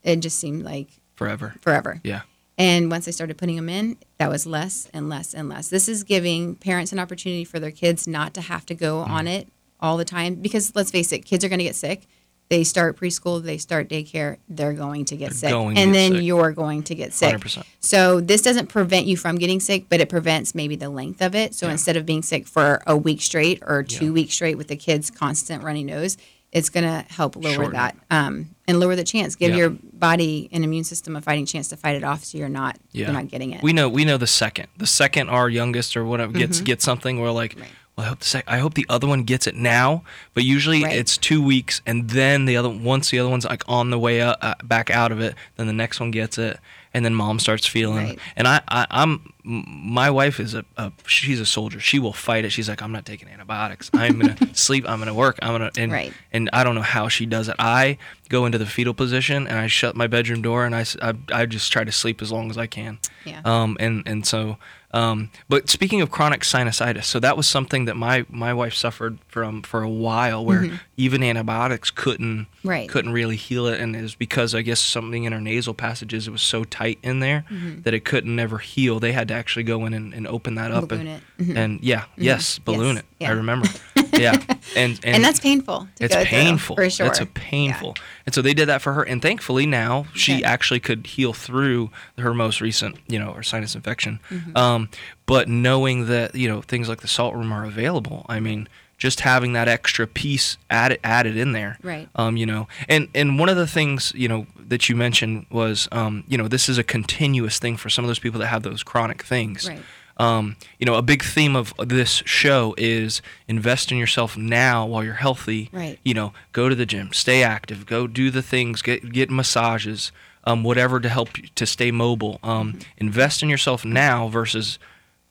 it 0.03 0.17
just 0.21 0.39
seemed 0.39 0.63
like 0.63 0.87
Forever. 1.15 1.55
forever. 1.61 1.99
Yeah. 2.03 2.21
And 2.57 2.89
once 2.89 3.05
I 3.07 3.11
started 3.11 3.37
putting 3.37 3.57
them 3.57 3.67
in, 3.67 3.97
that 4.17 4.29
was 4.29 4.45
less 4.47 4.87
and 4.93 5.09
less 5.09 5.33
and 5.33 5.49
less. 5.49 5.67
This 5.67 5.89
is 5.89 6.05
giving 6.05 6.55
parents 6.55 6.93
an 6.93 6.99
opportunity 6.99 7.43
for 7.43 7.59
their 7.59 7.71
kids 7.71 8.07
not 8.07 8.33
to 8.35 8.41
have 8.41 8.65
to 8.67 8.75
go 8.75 9.01
Mm-hmm. 9.03 9.11
on 9.11 9.27
it 9.27 9.47
all 9.85 9.97
the 9.97 10.05
time 10.05 10.35
because 10.35 10.75
let's 10.75 10.91
face 10.91 11.11
it, 11.11 11.19
kids 11.19 11.45
are 11.45 11.49
going 11.49 11.59
to 11.59 11.65
get 11.65 11.75
sick. 11.75 12.07
They 12.49 12.63
start 12.63 12.95
preschool, 12.99 13.41
they 13.43 13.57
start 13.57 13.89
daycare, 13.89 14.37
they're 14.47 14.73
going 14.73 15.05
to 15.05 15.15
get 15.17 15.31
They're 15.31 15.49
sick. 15.49 15.51
and 15.53 15.75
get 15.75 15.93
then 15.93 16.11
sick. 16.13 16.23
you're 16.23 16.51
going 16.51 16.83
to 16.83 16.93
get 16.93 17.11
sick. 17.13 17.33
100%. 17.35 17.63
So 17.79 18.21
this 18.21 18.43
doesn't 18.43 18.67
prevent 18.67 19.07
you 19.07 19.17
from 19.17 19.37
getting 19.37 19.59
sick, 19.59 19.85
but 19.89 19.99
it 19.99 20.09
prevents 20.09 20.53
maybe 20.53 20.75
the 20.75 20.89
length 20.89 21.21
of 21.23 21.33
it. 21.33 21.55
So 21.55 21.65
Yeah. 21.65 21.71
instead 21.71 21.97
of 21.97 22.05
being 22.05 22.21
sick 22.21 22.45
for 22.47 22.83
a 22.85 22.95
week 22.95 23.21
straight 23.23 23.63
or 23.65 23.81
two 23.81 24.05
Yeah. 24.05 24.11
weeks 24.11 24.35
straight 24.35 24.57
with 24.59 24.67
the 24.67 24.75
kids' 24.75 25.09
constant 25.09 25.63
runny 25.63 25.83
nose, 25.83 26.17
it's 26.51 26.69
going 26.69 26.83
to 26.83 27.03
help 27.11 27.35
lower 27.35 27.53
Shorten 27.55 27.73
that 27.73 27.95
um, 28.11 28.49
and 28.67 28.79
lower 28.79 28.95
the 28.95 29.03
chance. 29.03 29.35
Give 29.35 29.49
Yeah. 29.49 29.57
your 29.57 29.69
body 29.71 30.47
an 30.51 30.63
immune 30.63 30.83
system 30.83 31.15
a 31.15 31.21
fighting 31.21 31.47
chance 31.47 31.67
to 31.69 31.77
fight 31.77 31.95
it 31.95 32.03
off, 32.03 32.23
so 32.23 32.37
you're 32.37 32.47
not 32.47 32.77
Yeah. 32.91 33.05
you're 33.05 33.13
not 33.13 33.27
getting 33.27 33.51
it. 33.53 33.63
We 33.63 33.73
know 33.73 33.89
we 33.89 34.05
know 34.05 34.17
the 34.17 34.27
second. 34.27 34.67
The 34.77 34.87
second 34.87 35.29
our 35.29 35.49
youngest 35.49 35.97
or 35.97 36.05
whatever 36.05 36.31
gets 36.33 36.61
gets 36.61 36.85
something, 36.85 37.19
we're 37.19 37.31
like, 37.31 37.53
Mm-hmm. 37.53 37.61
Right. 37.61 37.69
Well, 37.97 38.05
I 38.05 38.09
hope 38.09 38.19
the 38.19 38.25
sec- 38.25 38.43
I 38.47 38.57
hope 38.59 38.73
the 38.73 38.85
other 38.89 39.07
one 39.07 39.23
gets 39.23 39.47
it 39.47 39.55
now. 39.55 40.03
But 40.33 40.43
usually 40.43 40.83
Right. 40.83 40.95
it's 40.95 41.17
two 41.17 41.41
weeks, 41.41 41.81
and 41.85 42.09
then 42.09 42.45
the 42.45 42.57
other 42.57 42.69
once 42.69 43.09
the 43.09 43.19
other 43.19 43.29
one's 43.29 43.45
like 43.45 43.63
on 43.67 43.89
the 43.89 43.99
way 43.99 44.21
up, 44.21 44.37
uh, 44.41 44.55
back 44.63 44.89
out 44.89 45.11
of 45.11 45.19
it, 45.21 45.35
then 45.55 45.67
the 45.67 45.73
next 45.73 45.99
one 45.99 46.11
gets 46.11 46.37
it, 46.37 46.59
and 46.93 47.05
then 47.05 47.13
mom 47.15 47.39
starts 47.39 47.65
feeling. 47.65 48.05
Right. 48.07 48.19
And 48.35 48.47
I, 48.47 48.61
I 48.67 48.85
I'm 48.89 49.31
my 49.45 50.09
wife 50.09 50.39
is 50.39 50.53
a, 50.55 50.65
a 50.75 50.91
she's 51.05 51.39
a 51.39 51.45
soldier. 51.45 51.79
She 51.79 51.99
will 51.99 52.13
fight 52.13 52.45
it. 52.45 52.49
She's 52.49 52.67
like, 52.67 52.81
I'm 52.81 52.91
not 52.91 53.05
taking 53.05 53.29
antibiotics. 53.29 53.89
I'm 53.93 54.19
gonna 54.19 54.37
sleep. 54.55 54.89
I'm 54.89 54.99
gonna 54.99 55.13
work. 55.13 55.37
I'm 55.41 55.53
gonna 55.53 55.71
and 55.77 55.91
Right. 55.91 56.13
and 56.33 56.49
I 56.51 56.63
don't 56.63 56.75
know 56.75 56.81
how 56.81 57.07
she 57.07 57.25
does 57.25 57.47
it. 57.47 57.55
I 57.59 57.97
go 58.29 58.45
into 58.47 58.57
the 58.57 58.65
fetal 58.65 58.93
position 58.95 59.47
and 59.47 59.57
I 59.59 59.67
shut 59.67 59.95
my 59.95 60.07
bedroom 60.07 60.41
door 60.41 60.65
and 60.65 60.75
I 60.75 60.83
I 61.31 61.45
just 61.45 61.71
try 61.71 61.83
to 61.83 61.91
sleep 61.91 62.21
as 62.21 62.31
long 62.31 62.49
as 62.49 62.57
I 62.57 62.65
can. 62.67 62.97
Yeah. 63.23 63.41
Um, 63.45 63.77
and 63.79 64.01
and 64.07 64.25
so, 64.25 64.57
um, 64.91 65.29
but 65.49 65.69
speaking 65.69 66.01
of 66.01 66.09
chronic 66.09 66.41
sinusitis, 66.41 67.03
so 67.03 67.19
that 67.19 67.37
was 67.37 67.47
something 67.47 67.85
that 67.85 67.95
my 67.97 68.25
my 68.29 68.53
wife 68.53 68.73
suffered 68.73 69.19
from 69.27 69.61
for 69.61 69.83
a 69.83 69.89
while, 69.89 70.43
where 70.45 70.79
even 70.97 71.21
antibiotics 71.23 71.91
couldn't 71.91 72.47
Mm-hmm. 72.65 72.69
Right. 72.69 72.89
couldn't 72.89 73.11
really 73.11 73.35
heal 73.35 73.67
it, 73.67 73.79
and 73.79 73.95
it 73.95 74.01
was 74.01 74.15
because 74.15 74.55
I 74.55 74.63
guess 74.63 74.79
something 74.79 75.23
in 75.25 75.33
her 75.33 75.39
nasal 75.41 75.75
passages 75.75 76.27
it 76.27 76.31
was 76.31 76.41
so 76.41 76.63
tight 76.63 76.97
in 77.03 77.19
there 77.19 77.45
Mm-hmm. 77.51 77.81
that 77.81 77.93
it 77.93 78.05
couldn't 78.05 78.35
never 78.35 78.57
heal. 78.57 78.99
They 78.99 79.11
had 79.11 79.27
to 79.27 79.34
actually 79.35 79.63
go 79.63 79.85
in 79.85 79.93
and, 79.93 80.13
and 80.13 80.27
open 80.27 80.55
that 80.55 80.71
up 80.71 80.89
Balloon 80.89 81.07
and 81.07 81.21
it. 81.39 81.43
Mhm. 81.43 81.57
and 81.57 81.83
yeah, 81.83 82.05
yes, 82.17 82.59
balloon 82.59 82.95
Yes. 82.95 83.03
it. 83.03 83.05
Yeah. 83.19 83.29
I 83.29 83.33
remember. 83.33 83.67
yeah, 84.17 84.33
and 84.75 84.99
and, 85.03 85.15
and 85.15 85.23
that's 85.23 85.39
painful. 85.39 85.87
To 85.97 86.03
it's 86.05 86.13
go 86.15 86.21
through, 86.21 86.29
painful. 86.29 86.75
for 86.75 86.89
sure. 86.89 87.07
It's 87.07 87.19
a 87.19 87.25
painful. 87.25 87.95
And 88.25 88.33
so 88.33 88.41
they 88.41 88.53
did 88.53 88.67
that 88.69 88.81
for 88.81 88.93
her, 88.93 89.03
and 89.03 89.21
thankfully 89.21 89.65
now 89.65 90.05
she 90.13 90.35
Okay. 90.35 90.43
actually 90.43 90.79
could 90.79 91.05
heal 91.07 91.33
through 91.33 91.91
her 92.17 92.33
most 92.33 92.61
recent, 92.61 92.97
you 93.07 93.19
know, 93.19 93.31
her 93.33 93.43
sinus 93.43 93.75
infection. 93.75 94.19
Mm-hmm. 94.29 94.57
Um, 94.57 94.89
but 95.25 95.47
knowing 95.49 96.07
that 96.07 96.35
you 96.35 96.47
know 96.47 96.61
things 96.61 96.87
like 96.89 97.01
the 97.01 97.07
salt 97.07 97.35
room 97.35 97.51
are 97.51 97.65
available, 97.65 98.25
I 98.29 98.39
mean, 98.39 98.67
just 98.97 99.19
having 99.21 99.53
that 99.53 99.67
extra 99.67 100.07
piece 100.07 100.57
added 100.69 100.99
added 101.03 101.35
in 101.37 101.51
there, 101.51 101.77
Right. 101.83 102.07
Um, 102.15 102.37
you 102.37 102.45
know, 102.45 102.67
and 102.87 103.09
and 103.13 103.37
one 103.39 103.49
of 103.49 103.57
the 103.57 103.67
things 103.67 104.11
you 104.15 104.27
know 104.27 104.47
that 104.67 104.87
you 104.89 104.95
mentioned 104.95 105.45
was, 105.49 105.87
um, 105.91 106.23
you 106.27 106.37
know, 106.37 106.47
this 106.47 106.69
is 106.69 106.77
a 106.77 106.83
continuous 106.83 107.59
thing 107.59 107.77
for 107.77 107.89
some 107.89 108.05
of 108.05 108.07
those 108.07 108.19
people 108.19 108.39
that 108.39 108.47
have 108.47 108.63
those 108.63 108.83
chronic 108.83 109.23
things. 109.23 109.67
Right. 109.69 109.81
um, 110.17 110.55
you 110.79 110.85
know, 110.85 110.95
a 110.95 111.01
big 111.01 111.23
theme 111.23 111.55
of 111.57 111.73
this 111.77 112.23
show 112.25 112.73
is 112.77 113.21
invest 113.49 113.91
in 113.91 113.97
yourself 113.97 114.37
now 114.37 114.85
while 114.85 115.03
you're 115.03 115.13
healthy. 115.15 115.69
Right. 115.73 115.99
You 116.03 116.13
know, 116.13 116.33
go 116.53 116.69
to 116.69 116.75
the 116.75 116.85
gym, 116.85 117.11
stay 117.11 117.43
active, 117.43 117.85
go 117.85 118.07
do 118.07 118.31
the 118.31 118.41
things, 118.41 118.81
get 118.81 119.11
get 119.11 119.29
massages, 119.29 120.11
um, 120.45 120.63
whatever 120.63 120.99
to 121.01 121.09
help 121.09 121.37
you 121.37 121.49
to 121.55 121.65
stay 121.65 121.91
mobile. 121.91 122.39
Um, 122.43 122.73
Mm-hmm. 122.73 122.79
Invest 122.97 123.43
in 123.43 123.49
yourself 123.49 123.83
now 123.83 124.29
versus 124.29 124.79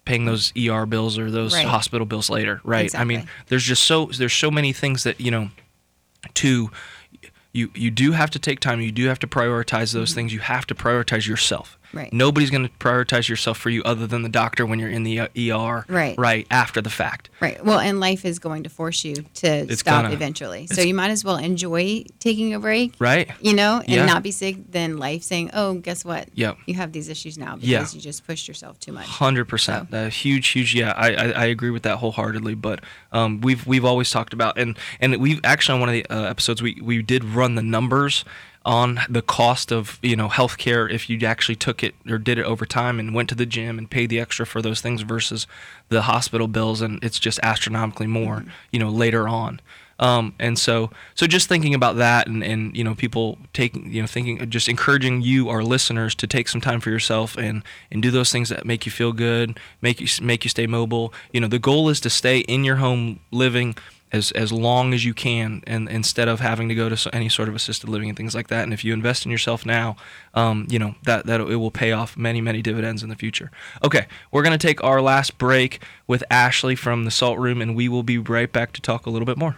paying 0.05 0.25
those 0.25 0.53
ER 0.57 0.87
bills 0.87 1.19
or 1.19 1.31
those 1.31 1.55
Right. 1.55 1.67
hospital 1.67 2.07
bills 2.07 2.29
later. 2.31 2.61
Right. 2.64 2.95
I 2.95 3.05
mean, 3.05 3.27
there's 3.49 3.64
just 3.64 3.85
so 3.85 4.07
there's 4.07 4.35
so 4.35 4.51
many 4.51 4.73
things 4.73 5.03
that 5.05 5.21
you 5.21 5.31
know 5.31 5.51
to 6.35 6.71
you 7.53 7.71
you 7.75 7.90
do 7.90 8.12
have 8.12 8.31
to 8.31 8.38
take 8.38 8.61
time 8.61 8.81
you 8.81 8.90
do 8.93 9.07
have 9.07 9.19
to 9.21 9.27
prioritize 9.27 9.93
those 9.93 10.12
things 10.14 10.33
you 10.33 10.40
have 10.40 10.67
to 10.67 10.75
prioritize 10.75 11.27
yourself 11.29 11.77
Mm-hmm. 11.77 11.84
Right. 11.94 12.12
nobody's 12.12 12.50
going 12.50 12.64
to 12.66 12.72
prioritize 12.78 13.28
yourself 13.28 13.57
for 13.59 13.70
you 13.70 13.83
other 13.85 14.07
than 14.07 14.22
the 14.22 14.28
doctor 14.28 14.66
when 14.66 14.78
you're 14.78 14.88
in 14.90 15.02
the 15.04 15.20
er 15.52 15.85
Right. 15.88 16.18
right 16.18 16.46
after 16.50 16.80
the 16.80 16.90
fact 16.90 17.30
Right. 17.40 17.62
Well, 17.64 17.78
and 17.78 18.00
life 18.00 18.24
is 18.24 18.38
going 18.38 18.62
to 18.64 18.70
force 18.70 19.04
you 19.04 19.14
to 19.35 19.46
It's 19.46 19.80
stop 19.80 20.02
gonna. 20.04 20.14
eventually. 20.14 20.66
So 20.66 20.80
you 20.80 20.94
might 20.94 21.11
as 21.11 21.24
well 21.24 21.37
enjoy 21.37 22.04
taking 22.20 22.54
a 22.54 22.59
break, 22.61 22.94
right 22.98 23.28
you 23.40 23.52
know, 23.54 23.78
and 23.80 23.88
Yeah. 23.88 24.07
not 24.07 24.22
be 24.22 24.30
sick 24.30 24.70
than 24.70 24.96
life 24.98 25.22
saying, 25.22 25.50
"Oh, 25.52 25.74
guess 25.74 26.04
what? 26.04 26.28
Yep. 26.35 26.57
You 26.66 26.74
have 26.74 26.92
these 26.92 27.09
issues 27.09 27.37
now 27.37 27.54
because 27.57 27.68
Yeah. 27.68 27.87
you 27.92 28.00
just 28.00 28.26
pushed 28.26 28.48
yourself 28.48 28.80
too 28.80 28.92
much." 28.92 29.07
Hundred 29.07 29.44
percent, 29.46 29.88
a 29.92 30.09
huge, 30.09 30.48
huge. 30.48 30.74
Yeah, 30.74 30.92
I, 30.96 31.14
I, 31.14 31.24
I 31.30 31.44
agree 31.46 31.70
with 31.70 31.83
that 31.83 31.98
wholeheartedly. 31.98 32.54
But 32.54 32.80
um, 33.12 33.40
we've 33.42 33.66
we've 33.66 33.85
always 33.85 34.11
talked 34.11 34.33
about 34.33 34.59
and 34.59 34.76
and 35.00 35.16
we've 35.18 35.40
actually 35.44 35.74
on 35.74 35.80
one 35.80 35.88
of 35.90 35.92
the 35.94 36.07
uh, 36.07 36.30
episodes 36.30 36.62
we 36.62 36.78
we 36.83 37.02
did 37.02 37.24
run 37.24 37.54
the 37.57 37.62
numbers 37.62 38.24
on 38.64 39.00
the 39.09 39.22
cost 39.22 39.70
of 39.70 39.98
you 40.03 40.16
know 40.16 40.29
healthcare 40.29 40.90
if 40.90 41.11
you 41.11 41.18
actually 41.27 41.55
took 41.55 41.83
it 41.83 41.94
or 42.09 42.18
did 42.18 42.38
it 42.38 42.44
over 42.44 42.64
time 42.64 42.98
and 42.98 43.14
went 43.14 43.29
to 43.29 43.35
the 43.35 43.46
gym 43.46 43.79
and 43.79 43.90
paid 43.90 44.09
the 44.09 44.18
extra 44.18 44.46
for 44.46 44.62
those 44.62 44.81
things 44.81 45.03
versus 45.03 45.46
the 45.90 46.03
hospital 46.03 46.48
bills 46.48 46.81
and 46.81 47.03
it's 47.05 47.18
just 47.18 47.38
astronomically 47.42 48.07
more 48.07 48.44
you 48.70 48.79
know 48.79 48.88
later 48.88 49.29
on. 49.29 49.61
Um, 49.98 50.35
and 50.40 50.59
so, 50.59 50.90
so 51.14 51.27
just 51.27 51.48
thinking 51.48 51.74
about 51.74 51.96
that, 51.96 52.27
and, 52.27 52.42
and 52.42 52.77
you 52.77 52.83
know, 52.83 52.94
people 52.94 53.38
taking, 53.53 53.92
you 53.92 54.03
know, 54.03 54.07
thinking, 54.07 54.50
just 54.50 54.68
encouraging 54.68 55.22
you, 55.22 55.48
our 55.48 55.62
listeners, 55.62 56.14
to 56.16 56.27
take 56.27 56.48
some 56.48 56.61
time 56.61 56.81
for 56.81 56.90
yourself 56.90 57.37
and 57.37 57.62
and 57.90 58.03
do 58.03 58.11
those 58.11 58.33
things 58.33 58.48
that 58.48 58.66
make 58.66 58.87
you 58.87 58.92
feel 58.92 59.12
good, 59.12 59.59
make 59.81 60.00
you 60.00 60.09
make 60.20 60.44
you 60.44 60.50
stay 60.50 60.66
mobile. 60.66 61.14
You 61.33 61.40
know, 61.40 61.46
the 61.46 61.59
goal 61.59 61.88
is 61.88 62.00
to 62.00 62.11
stay 62.11 62.40
in 62.40 62.64
your 62.64 62.77
home 62.77 63.20
living 63.31 63.77
as 64.14 64.31
as 64.31 64.53
long 64.53 64.94
as 64.94 65.05
you 65.05 65.12
can, 65.12 65.61
and 65.66 65.88
instead 65.88 66.29
of 66.29 66.38
having 66.38 66.68
to 66.68 66.74
go 66.74 66.88
to 66.88 67.14
any 67.14 67.29
sort 67.29 67.48
of 67.48 67.55
assisted 67.57 67.90
living 67.90 68.09
and 68.09 68.16
things 68.16 68.35
like 68.35 68.46
that. 68.46 68.62
And 68.62 68.72
if 68.72 68.85
you 68.85 68.92
invest 68.92 69.27
in 69.27 69.33
yourself 69.33 69.66
now, 69.66 69.96
um, 70.35 70.66
you 70.70 70.79
know 70.79 70.94
that 71.03 71.27
that 71.27 71.40
it 71.40 71.57
will 71.57 71.72
pay 71.72 71.90
off 71.90 72.16
many 72.16 72.40
many 72.40 72.62
dividends 72.62 73.03
in 73.03 73.09
the 73.09 73.16
future. 73.16 73.50
Okay, 73.83 74.07
we're 74.31 74.44
gonna 74.44 74.57
take 74.57 74.83
our 74.85 75.03
last 75.03 75.37
break 75.37 75.83
with 76.07 76.22
Ashley 76.31 76.77
from 76.77 77.05
the 77.05 77.11
Salt 77.11 77.38
Room, 77.38 77.61
and 77.61 77.74
we 77.74 77.88
will 77.88 78.05
be 78.05 78.16
right 78.16 78.50
back 78.50 78.72
to 78.74 78.81
talk 78.81 79.05
a 79.07 79.11
little 79.11 79.27
bit 79.27 79.37
more. 79.37 79.57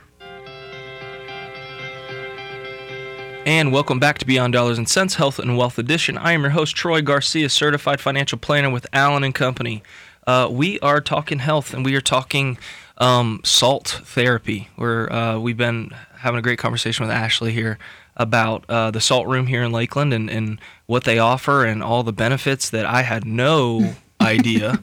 And 3.44 3.72
welcome 3.72 4.00
back 4.00 4.18
to 4.18 4.26
Beyond 4.26 4.54
Dollars 4.54 4.78
and 4.78 4.88
Sense 4.88 5.14
Health 5.14 5.38
and 5.38 5.56
Wealth 5.56 5.78
Edition. 5.78 6.18
I 6.18 6.32
am 6.32 6.40
your 6.40 6.50
host 6.50 6.74
Troy 6.74 7.00
Garcia, 7.00 7.48
certified 7.48 8.00
financial 8.00 8.38
planner 8.38 8.70
with 8.70 8.88
Allen 8.92 9.22
and 9.22 9.32
Company. 9.32 9.84
Uh, 10.26 10.48
we 10.50 10.80
are 10.80 11.00
talking 11.00 11.38
health 11.38 11.72
and 11.72 11.84
we 11.84 11.94
are 11.94 12.00
talking 12.00 12.58
um, 12.98 13.40
salt 13.44 14.00
therapy. 14.04 14.68
We're 14.76 15.10
uh, 15.10 15.38
we've 15.38 15.56
been 15.56 15.90
having 16.18 16.38
a 16.38 16.42
great 16.42 16.58
conversation 16.58 17.06
with 17.06 17.14
Ashley 17.14 17.52
here 17.52 17.78
about 18.16 18.64
uh, 18.68 18.90
the 18.90 19.00
salt 19.00 19.26
room 19.26 19.46
here 19.46 19.62
in 19.62 19.72
Lakeland 19.72 20.14
and, 20.14 20.30
and 20.30 20.58
what 20.86 21.04
they 21.04 21.18
offer 21.18 21.64
and 21.64 21.82
all 21.82 22.02
the 22.02 22.12
benefits 22.12 22.70
that 22.70 22.86
I 22.86 23.02
had 23.02 23.26
no 23.26 23.94
idea 24.20 24.82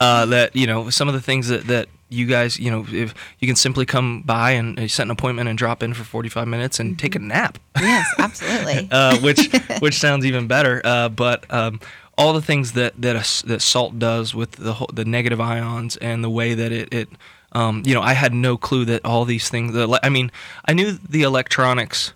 uh, 0.00 0.26
that 0.26 0.54
you 0.54 0.66
know 0.66 0.90
some 0.90 1.08
of 1.08 1.14
the 1.14 1.20
things 1.20 1.48
that 1.48 1.66
that 1.66 1.88
you 2.10 2.26
guys 2.26 2.58
you 2.58 2.70
know 2.70 2.86
if 2.92 3.14
you 3.38 3.48
can 3.48 3.56
simply 3.56 3.86
come 3.86 4.22
by 4.22 4.52
and 4.52 4.78
uh, 4.78 4.86
set 4.86 5.04
an 5.04 5.10
appointment 5.10 5.48
and 5.48 5.56
drop 5.56 5.82
in 5.82 5.94
for 5.94 6.04
45 6.04 6.46
minutes 6.46 6.78
and 6.78 6.98
take 6.98 7.14
a 7.14 7.18
nap 7.18 7.58
yes, 7.80 8.06
absolutely. 8.18 8.88
uh, 8.90 9.18
which 9.20 9.50
which 9.80 9.98
sounds 9.98 10.26
even 10.26 10.46
better. 10.46 10.80
Uh, 10.84 11.08
but 11.08 11.50
um, 11.52 11.80
all 12.16 12.32
the 12.32 12.42
things 12.42 12.72
that 12.72 13.00
that 13.00 13.16
a 13.16 13.46
that 13.46 13.62
salt 13.62 13.98
does 13.98 14.34
with 14.34 14.52
the 14.52 14.74
whole, 14.74 14.90
the 14.92 15.04
negative 15.04 15.40
ions 15.40 15.96
and 15.96 16.22
the 16.22 16.30
way 16.30 16.54
that 16.54 16.70
it, 16.72 16.92
it 16.92 17.08
um, 17.54 17.82
you 17.86 17.94
know, 17.94 18.02
I 18.02 18.12
had 18.14 18.32
no 18.34 18.56
clue 18.56 18.84
that 18.86 19.04
all 19.04 19.24
these 19.24 19.48
things. 19.48 19.72
The, 19.72 19.98
I 20.02 20.08
mean, 20.08 20.30
I 20.66 20.72
knew 20.72 20.92
the 20.92 21.22
electronics 21.22 22.12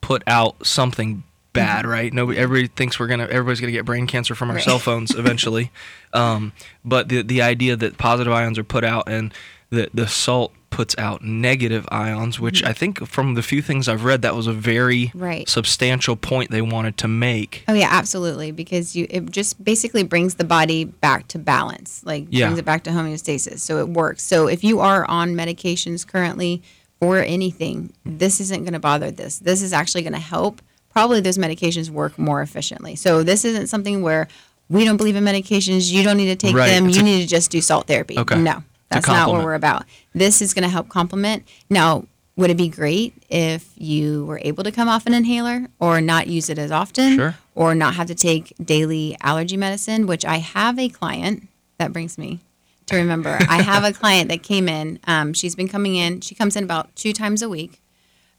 put 0.00 0.22
out 0.26 0.66
something 0.66 1.22
bad, 1.52 1.86
right? 1.86 2.12
Nobody, 2.12 2.38
everybody 2.38 2.68
thinks 2.68 2.98
we're 2.98 3.06
gonna, 3.06 3.24
everybody's 3.24 3.60
gonna 3.60 3.72
get 3.72 3.84
brain 3.84 4.06
cancer 4.06 4.34
from 4.34 4.50
our 4.50 4.56
Right. 4.56 4.64
cell 4.64 4.78
phones 4.80 5.14
eventually. 5.18 5.70
Um, 6.12 6.52
but 6.84 7.08
the 7.08 7.22
the 7.22 7.42
idea 7.42 7.76
that 7.76 7.96
positive 7.98 8.32
ions 8.32 8.58
are 8.58 8.64
put 8.64 8.84
out 8.84 9.04
and 9.08 9.32
that 9.70 9.90
the 9.94 10.06
salt 10.08 10.52
puts 10.74 10.96
out 10.98 11.22
negative 11.22 11.86
ions, 11.92 12.40
which 12.40 12.60
mm-hmm. 12.60 12.68
I 12.68 12.72
think 12.72 13.06
from 13.06 13.34
the 13.34 13.42
few 13.42 13.62
things 13.62 13.88
I've 13.88 14.02
read, 14.04 14.22
that 14.22 14.34
was 14.34 14.48
a 14.48 14.52
very 14.52 15.12
Right. 15.14 15.48
substantial 15.48 16.16
point 16.16 16.50
they 16.50 16.60
wanted 16.62 16.98
to 16.98 17.08
make. 17.08 17.62
Oh 17.68 17.74
yeah, 17.74 17.88
absolutely. 17.90 18.50
Because 18.50 18.96
you 18.96 19.06
it 19.08 19.30
just 19.30 19.62
basically 19.62 20.02
brings 20.02 20.34
the 20.34 20.44
body 20.44 20.84
back 20.84 21.28
to 21.28 21.38
balance, 21.38 22.02
like 22.04 22.26
Yeah. 22.28 22.46
brings 22.46 22.58
it 22.58 22.64
back 22.64 22.82
to 22.84 22.90
homeostasis. 22.90 23.60
So 23.60 23.78
it 23.78 23.88
works. 23.88 24.24
So 24.24 24.48
if 24.48 24.64
you 24.64 24.80
are 24.80 25.04
on 25.08 25.34
medications 25.36 26.04
currently 26.06 26.60
for 27.00 27.18
anything, 27.18 27.92
this 28.04 28.40
isn't 28.40 28.64
going 28.64 28.72
to 28.72 28.80
bother 28.80 29.10
this. 29.12 29.38
This 29.38 29.62
is 29.62 29.72
actually 29.72 30.02
going 30.02 30.12
to 30.14 30.18
help. 30.18 30.60
Probably 30.90 31.20
those 31.20 31.38
medications 31.38 31.88
work 31.88 32.18
more 32.18 32.42
efficiently. 32.42 32.96
So 32.96 33.22
this 33.22 33.44
isn't 33.44 33.68
something 33.68 34.02
where 34.02 34.26
we 34.68 34.84
don't 34.84 34.96
believe 34.96 35.14
in 35.16 35.24
medications. 35.24 35.92
You 35.92 36.02
don't 36.02 36.16
need 36.16 36.26
to 36.26 36.36
take 36.36 36.54
Right. 36.56 36.70
them. 36.70 36.88
It's 36.88 36.96
you 36.96 37.02
a- 37.02 37.04
need 37.04 37.20
to 37.22 37.28
just 37.28 37.50
do 37.50 37.60
salt 37.60 37.86
therapy. 37.86 38.18
Okay. 38.18 38.38
No, 38.40 38.62
that's 38.94 39.08
not 39.08 39.30
what 39.30 39.44
we're 39.44 39.54
about. 39.54 39.84
This 40.14 40.40
is 40.42 40.54
going 40.54 40.62
to 40.62 40.68
help 40.68 40.88
complement. 40.88 41.46
Now, 41.68 42.06
would 42.36 42.50
it 42.50 42.56
be 42.56 42.68
great 42.68 43.14
if 43.28 43.70
you 43.76 44.24
were 44.24 44.40
able 44.42 44.64
to 44.64 44.72
come 44.72 44.88
off 44.88 45.06
an 45.06 45.14
inhaler 45.14 45.68
or 45.78 46.00
not 46.00 46.26
use 46.26 46.50
it 46.50 46.58
as 46.58 46.70
often? 46.70 47.16
Sure. 47.16 47.34
Or 47.54 47.74
not 47.74 47.94
have 47.94 48.08
to 48.08 48.14
take 48.14 48.52
daily 48.62 49.16
allergy 49.20 49.56
medicine, 49.56 50.06
which 50.06 50.24
I 50.24 50.38
have 50.38 50.78
a 50.78 50.88
client 50.88 51.48
that 51.78 51.92
brings 51.92 52.18
me 52.18 52.40
to 52.86 52.96
remember. 52.96 53.38
I 53.48 53.62
have 53.62 53.84
a 53.84 53.92
client 53.92 54.28
that 54.30 54.42
came 54.42 54.68
in. 54.68 54.98
Um, 55.06 55.32
she's 55.32 55.54
been 55.54 55.68
coming 55.68 55.94
in. 55.94 56.20
She 56.20 56.34
comes 56.34 56.56
in 56.56 56.64
about 56.64 56.94
two 56.96 57.12
times 57.12 57.42
a 57.42 57.48
week. 57.48 57.80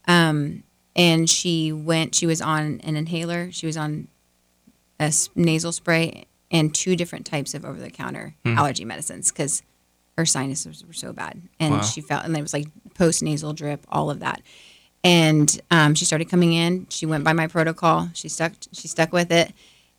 Um, 0.06 0.62
and 0.94 1.28
she 1.28 1.72
went, 1.72 2.14
she 2.14 2.26
was 2.26 2.40
on 2.40 2.80
an 2.84 2.96
inhaler. 2.96 3.50
She 3.52 3.66
was 3.66 3.76
on 3.76 4.08
a 5.00 5.12
nasal 5.34 5.72
spray 5.72 6.26
and 6.50 6.74
two 6.74 6.96
different 6.96 7.26
types 7.26 7.54
of 7.54 7.64
over 7.64 7.78
the 7.78 7.90
counter 7.90 8.34
allergy 8.44 8.84
medicines 8.84 9.30
because 9.30 9.62
her 10.16 10.26
sinuses 10.26 10.84
were 10.86 10.92
so 10.92 11.12
bad. 11.12 11.40
And 11.60 11.74
Wow. 11.74 11.82
she 11.82 12.00
felt, 12.00 12.24
and 12.24 12.36
it 12.36 12.42
was 12.42 12.52
like 12.52 12.68
post 12.94 13.22
nasal 13.22 13.52
drip, 13.52 13.84
all 13.88 14.10
of 14.10 14.20
that. 14.20 14.42
And 15.04 15.60
um, 15.70 15.94
she 15.94 16.04
started 16.04 16.28
coming 16.28 16.52
in. 16.52 16.86
She 16.90 17.06
went 17.06 17.22
by 17.22 17.32
my 17.32 17.46
protocol. 17.46 18.08
She 18.14 18.28
stuck. 18.28 18.52
She 18.72 18.88
stuck 18.88 19.12
with 19.12 19.30
it, 19.30 19.52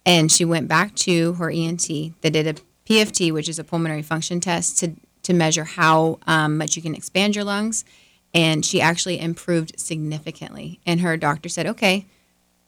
and 0.05 0.31
she 0.31 0.43
went 0.43 0.67
back 0.67 0.95
to 0.95 1.33
her 1.33 1.49
ENT. 1.49 1.87
They 1.87 2.29
did 2.29 2.47
a 2.47 2.55
PFT, 2.89 3.31
which 3.31 3.47
is 3.47 3.57
a 3.59 3.63
pulmonary 3.63 4.01
function 4.01 4.39
test, 4.41 4.79
to 4.79 4.93
to 5.23 5.33
measure 5.33 5.63
how 5.65 6.19
um, 6.27 6.57
much 6.57 6.75
you 6.75 6.81
can 6.81 6.95
expand 6.95 7.35
your 7.35 7.45
lungs. 7.45 7.85
And 8.33 8.65
she 8.65 8.81
actually 8.81 9.19
improved 9.19 9.79
significantly. 9.79 10.79
And 10.85 10.99
her 11.01 11.15
doctor 11.15 11.47
said, 11.47 11.67
"Okay, 11.67 12.05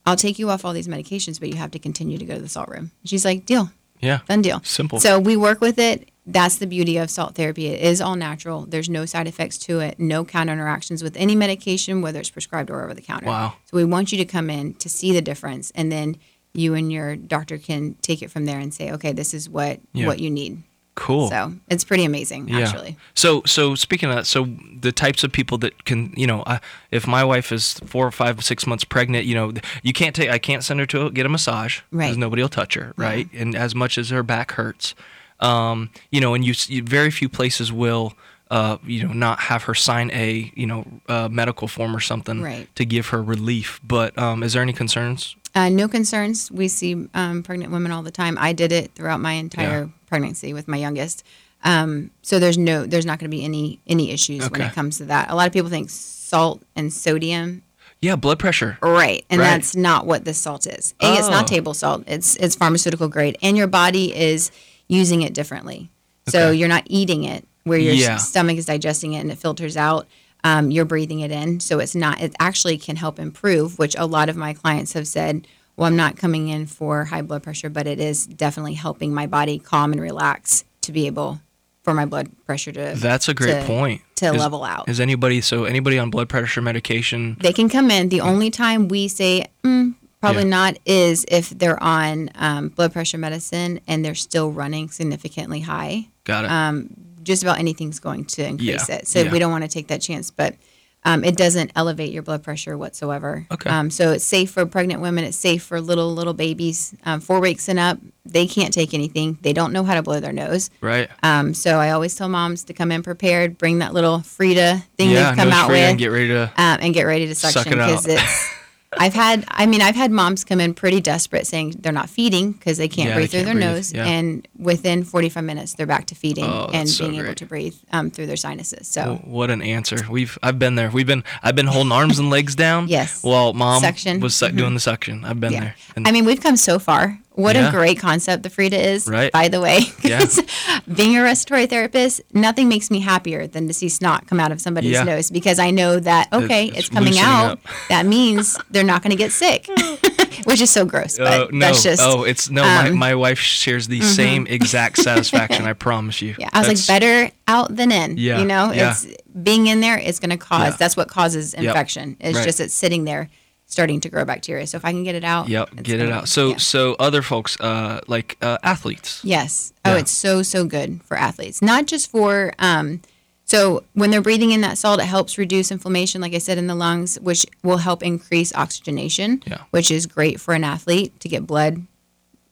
I'll 0.06 0.16
take 0.16 0.38
you 0.38 0.48
off 0.48 0.64
all 0.64 0.72
these 0.72 0.88
medications, 0.88 1.38
but 1.40 1.50
you 1.50 1.56
have 1.56 1.72
to 1.72 1.78
continue 1.78 2.16
to 2.16 2.24
go 2.24 2.36
to 2.36 2.40
the 2.40 2.48
salt 2.48 2.68
room." 2.68 2.90
She's 3.04 3.24
like, 3.24 3.44
"Deal, 3.44 3.70
Yeah. 4.00 4.20
done 4.26 4.40
deal." 4.40 4.62
Simple. 4.64 4.98
So 5.00 5.18
we 5.20 5.36
work 5.36 5.60
with 5.60 5.78
it. 5.78 6.08
That's 6.32 6.56
the 6.58 6.66
beauty 6.66 6.96
of 6.96 7.10
salt 7.10 7.34
therapy. 7.34 7.66
It 7.66 7.82
is 7.82 8.00
all 8.00 8.16
natural. 8.16 8.66
There's 8.66 8.88
no 8.88 9.04
side 9.04 9.26
effects 9.26 9.58
to 9.58 9.80
it, 9.80 9.98
no 9.98 10.24
counter 10.24 10.52
interactions 10.52 11.02
with 11.02 11.16
any 11.16 11.34
medication, 11.34 12.02
whether 12.02 12.20
it's 12.20 12.30
prescribed 12.30 12.70
or 12.70 12.82
over 12.84 12.94
the 12.94 13.02
counter. 13.02 13.26
Wow. 13.26 13.54
So 13.66 13.76
we 13.76 13.84
want 13.84 14.12
you 14.12 14.18
to 14.18 14.24
come 14.24 14.48
in 14.50 14.74
to 14.74 14.88
see 14.88 15.12
the 15.12 15.22
difference, 15.22 15.72
and 15.74 15.90
then 15.90 16.16
you 16.54 16.74
and 16.74 16.90
your 16.92 17.16
doctor 17.16 17.58
can 17.58 17.94
take 18.02 18.22
it 18.22 18.30
from 18.30 18.44
there 18.44 18.58
and 18.58 18.72
say, 18.74 18.90
okay, 18.92 19.12
this 19.12 19.34
is 19.34 19.48
what 19.48 19.80
Yeah. 19.92 20.06
what 20.06 20.20
you 20.20 20.30
need. 20.30 20.62
Cool. 20.96 21.30
So 21.30 21.54
it's 21.68 21.84
pretty 21.84 22.04
amazing, 22.04 22.52
actually. 22.52 22.96
So 23.14 23.42
so 23.46 23.74
speaking 23.74 24.10
of 24.10 24.16
that, 24.16 24.26
so 24.26 24.48
the 24.80 24.92
types 24.92 25.24
of 25.24 25.32
people 25.32 25.56
that 25.58 25.84
can, 25.84 26.12
you 26.16 26.26
know, 26.26 26.42
uh, 26.42 26.58
if 26.90 27.06
my 27.06 27.24
wife 27.24 27.52
is 27.52 27.74
four 27.86 28.06
or 28.06 28.10
five, 28.10 28.44
six 28.44 28.66
months 28.66 28.84
pregnant, 28.84 29.24
you 29.24 29.34
know, 29.34 29.52
you 29.82 29.92
can't 29.92 30.14
take, 30.14 30.28
I 30.28 30.38
can't 30.38 30.62
send 30.62 30.78
her 30.80 30.86
to 30.86 31.10
get 31.10 31.24
a 31.24 31.28
massage 31.28 31.80
because 31.90 32.10
Right. 32.10 32.16
nobody 32.18 32.42
will 32.42 32.48
touch 32.50 32.74
her, 32.74 32.92
right? 32.96 33.28
And 33.32 33.54
as 33.54 33.74
much 33.74 33.96
as 33.96 34.10
her 34.10 34.22
back 34.22 34.52
hurts, 34.52 34.94
um, 35.40 35.90
you 36.10 36.20
know, 36.20 36.34
and 36.34 36.44
you, 36.44 36.54
you 36.68 36.82
very 36.82 37.10
few 37.10 37.28
places 37.28 37.72
will. 37.72 38.14
Uh, 38.52 38.78
you 38.84 39.06
know, 39.06 39.12
not 39.12 39.38
have 39.38 39.62
her 39.62 39.76
sign 39.76 40.10
a 40.10 40.50
you 40.56 40.66
know 40.66 40.84
uh, 41.08 41.28
medical 41.30 41.68
form 41.68 41.94
or 41.94 42.00
something 42.00 42.42
Right. 42.42 42.66
to 42.74 42.84
give 42.84 43.06
her 43.10 43.22
relief. 43.22 43.80
But 43.84 44.18
um, 44.18 44.42
is 44.42 44.54
there 44.54 44.62
any 44.62 44.72
concerns? 44.72 45.36
Uh, 45.54 45.68
no 45.68 45.86
concerns. 45.86 46.50
We 46.50 46.66
see 46.66 47.08
um, 47.14 47.44
pregnant 47.44 47.70
women 47.70 47.92
all 47.92 48.02
the 48.02 48.10
time. 48.10 48.36
I 48.40 48.52
did 48.52 48.72
it 48.72 48.92
throughout 48.96 49.20
my 49.20 49.34
entire 49.34 49.82
Yeah. 49.82 49.88
pregnancy 50.08 50.52
with 50.52 50.66
my 50.66 50.78
youngest. 50.78 51.22
Um, 51.62 52.10
so 52.22 52.40
there's 52.40 52.58
no, 52.58 52.86
there's 52.86 53.06
not 53.06 53.20
going 53.20 53.30
to 53.30 53.36
be 53.36 53.44
any 53.44 53.78
any 53.86 54.10
issues 54.10 54.50
when 54.50 54.60
it 54.62 54.72
comes 54.72 54.98
to 54.98 55.04
that. 55.04 55.30
A 55.30 55.36
lot 55.36 55.46
of 55.46 55.52
people 55.52 55.70
think 55.70 55.88
salt 55.88 56.60
and 56.74 56.92
sodium 56.92 57.62
Yeah, 58.00 58.16
blood 58.16 58.40
pressure. 58.40 58.78
Right, 58.82 59.24
and 59.30 59.40
Right. 59.40 59.46
that's 59.46 59.76
not 59.76 60.06
what 60.06 60.24
this 60.24 60.40
salt 60.40 60.66
is. 60.66 60.94
A, 61.00 61.18
it's 61.18 61.28
Oh. 61.28 61.30
not 61.30 61.46
table 61.46 61.72
salt. 61.72 62.02
It's 62.08 62.34
it's 62.34 62.56
pharmaceutical 62.56 63.06
grade, 63.06 63.38
and 63.42 63.56
your 63.56 63.68
body 63.68 64.12
is 64.12 64.50
using 64.90 65.22
it 65.22 65.32
differently. 65.34 65.90
So 66.28 66.50
you're 66.50 66.68
not 66.68 66.84
eating 66.86 67.24
it 67.24 67.46
where 67.64 67.78
your 67.78 67.94
Yeah. 67.94 68.16
stomach 68.16 68.56
is 68.58 68.66
digesting 68.66 69.14
it 69.14 69.20
and 69.20 69.30
it 69.32 69.38
filters 69.38 69.76
out. 69.76 70.06
Um, 70.44 70.70
you're 70.70 70.84
breathing 70.84 71.20
it 71.20 71.30
in. 71.30 71.60
So 71.60 71.78
it's 71.78 71.94
not, 71.94 72.20
it 72.20 72.34
actually 72.40 72.78
can 72.78 72.96
help 72.96 73.18
improve, 73.18 73.78
which 73.78 73.94
a 73.98 74.06
lot 74.06 74.28
of 74.28 74.36
my 74.36 74.52
clients 74.54 74.92
have 74.94 75.06
said, 75.06 75.46
well, 75.76 75.86
I'm 75.86 75.96
not 75.96 76.16
coming 76.16 76.48
in 76.48 76.66
for 76.66 77.04
high 77.06 77.22
blood 77.22 77.42
pressure, 77.42 77.68
but 77.70 77.86
it 77.86 78.00
is 78.00 78.26
definitely 78.26 78.74
helping 78.74 79.12
my 79.14 79.26
body 79.26 79.58
calm 79.58 79.92
and 79.92 80.00
relax 80.00 80.64
to 80.82 80.92
be 80.92 81.06
able 81.06 81.40
for 81.82 81.94
my 81.94 82.04
blood 82.06 82.30
pressure 82.46 82.72
to. 82.72 82.94
That's 82.96 83.28
a 83.28 83.34
great 83.34 83.60
to- 83.60 83.66
point. 83.66 84.02
To 84.16 84.26
Is- 84.34 84.36
level 84.38 84.64
out. 84.64 84.88
Is 84.88 85.00
anybody 85.00 85.40
so 85.40 85.64
anybody 85.64 85.98
on 85.98 86.10
blood 86.10 86.28
pressure 86.28 86.60
medication? 86.62 87.36
they 87.40 87.52
can 87.54 87.68
come 87.70 87.90
in. 87.90 88.08
The 88.10 88.20
only 88.20 88.50
time 88.50 88.88
we 88.88 89.08
say 89.08 89.46
mm, 89.64 89.94
probably 90.20 90.42
Yeah. 90.42 90.48
not 90.48 90.78
is 90.86 91.24
if 91.28 91.50
they're 91.50 91.82
on 91.82 92.30
um, 92.34 92.68
blood 92.68 92.92
pressure 92.92 93.18
medicine 93.18 93.80
and 93.88 94.04
they're 94.04 94.14
still 94.14 94.50
running 94.52 94.88
significantly 94.90 95.60
high. 95.60 96.08
Got 96.24 96.44
it. 96.44 96.50
Um, 96.50 96.90
just 97.22 97.42
about 97.42 97.58
anything's 97.58 98.00
going 98.00 98.24
to 98.26 98.44
increase 98.46 98.88
Yeah, 98.88 98.96
it. 98.96 99.08
So 99.08 99.20
yeah. 99.22 99.32
we 99.32 99.38
don't 99.38 99.50
want 99.50 99.64
to 99.64 99.68
take 99.68 99.88
that 99.88 100.00
chance, 100.00 100.30
but 100.30 100.54
um, 101.02 101.24
it 101.24 101.34
doesn't 101.36 101.70
elevate 101.76 102.12
your 102.12 102.22
blood 102.22 102.42
pressure 102.42 102.76
whatsoever. 102.76 103.46
Okay. 103.50 103.70
Um, 103.70 103.88
so 103.88 104.12
it's 104.12 104.24
safe 104.24 104.50
for 104.50 104.66
pregnant 104.66 105.00
women. 105.00 105.24
It's 105.24 105.36
safe 105.38 105.62
for 105.62 105.80
little 105.80 106.12
little 106.14 106.34
babies, 106.34 106.94
um, 107.06 107.20
four 107.20 107.40
weeks 107.40 107.68
and 107.70 107.78
up. 107.78 107.98
They 108.26 108.46
can't 108.46 108.72
take 108.72 108.92
anything. 108.92 109.38
They 109.40 109.54
don't 109.54 109.72
know 109.72 109.82
how 109.84 109.94
to 109.94 110.02
blow 110.02 110.20
their 110.20 110.32
nose. 110.32 110.68
right. 110.82 111.08
Um, 111.22 111.54
so 111.54 111.78
I 111.78 111.90
always 111.92 112.14
tell 112.14 112.28
moms 112.28 112.64
to 112.64 112.74
come 112.74 112.92
in 112.92 113.02
prepared. 113.02 113.56
Bring 113.56 113.78
that 113.78 113.94
little 113.94 114.20
Frida 114.20 114.82
thing 114.98 115.08
yeah. 115.10 115.28
they've 115.28 115.36
come 115.36 115.48
out 115.50 115.68
with 115.70 115.78
and 115.78 115.98
get 115.98 116.08
ready 116.08 116.28
to. 116.28 116.42
um, 116.58 116.78
and 116.82 116.92
get 116.92 117.04
ready 117.04 117.26
to 117.28 117.34
Suck 117.34 117.52
suction 117.52 117.72
it 117.72 117.76
because 117.76 118.06
it's. 118.06 118.54
I've 118.98 119.14
had, 119.14 119.44
I 119.48 119.66
mean, 119.66 119.82
I've 119.82 119.94
had 119.94 120.10
moms 120.10 120.42
come 120.44 120.60
in 120.60 120.74
pretty 120.74 121.00
desperate 121.00 121.46
saying 121.46 121.76
they're 121.78 121.92
not 121.92 122.10
feeding 122.10 122.52
because 122.52 122.76
they 122.76 122.88
can't 122.88 123.10
Yeah, 123.10 123.14
breathe 123.14 123.30
they 123.30 123.38
through 123.42 123.46
can't 123.46 123.60
their 123.60 123.68
breathe, 123.70 123.76
nose, 123.76 123.92
yeah. 123.92 124.04
and 124.06 124.48
within 124.58 125.04
45 125.04 125.44
minutes 125.44 125.74
they're 125.74 125.86
back 125.86 126.06
to 126.06 126.16
feeding 126.16 126.44
Oh, 126.44 126.68
and 126.72 126.88
so 126.88 127.08
being 127.08 127.24
able 127.24 127.34
to 127.36 127.46
breathe 127.46 127.76
um, 127.92 128.10
through 128.10 128.26
their 128.26 128.36
sinuses. 128.36 128.88
So 128.88 129.02
Well, 129.04 129.14
what 129.24 129.50
an 129.50 129.62
answer. 129.62 129.98
We've 130.10 130.36
I've 130.42 130.58
been 130.58 130.74
there. 130.74 130.90
We've 130.90 131.06
been 131.06 131.22
I've 131.40 131.54
been 131.54 131.68
holding 131.68 131.92
arms 131.92 132.18
and 132.18 132.30
legs 132.30 132.56
down. 132.56 132.88
Yes. 132.88 133.22
While 133.22 133.52
mom 133.52 133.80
Suction. 133.80 134.18
was 134.18 134.34
su- 134.34 134.50
doing 134.50 134.74
the 134.74 134.80
suction. 134.80 135.24
I've 135.24 135.38
been 135.38 135.52
yeah, 135.52 135.60
there. 135.60 135.74
And 135.94 136.08
I 136.08 136.10
mean, 136.10 136.24
we've 136.24 136.40
come 136.40 136.56
so 136.56 136.80
far. 136.80 137.16
What 137.40 137.56
Yeah. 137.56 137.68
a 137.68 137.70
great 137.70 137.98
concept 137.98 138.42
the 138.42 138.50
Frida 138.50 138.78
is, 138.78 139.06
Right. 139.08 139.32
by 139.32 139.48
the 139.48 139.60
way. 139.60 139.80
Yeah. 140.02 140.26
Being 140.94 141.16
a 141.16 141.22
respiratory 141.22 141.66
therapist, 141.66 142.20
nothing 142.34 142.68
makes 142.68 142.90
me 142.90 143.00
happier 143.00 143.46
than 143.46 143.66
to 143.68 143.74
see 143.74 143.88
snot 143.88 144.26
come 144.26 144.40
out 144.40 144.52
of 144.52 144.60
somebody's 144.60 144.92
Yeah. 144.92 145.04
nose 145.04 145.30
because 145.30 145.58
I 145.58 145.70
know 145.70 145.98
that 146.00 146.28
okay, 146.32 146.66
It's 146.66 146.78
it's, 146.80 146.88
coming 146.88 147.18
out. 147.18 147.52
up. 147.52 147.60
That 147.88 148.06
means 148.06 148.58
they're 148.70 148.84
not 148.84 149.02
going 149.02 149.10
to 149.10 149.16
get 149.16 149.32
sick, 149.32 149.66
which 150.44 150.60
is 150.60 150.70
so 150.70 150.84
gross. 150.84 151.18
But 151.18 151.32
Oh, 151.32 151.48
no! 151.52 151.66
that's 151.66 151.82
just 151.82 152.02
oh, 152.02 152.24
it's 152.24 152.50
no. 152.50 152.62
my, 152.62 152.88
um, 152.88 152.96
my 152.98 153.14
wife 153.14 153.38
shares 153.38 153.88
the 153.88 154.00
same 154.00 154.46
exact 154.46 154.98
satisfaction. 154.98 155.64
I 155.66 155.72
promise 155.72 156.20
you. 156.22 156.34
Yeah, 156.38 156.48
I 156.52 156.58
was 156.60 156.66
That's- 156.68 156.88
like, 156.88 157.00
better 157.00 157.30
out 157.48 157.74
than 157.74 157.90
in. 157.92 158.16
Yeah, 158.16 158.38
You 158.40 158.44
know, 158.46 158.70
it's 158.72 159.06
being 159.42 159.66
in 159.66 159.80
there 159.80 159.98
is 159.98 160.18
going 160.18 160.30
to 160.30 160.36
cause. 160.36 160.76
That's 160.76 160.96
what 160.96 161.08
causes 161.08 161.54
infection. 161.54 162.16
It's 162.20 162.36
right. 162.38 162.44
just 162.44 162.60
it's 162.60 162.74
sitting 162.74 163.04
there, 163.04 163.28
starting 163.70 164.00
to 164.00 164.08
grow 164.10 164.24
bacteria. 164.24 164.66
So 164.66 164.76
if 164.76 164.84
I 164.84 164.90
can 164.92 165.04
get 165.04 165.14
it 165.14 165.24
out, 165.24 165.48
Yep. 165.48 165.82
Get 165.82 166.00
it 166.00 166.10
out. 166.10 166.28
So 166.28 166.50
yeah. 166.50 166.56
so 166.58 166.96
other 166.98 167.22
folks, 167.22 167.58
uh, 167.60 168.00
like 168.08 168.36
uh, 168.42 168.58
athletes. 168.62 169.20
yes. 169.24 169.72
Oh, 169.84 169.92
Yeah. 169.94 170.00
it's 170.00 170.10
so 170.10 170.42
so 170.42 170.64
good 170.64 171.00
for 171.04 171.16
athletes, 171.16 171.62
not 171.62 171.86
just 171.86 172.10
for. 172.10 172.52
Um, 172.58 173.00
so 173.44 173.82
when 173.94 174.10
they're 174.10 174.20
breathing 174.20 174.50
in 174.52 174.60
that 174.60 174.76
salt, 174.78 175.00
it 175.00 175.06
helps 175.06 175.38
reduce 175.38 175.72
inflammation, 175.72 176.20
like 176.20 176.34
I 176.34 176.38
said, 176.38 176.58
in 176.58 176.66
the 176.68 176.74
lungs, 176.76 177.18
which 177.20 177.46
will 177.64 177.78
help 177.78 178.02
increase 178.02 178.52
oxygenation, 178.54 179.42
Yeah. 179.46 179.62
which 179.70 179.90
is 179.90 180.06
great 180.06 180.40
for 180.40 180.52
an 180.54 180.62
athlete 180.62 181.18
to 181.20 181.28
get 181.28 181.46
blood, 181.46 181.82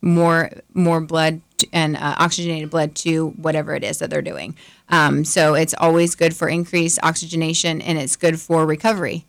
more 0.01 0.51
more 0.75 1.01
blood 1.01 1.41
and 1.73 1.97
uh, 1.97 2.15
oxygenated 2.19 2.71
blood 2.71 2.95
to 2.95 3.31
whatever 3.31 3.75
it 3.75 3.83
is 3.83 3.99
that 3.99 4.11
they're 4.11 4.23
doing. 4.23 4.55
Um, 4.89 5.25
so 5.25 5.55
it's 5.55 5.75
always 5.75 6.15
good 6.15 6.35
for 6.37 6.49
increased 6.49 6.99
oxygenation, 7.03 7.81
and 7.83 7.99
it's 7.99 8.15
good 8.17 8.41
for 8.41 8.65
recovery. 8.65 9.25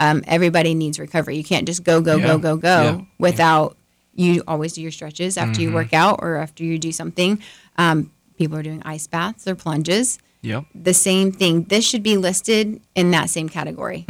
Um, 0.00 0.22
everybody 0.26 0.74
needs 0.74 0.98
recovery. 0.98 1.36
You 1.36 1.44
can't 1.44 1.66
just 1.66 1.82
go 1.84 2.00
go 2.00 2.16
Yeah. 2.16 2.26
go 2.26 2.38
go 2.38 2.56
go 2.56 2.82
Yeah. 2.82 3.00
without 3.18 3.76
you 4.14 4.42
always 4.48 4.72
do 4.72 4.82
your 4.82 4.90
stretches 4.90 5.36
after 5.36 5.52
Mm-hmm. 5.60 5.62
you 5.62 5.72
work 5.72 5.92
out 5.94 6.18
or 6.22 6.36
after 6.36 6.64
you 6.64 6.78
do 6.78 6.90
something. 6.92 7.40
Um, 7.76 8.10
people 8.36 8.56
are 8.58 8.62
doing 8.62 8.82
ice 8.84 9.06
baths 9.06 9.46
or 9.46 9.54
plunges 9.54 10.18
Yep. 10.42 10.64
the 10.74 10.94
same 10.94 11.30
thing. 11.32 11.64
This 11.64 11.84
should 11.84 12.02
be 12.02 12.16
listed 12.16 12.80
in 12.94 13.10
that 13.12 13.30
same 13.30 13.48
category. 13.48 14.06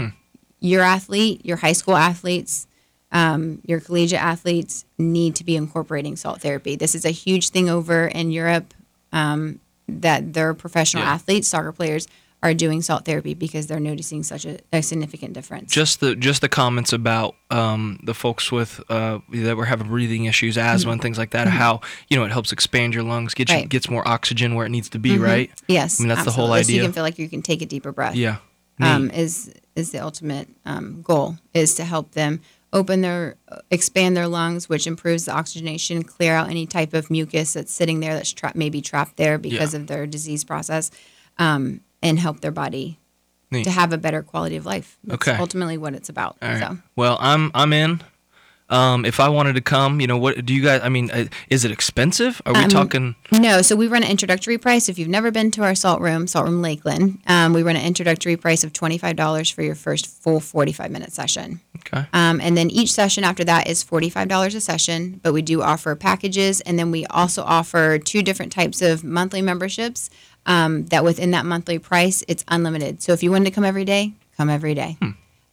Your 0.61 0.83
athlete, 0.83 1.45
your 1.45 1.59
high 1.59 1.73
school 1.73 1.97
athletes, 1.97 2.67
um, 3.13 3.61
your 3.65 3.81
collegiate 3.81 4.23
athletes 4.23 4.85
need 4.99 5.35
to 5.37 5.45
be 5.45 5.57
incorporating 5.57 6.17
salt 6.17 6.41
therapy. 6.43 6.77
This 6.77 6.95
is 6.95 7.05
a 7.05 7.11
huge 7.11 7.51
thing 7.51 7.69
over 7.71 8.07
in 8.09 8.31
Europe 8.31 8.75
um, 9.13 9.61
that 9.89 10.35
their 10.35 10.53
professional 10.53 11.03
Yeah. 11.05 11.13
athletes, 11.15 11.49
soccer 11.49 11.73
players, 11.73 12.07
are 12.43 12.55
doing 12.55 12.81
salt 12.83 13.05
therapy 13.05 13.35
because 13.35 13.67
they're 13.67 13.81
noticing 13.81 14.23
such 14.23 14.45
a, 14.45 14.59
a 14.73 14.81
significant 14.83 15.33
difference. 15.33 15.73
Just 15.73 15.99
the 16.01 16.15
just 16.15 16.41
the 16.41 16.49
comments 16.49 16.93
about 16.93 17.35
um, 17.51 17.99
the 18.05 18.15
folks 18.15 18.53
with 18.53 18.81
uh, 18.89 19.19
that 19.33 19.57
were 19.57 19.65
having 19.65 19.89
breathing 19.89 20.27
issues, 20.27 20.57
asthma, 20.57 20.93
and 20.93 21.03
things 21.03 21.19
like 21.19 21.31
that. 21.31 21.49
How 21.49 21.81
you 22.09 22.17
know 22.17 22.25
it 22.25 22.31
helps 22.31 22.53
expand 22.53 22.95
your 22.95 23.03
lungs, 23.03 23.35
get 23.35 23.49
you, 23.51 23.57
Mm-hmm. 23.57 23.67
Gets 23.69 23.91
more 23.91 24.07
oxygen 24.07 24.55
where 24.55 24.67
it 24.67 24.71
needs 24.71 24.89
to 24.91 24.99
be, 24.99 25.19
right? 25.19 25.51
yes, 25.67 26.01
I 26.01 26.05
mean, 26.05 26.09
that's 26.09 26.25
the 26.25 26.31
whole 26.31 26.53
idea. 26.53 26.65
So 26.65 26.73
you 26.75 26.83
can 26.83 26.93
feel 26.93 27.03
like 27.03 27.19
you 27.19 27.29
can 27.29 27.43
take 27.43 27.61
a 27.63 27.67
deeper 27.67 27.91
breath. 27.93 28.15
Yeah. 28.15 28.37
Um, 28.81 29.11
is 29.11 29.53
is 29.75 29.91
the 29.91 29.99
ultimate 29.99 30.49
um, 30.65 31.03
goal 31.03 31.39
is 31.55 31.75
to 31.75 31.85
help 31.85 32.13
them 32.13 32.41
open 32.73 33.01
their 33.01 33.35
expand 33.73 34.17
their 34.17 34.29
lungs 34.29 34.69
which 34.69 34.87
improves 34.87 35.25
the 35.25 35.33
oxygenation 35.33 36.05
clear 36.05 36.35
out 36.35 36.49
any 36.51 36.67
type 36.67 36.93
of 36.95 37.11
mucus 37.11 37.55
that's 37.55 37.73
sitting 37.73 37.99
there 38.01 38.15
that's 38.15 38.31
tra- 38.33 38.53
maybe 38.55 38.81
trapped 38.81 39.17
there 39.17 39.39
because 39.39 39.73
Yeah. 39.75 39.81
of 39.81 39.87
their 39.89 40.07
disease 40.07 40.45
process 40.45 40.91
um, 41.39 41.81
and 42.03 42.19
help 42.19 42.41
their 42.41 42.51
body 42.53 42.99
Neat. 43.51 43.65
to 43.65 43.71
have 43.71 43.93
a 43.93 43.99
better 43.99 44.23
quality 44.23 44.57
of 44.57 44.67
life 44.67 44.99
that's 45.05 45.27
Okay. 45.29 45.39
ultimately 45.39 45.79
what 45.79 45.95
it's 45.95 46.09
about 46.09 46.37
All 46.43 46.49
right. 46.49 46.61
so 46.61 46.79
Well, 46.97 47.19
I'm 47.21 47.51
I'm 47.55 47.73
in. 47.73 48.01
Um, 48.71 49.07
if 49.07 49.19
I 49.19 49.31
wanted 49.31 49.55
to 49.55 49.63
come, 49.63 49.99
you 49.99 50.07
know, 50.07 50.19
what 50.19 50.45
do 50.45 50.53
you 50.55 50.63
guys? 50.63 50.83
I 50.85 50.91
mean, 50.91 51.11
uh, 51.11 51.25
is 51.49 51.65
it 51.65 51.71
expensive? 51.71 52.43
Are 52.45 52.53
we 52.53 52.59
Um, 52.65 52.69
talking? 52.69 53.15
No, 53.33 53.63
so 53.63 53.75
we 53.75 53.87
run 53.87 54.03
an 54.03 54.11
introductory 54.11 54.59
price. 54.59 54.91
If 54.91 54.99
you've 54.99 55.09
never 55.09 55.31
been 55.31 55.51
to 55.53 55.63
our 55.65 55.75
salt 55.75 56.03
room, 56.03 56.27
Salt 56.27 56.45
Room 56.45 56.61
Lakeland, 56.61 57.19
um, 57.27 57.55
we 57.55 57.63
run 57.63 57.77
an 57.77 57.83
introductory 57.87 58.37
price 58.37 58.65
of 58.65 58.75
$25 58.75 59.51
for 59.55 59.63
your 59.63 59.75
first 59.75 60.07
full 60.23 60.39
45 60.39 60.91
minute 60.91 61.13
session. 61.15 61.63
Okay. 61.79 62.05
Um, 62.13 62.43
and 62.43 62.59
then 62.59 62.69
each 62.69 62.93
session 62.93 63.25
after 63.25 63.43
that 63.45 63.69
is 63.71 63.83
$45 63.83 64.55
a 64.55 64.61
session, 64.61 65.19
but 65.23 65.33
we 65.33 65.41
do 65.41 65.63
offer 65.63 65.97
packages. 65.97 66.61
And 66.61 66.79
then 66.79 66.91
we 66.91 67.07
also 67.07 67.45
offer 67.45 67.99
two 67.99 68.21
different 68.23 68.53
types 68.53 68.83
of 68.83 69.03
monthly 69.03 69.41
memberships 69.41 70.11
um, 70.47 70.87
that 70.87 71.05
within 71.05 71.31
that 71.33 71.45
monthly 71.47 71.79
price, 71.79 72.25
it's 72.29 72.45
unlimited. 72.49 73.03
So 73.03 73.13
if 73.13 73.23
you 73.23 73.31
wanted 73.31 73.47
to 73.47 73.51
come 73.51 73.65
every 73.65 73.85
day, 73.85 74.13
come 74.37 74.49
every 74.49 74.75
day. 74.75 74.97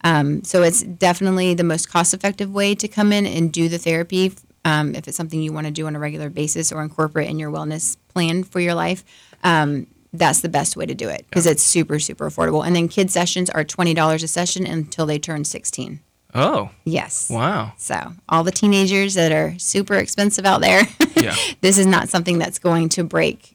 Um, 0.03 0.43
so 0.43 0.61
it's 0.63 0.83
definitely 0.83 1.53
the 1.55 1.63
most 1.63 1.89
cost 1.89 2.13
effective 2.13 2.51
way 2.53 2.75
to 2.75 2.87
come 2.87 3.11
in 3.11 3.25
and 3.25 3.51
do 3.51 3.67
the 3.69 3.77
therapy. 3.77 4.33
Um, 4.63 4.95
if 4.95 5.07
it's 5.07 5.17
something 5.17 5.41
you 5.41 5.51
want 5.53 5.67
to 5.67 5.71
do 5.71 5.87
on 5.87 5.95
a 5.95 5.99
regular 5.99 6.29
basis 6.29 6.71
or 6.71 6.81
incorporate 6.81 7.29
in 7.29 7.39
your 7.39 7.51
wellness 7.51 7.97
plan 8.09 8.43
for 8.43 8.59
your 8.59 8.73
life, 8.73 9.03
um, 9.43 9.87
that's 10.13 10.39
the 10.41 10.49
best 10.49 10.77
way 10.77 10.85
to 10.85 10.93
do 10.95 11.09
it 11.09 11.25
because 11.29 11.45
it's 11.45 11.61
super, 11.61 11.99
super 11.99 12.29
affordable. 12.29 12.65
And 12.65 12.75
then 12.75 12.87
kid 12.87 13.11
sessions 13.11 13.49
are 13.49 13.63
$20 13.63 14.23
a 14.23 14.27
session 14.27 14.65
until 14.65 15.05
they 15.05 15.19
turn 15.19 15.43
16. 15.43 15.99
Oh, 16.33 16.69
Yes. 16.83 17.29
wow. 17.29 17.73
So, 17.77 18.13
all 18.29 18.43
the 18.43 18.51
teenagers 18.51 19.13
that 19.13 19.31
are 19.31 19.55
super 19.57 19.95
expensive 19.95 20.45
out 20.45 20.61
there, 20.61 20.83
Yeah. 21.15 21.35
this 21.61 21.77
is 21.77 21.85
not 21.87 22.09
something 22.09 22.37
that's 22.39 22.59
going 22.59 22.89
to 22.89 23.03
break 23.03 23.54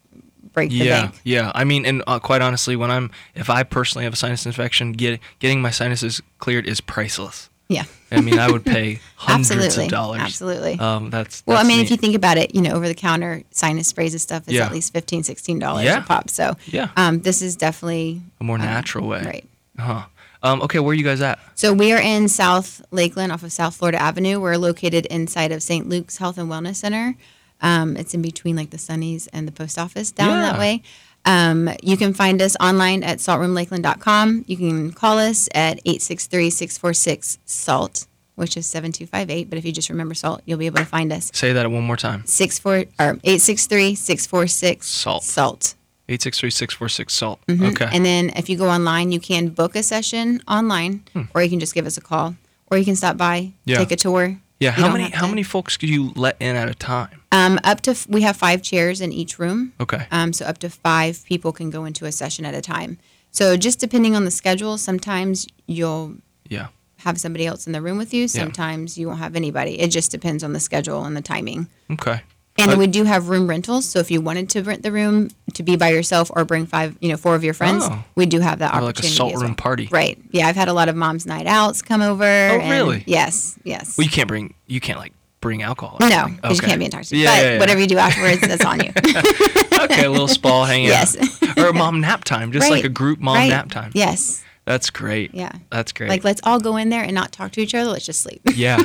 break 0.52 0.70
the 0.70 0.76
Yeah, 0.76 1.02
bank. 1.02 1.20
yeah. 1.24 1.52
I 1.54 1.64
mean, 1.64 1.84
and 1.86 2.02
uh, 2.06 2.18
quite 2.18 2.42
honestly, 2.42 2.76
when 2.76 2.90
I'm, 2.90 3.10
if 3.34 3.48
I 3.50 3.62
personally 3.62 4.04
have 4.04 4.12
a 4.12 4.16
sinus 4.16 4.46
infection, 4.46 4.92
get, 4.92 5.20
getting 5.38 5.60
my 5.62 5.70
sinuses 5.70 6.20
cleared 6.38 6.66
is 6.66 6.80
priceless. 6.80 7.48
Yeah. 7.68 7.84
I 8.10 8.20
mean, 8.20 8.38
I 8.40 8.50
would 8.50 8.64
pay 8.64 8.98
hundreds 9.16 9.50
Absolutely. 9.52 9.84
of 9.84 9.90
dollars. 9.90 10.20
Absolutely. 10.22 10.78
Um, 10.80 11.10
that's, 11.10 11.44
well, 11.46 11.56
I 11.56 11.62
mean, 11.62 11.78
if 11.78 11.90
you 11.92 11.96
think 11.96 12.16
about 12.16 12.36
it, 12.36 12.52
you 12.52 12.60
know, 12.62 12.72
over 12.72 12.88
the 12.88 12.94
counter 12.94 13.42
sinus 13.52 13.86
sprays 13.86 14.12
and 14.12 14.20
stuff 14.20 14.48
is 14.48 14.54
Yeah. 14.54 14.66
at 14.66 14.72
least 14.72 14.92
$15, 14.92 15.20
$16 15.20 15.84
Yeah. 15.84 15.98
a 15.98 16.02
pop. 16.02 16.28
So, 16.30 16.56
Yeah. 16.66 16.88
um, 16.96 17.20
this 17.20 17.42
is 17.42 17.54
definitely 17.54 18.20
a 18.40 18.44
more 18.44 18.56
um, 18.56 18.62
natural 18.62 19.06
way. 19.06 19.22
Right. 19.24 19.48
Huh. 19.78 20.06
Um, 20.42 20.62
okay, 20.62 20.80
where 20.80 20.90
are 20.92 20.94
you 20.94 21.04
guys 21.04 21.20
at? 21.20 21.38
So 21.54 21.72
we 21.72 21.92
are 21.92 22.00
in 22.00 22.26
South 22.26 22.82
Lakeland 22.90 23.30
off 23.30 23.42
of 23.44 23.52
South 23.52 23.76
Florida 23.76 24.00
Avenue. 24.02 24.40
We're 24.40 24.56
located 24.56 25.06
inside 25.06 25.52
of 25.52 25.62
St. 25.62 25.88
Luke's 25.88 26.16
Health 26.16 26.38
and 26.38 26.48
Wellness 26.50 26.76
Center. 26.76 27.14
Um, 27.62 27.96
it's 27.96 28.14
in 28.14 28.22
between 28.22 28.56
like 28.56 28.70
the 28.70 28.76
Sunnies 28.78 29.28
and 29.32 29.46
the 29.48 29.52
post 29.52 29.78
office 29.78 30.10
down 30.12 30.30
Yeah. 30.30 30.42
that 30.52 30.58
way. 30.58 30.82
Um, 31.26 31.68
you 31.82 31.96
can 31.98 32.14
find 32.14 32.40
us 32.40 32.56
online 32.60 33.02
at 33.02 33.18
saltroomlakeland.com. 33.18 34.44
You 34.46 34.56
can 34.56 34.92
call 34.92 35.18
us 35.18 35.48
at 35.54 35.78
863-646-SALT, 35.84 38.06
which 38.36 38.56
is 38.56 38.66
7258. 38.66 39.50
But 39.50 39.58
if 39.58 39.64
you 39.64 39.72
just 39.72 39.90
remember 39.90 40.14
SALT, 40.14 40.42
you'll 40.46 40.58
be 40.58 40.66
able 40.66 40.78
to 40.78 40.84
find 40.84 41.12
us. 41.12 41.30
Say 41.34 41.52
that 41.52 41.70
one 41.70 41.82
more 41.84 41.96
time. 41.96 42.24
64 42.26 42.84
or 42.98 43.14
863-646 43.24 44.82
Salt. 44.84 45.24
SALT. 45.24 45.74
863-646 46.08 47.10
salt. 47.12 47.38
Mhm. 47.46 47.70
Okay. 47.70 47.88
And 47.92 48.04
then 48.04 48.30
if 48.34 48.48
you 48.48 48.56
go 48.56 48.68
online, 48.68 49.12
you 49.12 49.20
can 49.20 49.48
book 49.50 49.76
a 49.76 49.82
session 49.84 50.42
online, 50.48 51.04
or 51.34 51.42
you 51.42 51.48
can 51.48 51.60
just 51.60 51.72
give 51.72 51.86
us 51.86 51.96
a 51.96 52.00
call, 52.00 52.34
or 52.68 52.78
you 52.78 52.84
can 52.84 52.96
stop 52.96 53.16
by, 53.16 53.42
Hmm. 53.42 53.50
Yeah. 53.70 53.78
take 53.78 53.92
a 53.92 53.96
tour. 53.96 54.40
yeah. 54.58 54.76
You 54.76 54.82
How 54.82 54.90
many 54.92 55.10
how 55.10 55.26
to- 55.26 55.28
many 55.28 55.44
folks 55.44 55.76
could 55.76 55.88
you 55.88 56.12
let 56.16 56.36
in 56.40 56.56
at 56.56 56.68
a 56.68 56.74
time? 56.74 57.19
Um, 57.32 57.60
up 57.62 57.80
to 57.82 57.96
we 58.08 58.22
have 58.22 58.36
five 58.36 58.60
chairs 58.62 59.00
in 59.00 59.12
each 59.12 59.38
room. 59.38 59.72
Okay. 59.80 60.06
Um, 60.10 60.32
so 60.32 60.44
up 60.46 60.58
to 60.58 60.68
five 60.70 61.24
people 61.24 61.52
can 61.52 61.70
go 61.70 61.84
into 61.84 62.04
a 62.04 62.12
session 62.12 62.44
at 62.44 62.54
a 62.54 62.60
time. 62.60 62.98
So 63.30 63.56
just 63.56 63.78
depending 63.78 64.16
on 64.16 64.24
the 64.24 64.30
schedule, 64.32 64.76
sometimes 64.78 65.46
you'll 65.66 66.16
Yeah. 66.48 66.68
have 66.98 67.20
somebody 67.20 67.46
else 67.46 67.66
in 67.68 67.72
the 67.72 67.80
room 67.80 67.98
with 67.98 68.12
you. 68.12 68.26
Sometimes 68.26 68.98
you 68.98 69.06
won't 69.06 69.20
have 69.20 69.36
anybody. 69.36 69.80
It 69.80 69.88
just 69.88 70.10
depends 70.10 70.42
on 70.42 70.52
the 70.52 70.60
schedule 70.60 71.04
and 71.04 71.16
the 71.16 71.22
timing. 71.22 71.68
Okay. 71.92 72.22
And 72.58 72.76
we 72.76 72.88
do 72.88 73.04
have 73.04 73.28
room 73.28 73.46
rentals. 73.46 73.88
So 73.88 74.00
if 74.00 74.10
you 74.10 74.20
wanted 74.20 74.50
to 74.50 74.62
rent 74.62 74.82
the 74.82 74.92
room 74.92 75.30
to 75.54 75.62
be 75.62 75.76
by 75.76 75.90
yourself 75.90 76.30
or 76.34 76.44
bring 76.44 76.66
five, 76.66 76.94
you 77.00 77.08
know, 77.08 77.16
four 77.16 77.34
of 77.36 77.42
your 77.44 77.54
friends, 77.54 77.84
Oh. 77.86 78.04
we 78.16 78.26
do 78.26 78.40
have 78.40 78.58
that 78.58 78.74
Or 78.74 78.78
opportunity. 78.82 79.02
like 79.06 79.12
a 79.12 79.16
salt 79.16 79.34
room 79.34 79.42
well. 79.52 79.54
party. 79.54 79.88
Right. 79.90 80.18
Yeah, 80.30 80.46
I've 80.48 80.56
had 80.56 80.68
a 80.68 80.74
lot 80.74 80.88
of 80.90 80.96
moms' 80.96 81.24
night 81.24 81.46
outs 81.46 81.80
come 81.80 82.02
over. 82.02 82.24
Oh, 82.24 82.58
and- 82.60 82.70
really? 82.70 83.02
Yes. 83.06 83.54
Yes. 83.64 83.96
Well, 83.96 84.04
you 84.04 84.10
can't 84.10 84.28
bring. 84.28 84.52
You 84.66 84.80
can't 84.80 84.98
like 84.98 85.12
bring 85.40 85.62
alcohol. 85.62 85.98
or 86.00 86.08
no, 86.08 86.28
because 86.28 86.60
you 86.60 86.66
can't 86.66 86.78
be 86.78 86.84
intoxicated. 86.84 87.24
Yeah, 87.24 87.30
but 87.36 87.42
yeah, 87.44 87.52
yeah. 87.52 87.58
whatever 87.58 87.80
you 87.80 87.86
do 87.86 87.98
afterwards, 87.98 88.40
that's 88.40 88.64
on 88.64 88.80
you. 88.84 88.90
okay, 89.84 90.04
a 90.04 90.10
little 90.10 90.28
spa 90.28 90.64
hangout. 90.64 90.88
Yes. 90.90 91.42
or 91.58 91.68
a 91.68 91.72
mom 91.72 92.00
nap 92.00 92.24
time, 92.24 92.52
just 92.52 92.70
like 92.70 92.84
a 92.84 92.88
group 92.88 93.18
mom 93.20 93.36
Right. 93.36 93.48
nap 93.48 93.70
time. 93.70 93.90
Yes. 93.94 94.42
That's 94.66 94.90
great. 94.90 95.34
Yeah. 95.34 95.50
That's 95.72 95.90
great. 95.90 96.10
Like, 96.10 96.22
let's 96.22 96.40
all 96.44 96.60
go 96.60 96.76
in 96.76 96.90
there 96.90 97.02
and 97.02 97.14
not 97.14 97.32
talk 97.32 97.50
to 97.52 97.60
each 97.60 97.74
other. 97.74 97.90
Let's 97.90 98.04
just 98.06 98.20
sleep. 98.20 98.40
yeah, 98.54 98.76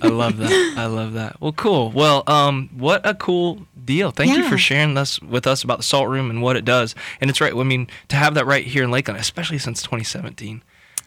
I 0.00 0.06
love 0.08 0.38
that. 0.38 0.74
I 0.78 0.86
love 0.86 1.14
that. 1.14 1.40
Well, 1.40 1.52
cool. 1.52 1.90
Well, 1.90 2.22
um, 2.28 2.70
what 2.74 3.04
a 3.04 3.14
cool 3.14 3.66
deal. 3.84 4.10
Thank 4.12 4.36
you 4.36 4.48
for 4.48 4.56
sharing 4.56 4.94
this 4.94 5.20
with 5.20 5.46
us 5.46 5.62
about 5.62 5.78
the 5.78 5.82
salt 5.82 6.08
room 6.08 6.30
and 6.30 6.40
what 6.40 6.56
it 6.56 6.64
does. 6.64 6.94
And 7.20 7.28
it's 7.28 7.40
right. 7.40 7.52
I 7.54 7.62
mean, 7.64 7.88
to 8.08 8.16
have 8.16 8.34
that 8.34 8.46
right 8.46 8.64
here 8.64 8.84
in 8.84 8.90
Lakeland, 8.90 9.20
especially 9.20 9.58
since 9.58 9.82
2017. 9.82 10.62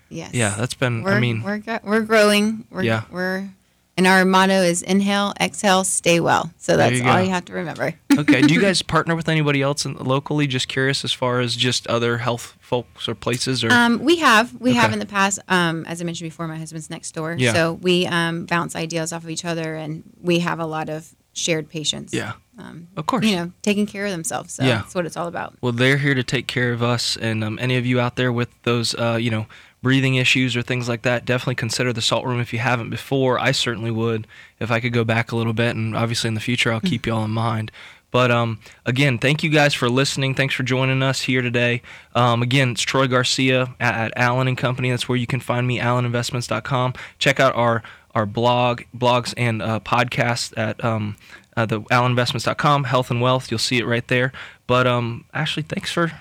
Yes. 0.10 0.34
Yeah, 0.34 0.53
that's 0.58 0.74
been. 0.76 1.03
We're, 1.03 1.14
I 1.14 1.20
mean, 1.20 1.41
we're, 1.41 1.62
we're 1.84 2.01
growing. 2.01 2.66
We're, 2.70 2.84
Yeah. 2.84 3.03
We're, 3.10 3.49
and 3.98 4.08
our 4.08 4.24
motto 4.24 4.62
is 4.62 4.82
inhale, 4.84 5.34
exhale, 5.41 5.84
stay 5.84 6.20
well. 6.20 6.52
So 6.58 6.78
that's 6.78 7.00
you 7.00 7.06
all 7.08 7.22
you 7.22 7.30
have 7.32 7.45
to 7.45 7.54
remember. 7.54 7.93
okay. 8.18 8.41
Do 8.41 8.54
you 8.54 8.62
guys 8.62 8.82
partner 8.82 9.16
with 9.16 9.28
anybody 9.28 9.62
else 9.62 9.86
in, 9.86 9.95
locally? 9.95 10.48
Just 10.48 10.68
curious, 10.68 11.04
as 11.04 11.12
far 11.12 11.39
as 11.39 11.56
just 11.56 11.88
other 11.88 12.20
health 12.20 12.56
folks 12.62 13.10
or 13.10 13.16
places, 13.16 13.64
or 13.64 13.72
Um, 13.72 14.00
we 14.00 14.18
have 14.18 14.54
we 14.60 14.76
have 14.76 14.93
in 14.93 15.00
the 15.00 15.06
past. 15.06 15.39
Um, 15.48 15.86
as 15.86 16.02
I 16.02 16.06
mentioned 16.06 16.30
before, 16.30 16.48
my 16.48 16.58
husband's 16.58 16.89
next 16.89 17.12
door, 17.14 17.36
Yeah. 17.38 17.54
so 17.54 17.74
we 17.74 18.06
um, 18.08 18.45
bounce 18.45 18.76
ideas 18.76 19.12
off 19.12 19.24
of 19.24 19.30
each 19.30 19.43
other, 19.45 19.76
and 19.76 20.04
we 20.22 20.39
have 20.39 20.60
a 20.60 20.66
lot 20.66 20.89
of 20.89 21.14
shared 21.34 21.70
patients. 21.70 22.14
yeah, 22.16 22.34
um, 22.58 22.88
of 22.98 23.06
course. 23.06 23.24
you 23.26 23.36
know, 23.36 23.52
taking 23.62 23.86
care 23.86 24.06
of 24.06 24.12
themselves. 24.12 24.54
So 24.56 24.64
Yeah. 24.64 24.78
that's 24.78 24.95
what 24.95 25.06
it's 25.06 25.16
all 25.16 25.28
about. 25.28 25.54
Well, 25.62 25.72
they're 25.72 25.98
here 25.98 26.16
to 26.16 26.24
take 26.24 26.48
care 26.48 26.74
of 26.74 26.82
us, 26.82 27.16
and 27.16 27.43
um, 27.43 27.60
any 27.62 27.78
of 27.78 27.86
you 27.86 28.00
out 28.00 28.16
there 28.16 28.32
with 28.34 28.50
those, 28.64 28.95
uh, 28.95 29.18
you 29.22 29.30
know, 29.30 29.45
breathing 29.88 30.15
issues 30.15 30.53
or 30.57 30.61
things 30.61 30.89
like 30.89 31.03
that, 31.03 31.23
definitely 31.23 31.55
consider 31.55 31.93
the 31.93 32.01
salt 32.01 32.25
room 32.25 32.41
if 32.41 32.51
you 32.51 32.59
haven't 32.59 32.89
before. 32.89 33.39
I 33.39 33.53
certainly 33.53 33.89
would 33.89 34.27
if 34.59 34.69
I 34.69 34.81
could 34.81 34.91
go 34.91 35.05
back 35.05 35.31
a 35.31 35.38
little 35.38 35.53
bit, 35.53 35.77
and 35.77 35.95
obviously 35.95 36.27
in 36.27 36.33
the 36.33 36.41
future 36.41 36.73
I'll 36.73 36.81
keep 36.81 37.07
you 37.07 37.13
all 37.13 37.23
in 37.23 37.31
mind. 37.31 37.71
But 38.11 38.29
um, 38.29 38.59
again, 38.85 39.17
thank 39.17 39.43
you 39.43 39.49
guys 39.49 39.73
for 39.73 39.89
listening. 39.89 40.35
Thanks 40.35 40.53
for 40.53 40.63
joining 40.63 41.01
us 41.01 41.21
here 41.21 41.41
today. 41.41 41.83
Um, 42.13 42.43
again, 42.43 42.71
it's 42.71 42.81
Troy 42.81 43.07
Garcia 43.07 43.75
at, 43.79 43.95
at 43.95 44.13
Allen 44.17 44.49
and 44.49 44.57
Company. 44.57 44.89
That's 44.89 45.07
where 45.07 45.17
you 45.17 45.25
can 45.25 45.39
find 45.39 45.65
me, 45.65 45.79
AllenInvestments.com. 45.79 46.93
Check 47.17 47.39
out 47.39 47.55
our 47.55 47.81
our 48.13 48.25
blog, 48.25 48.81
blogs, 48.93 49.33
and 49.38 49.61
uh, 49.61 49.79
podcasts 49.79 50.53
at 50.57 50.83
um, 50.83 51.15
uh, 51.55 51.65
the 51.65 51.79
AllenInvestments.com, 51.79 52.83
Health 52.83 53.09
and 53.09 53.21
Wealth. 53.21 53.49
You'll 53.49 53.57
see 53.57 53.77
it 53.77 53.85
right 53.85 54.05
there. 54.09 54.33
But 54.65 54.85
um, 54.85 55.23
Ashley, 55.33 55.63
thanks 55.63 55.93
for 55.93 56.11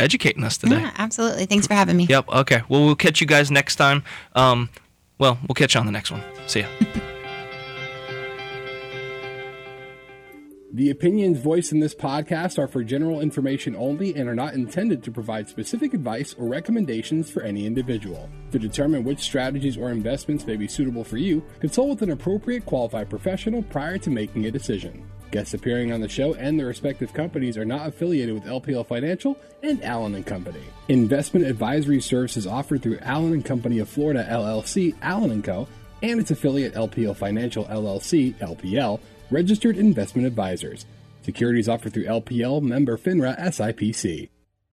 educating 0.00 0.44
us 0.44 0.56
today. 0.58 0.80
Yeah, 0.80 0.92
absolutely. 0.98 1.46
Thanks 1.46 1.66
for 1.66 1.74
having 1.74 1.96
me. 1.96 2.06
Yep. 2.08 2.28
Okay. 2.28 2.62
Well, 2.68 2.84
we'll 2.84 2.96
catch 2.96 3.20
you 3.20 3.26
guys 3.26 3.50
next 3.50 3.76
time. 3.76 4.02
Um, 4.34 4.70
well, 5.18 5.38
we'll 5.46 5.54
catch 5.54 5.74
you 5.74 5.80
on 5.80 5.86
the 5.86 5.92
next 5.92 6.10
one. 6.10 6.22
See 6.46 6.60
ya. 6.60 6.66
The 10.72 10.90
opinions 10.90 11.40
voiced 11.40 11.72
in 11.72 11.80
this 11.80 11.96
podcast 11.96 12.56
are 12.56 12.68
for 12.68 12.84
general 12.84 13.20
information 13.20 13.74
only 13.74 14.14
and 14.14 14.28
are 14.28 14.36
not 14.36 14.54
intended 14.54 15.02
to 15.02 15.10
provide 15.10 15.48
specific 15.48 15.94
advice 15.94 16.32
or 16.38 16.46
recommendations 16.46 17.28
for 17.28 17.42
any 17.42 17.66
individual. 17.66 18.30
To 18.52 18.58
determine 18.60 19.02
which 19.02 19.18
strategies 19.18 19.76
or 19.76 19.90
investments 19.90 20.46
may 20.46 20.54
be 20.54 20.68
suitable 20.68 21.02
for 21.02 21.16
you, 21.16 21.44
consult 21.58 21.88
with 21.88 22.02
an 22.02 22.12
appropriate 22.12 22.66
qualified 22.66 23.10
professional 23.10 23.64
prior 23.64 23.98
to 23.98 24.10
making 24.10 24.46
a 24.46 24.50
decision. 24.52 25.10
Guests 25.30 25.54
appearing 25.54 25.92
on 25.92 26.00
the 26.00 26.08
show 26.08 26.34
and 26.34 26.58
their 26.58 26.66
respective 26.66 27.12
companies 27.14 27.56
are 27.56 27.64
not 27.64 27.86
affiliated 27.86 28.34
with 28.34 28.44
LPL 28.44 28.86
Financial 28.86 29.38
and 29.62 29.82
Allen 29.84 30.14
and 30.16 30.26
Company. 30.26 30.62
Investment 30.88 31.46
advisory 31.46 32.00
services 32.00 32.46
offered 32.46 32.82
through 32.82 32.98
Allen 33.02 33.32
and 33.32 33.44
Company 33.44 33.78
of 33.78 33.88
Florida 33.88 34.26
LLC, 34.28 34.94
Allen 35.02 35.30
and 35.30 35.44
Co, 35.44 35.68
and 36.02 36.18
its 36.18 36.32
affiliate 36.32 36.74
LPL 36.74 37.16
Financial 37.16 37.64
LLC, 37.66 38.34
LPL, 38.38 38.98
registered 39.30 39.76
investment 39.76 40.26
advisors. 40.26 40.86
Securities 41.22 41.68
offered 41.68 41.92
through 41.92 42.06
LPL 42.06 42.62
member 42.62 42.96
FINRA 42.96 43.38
SIPC. 43.38 44.28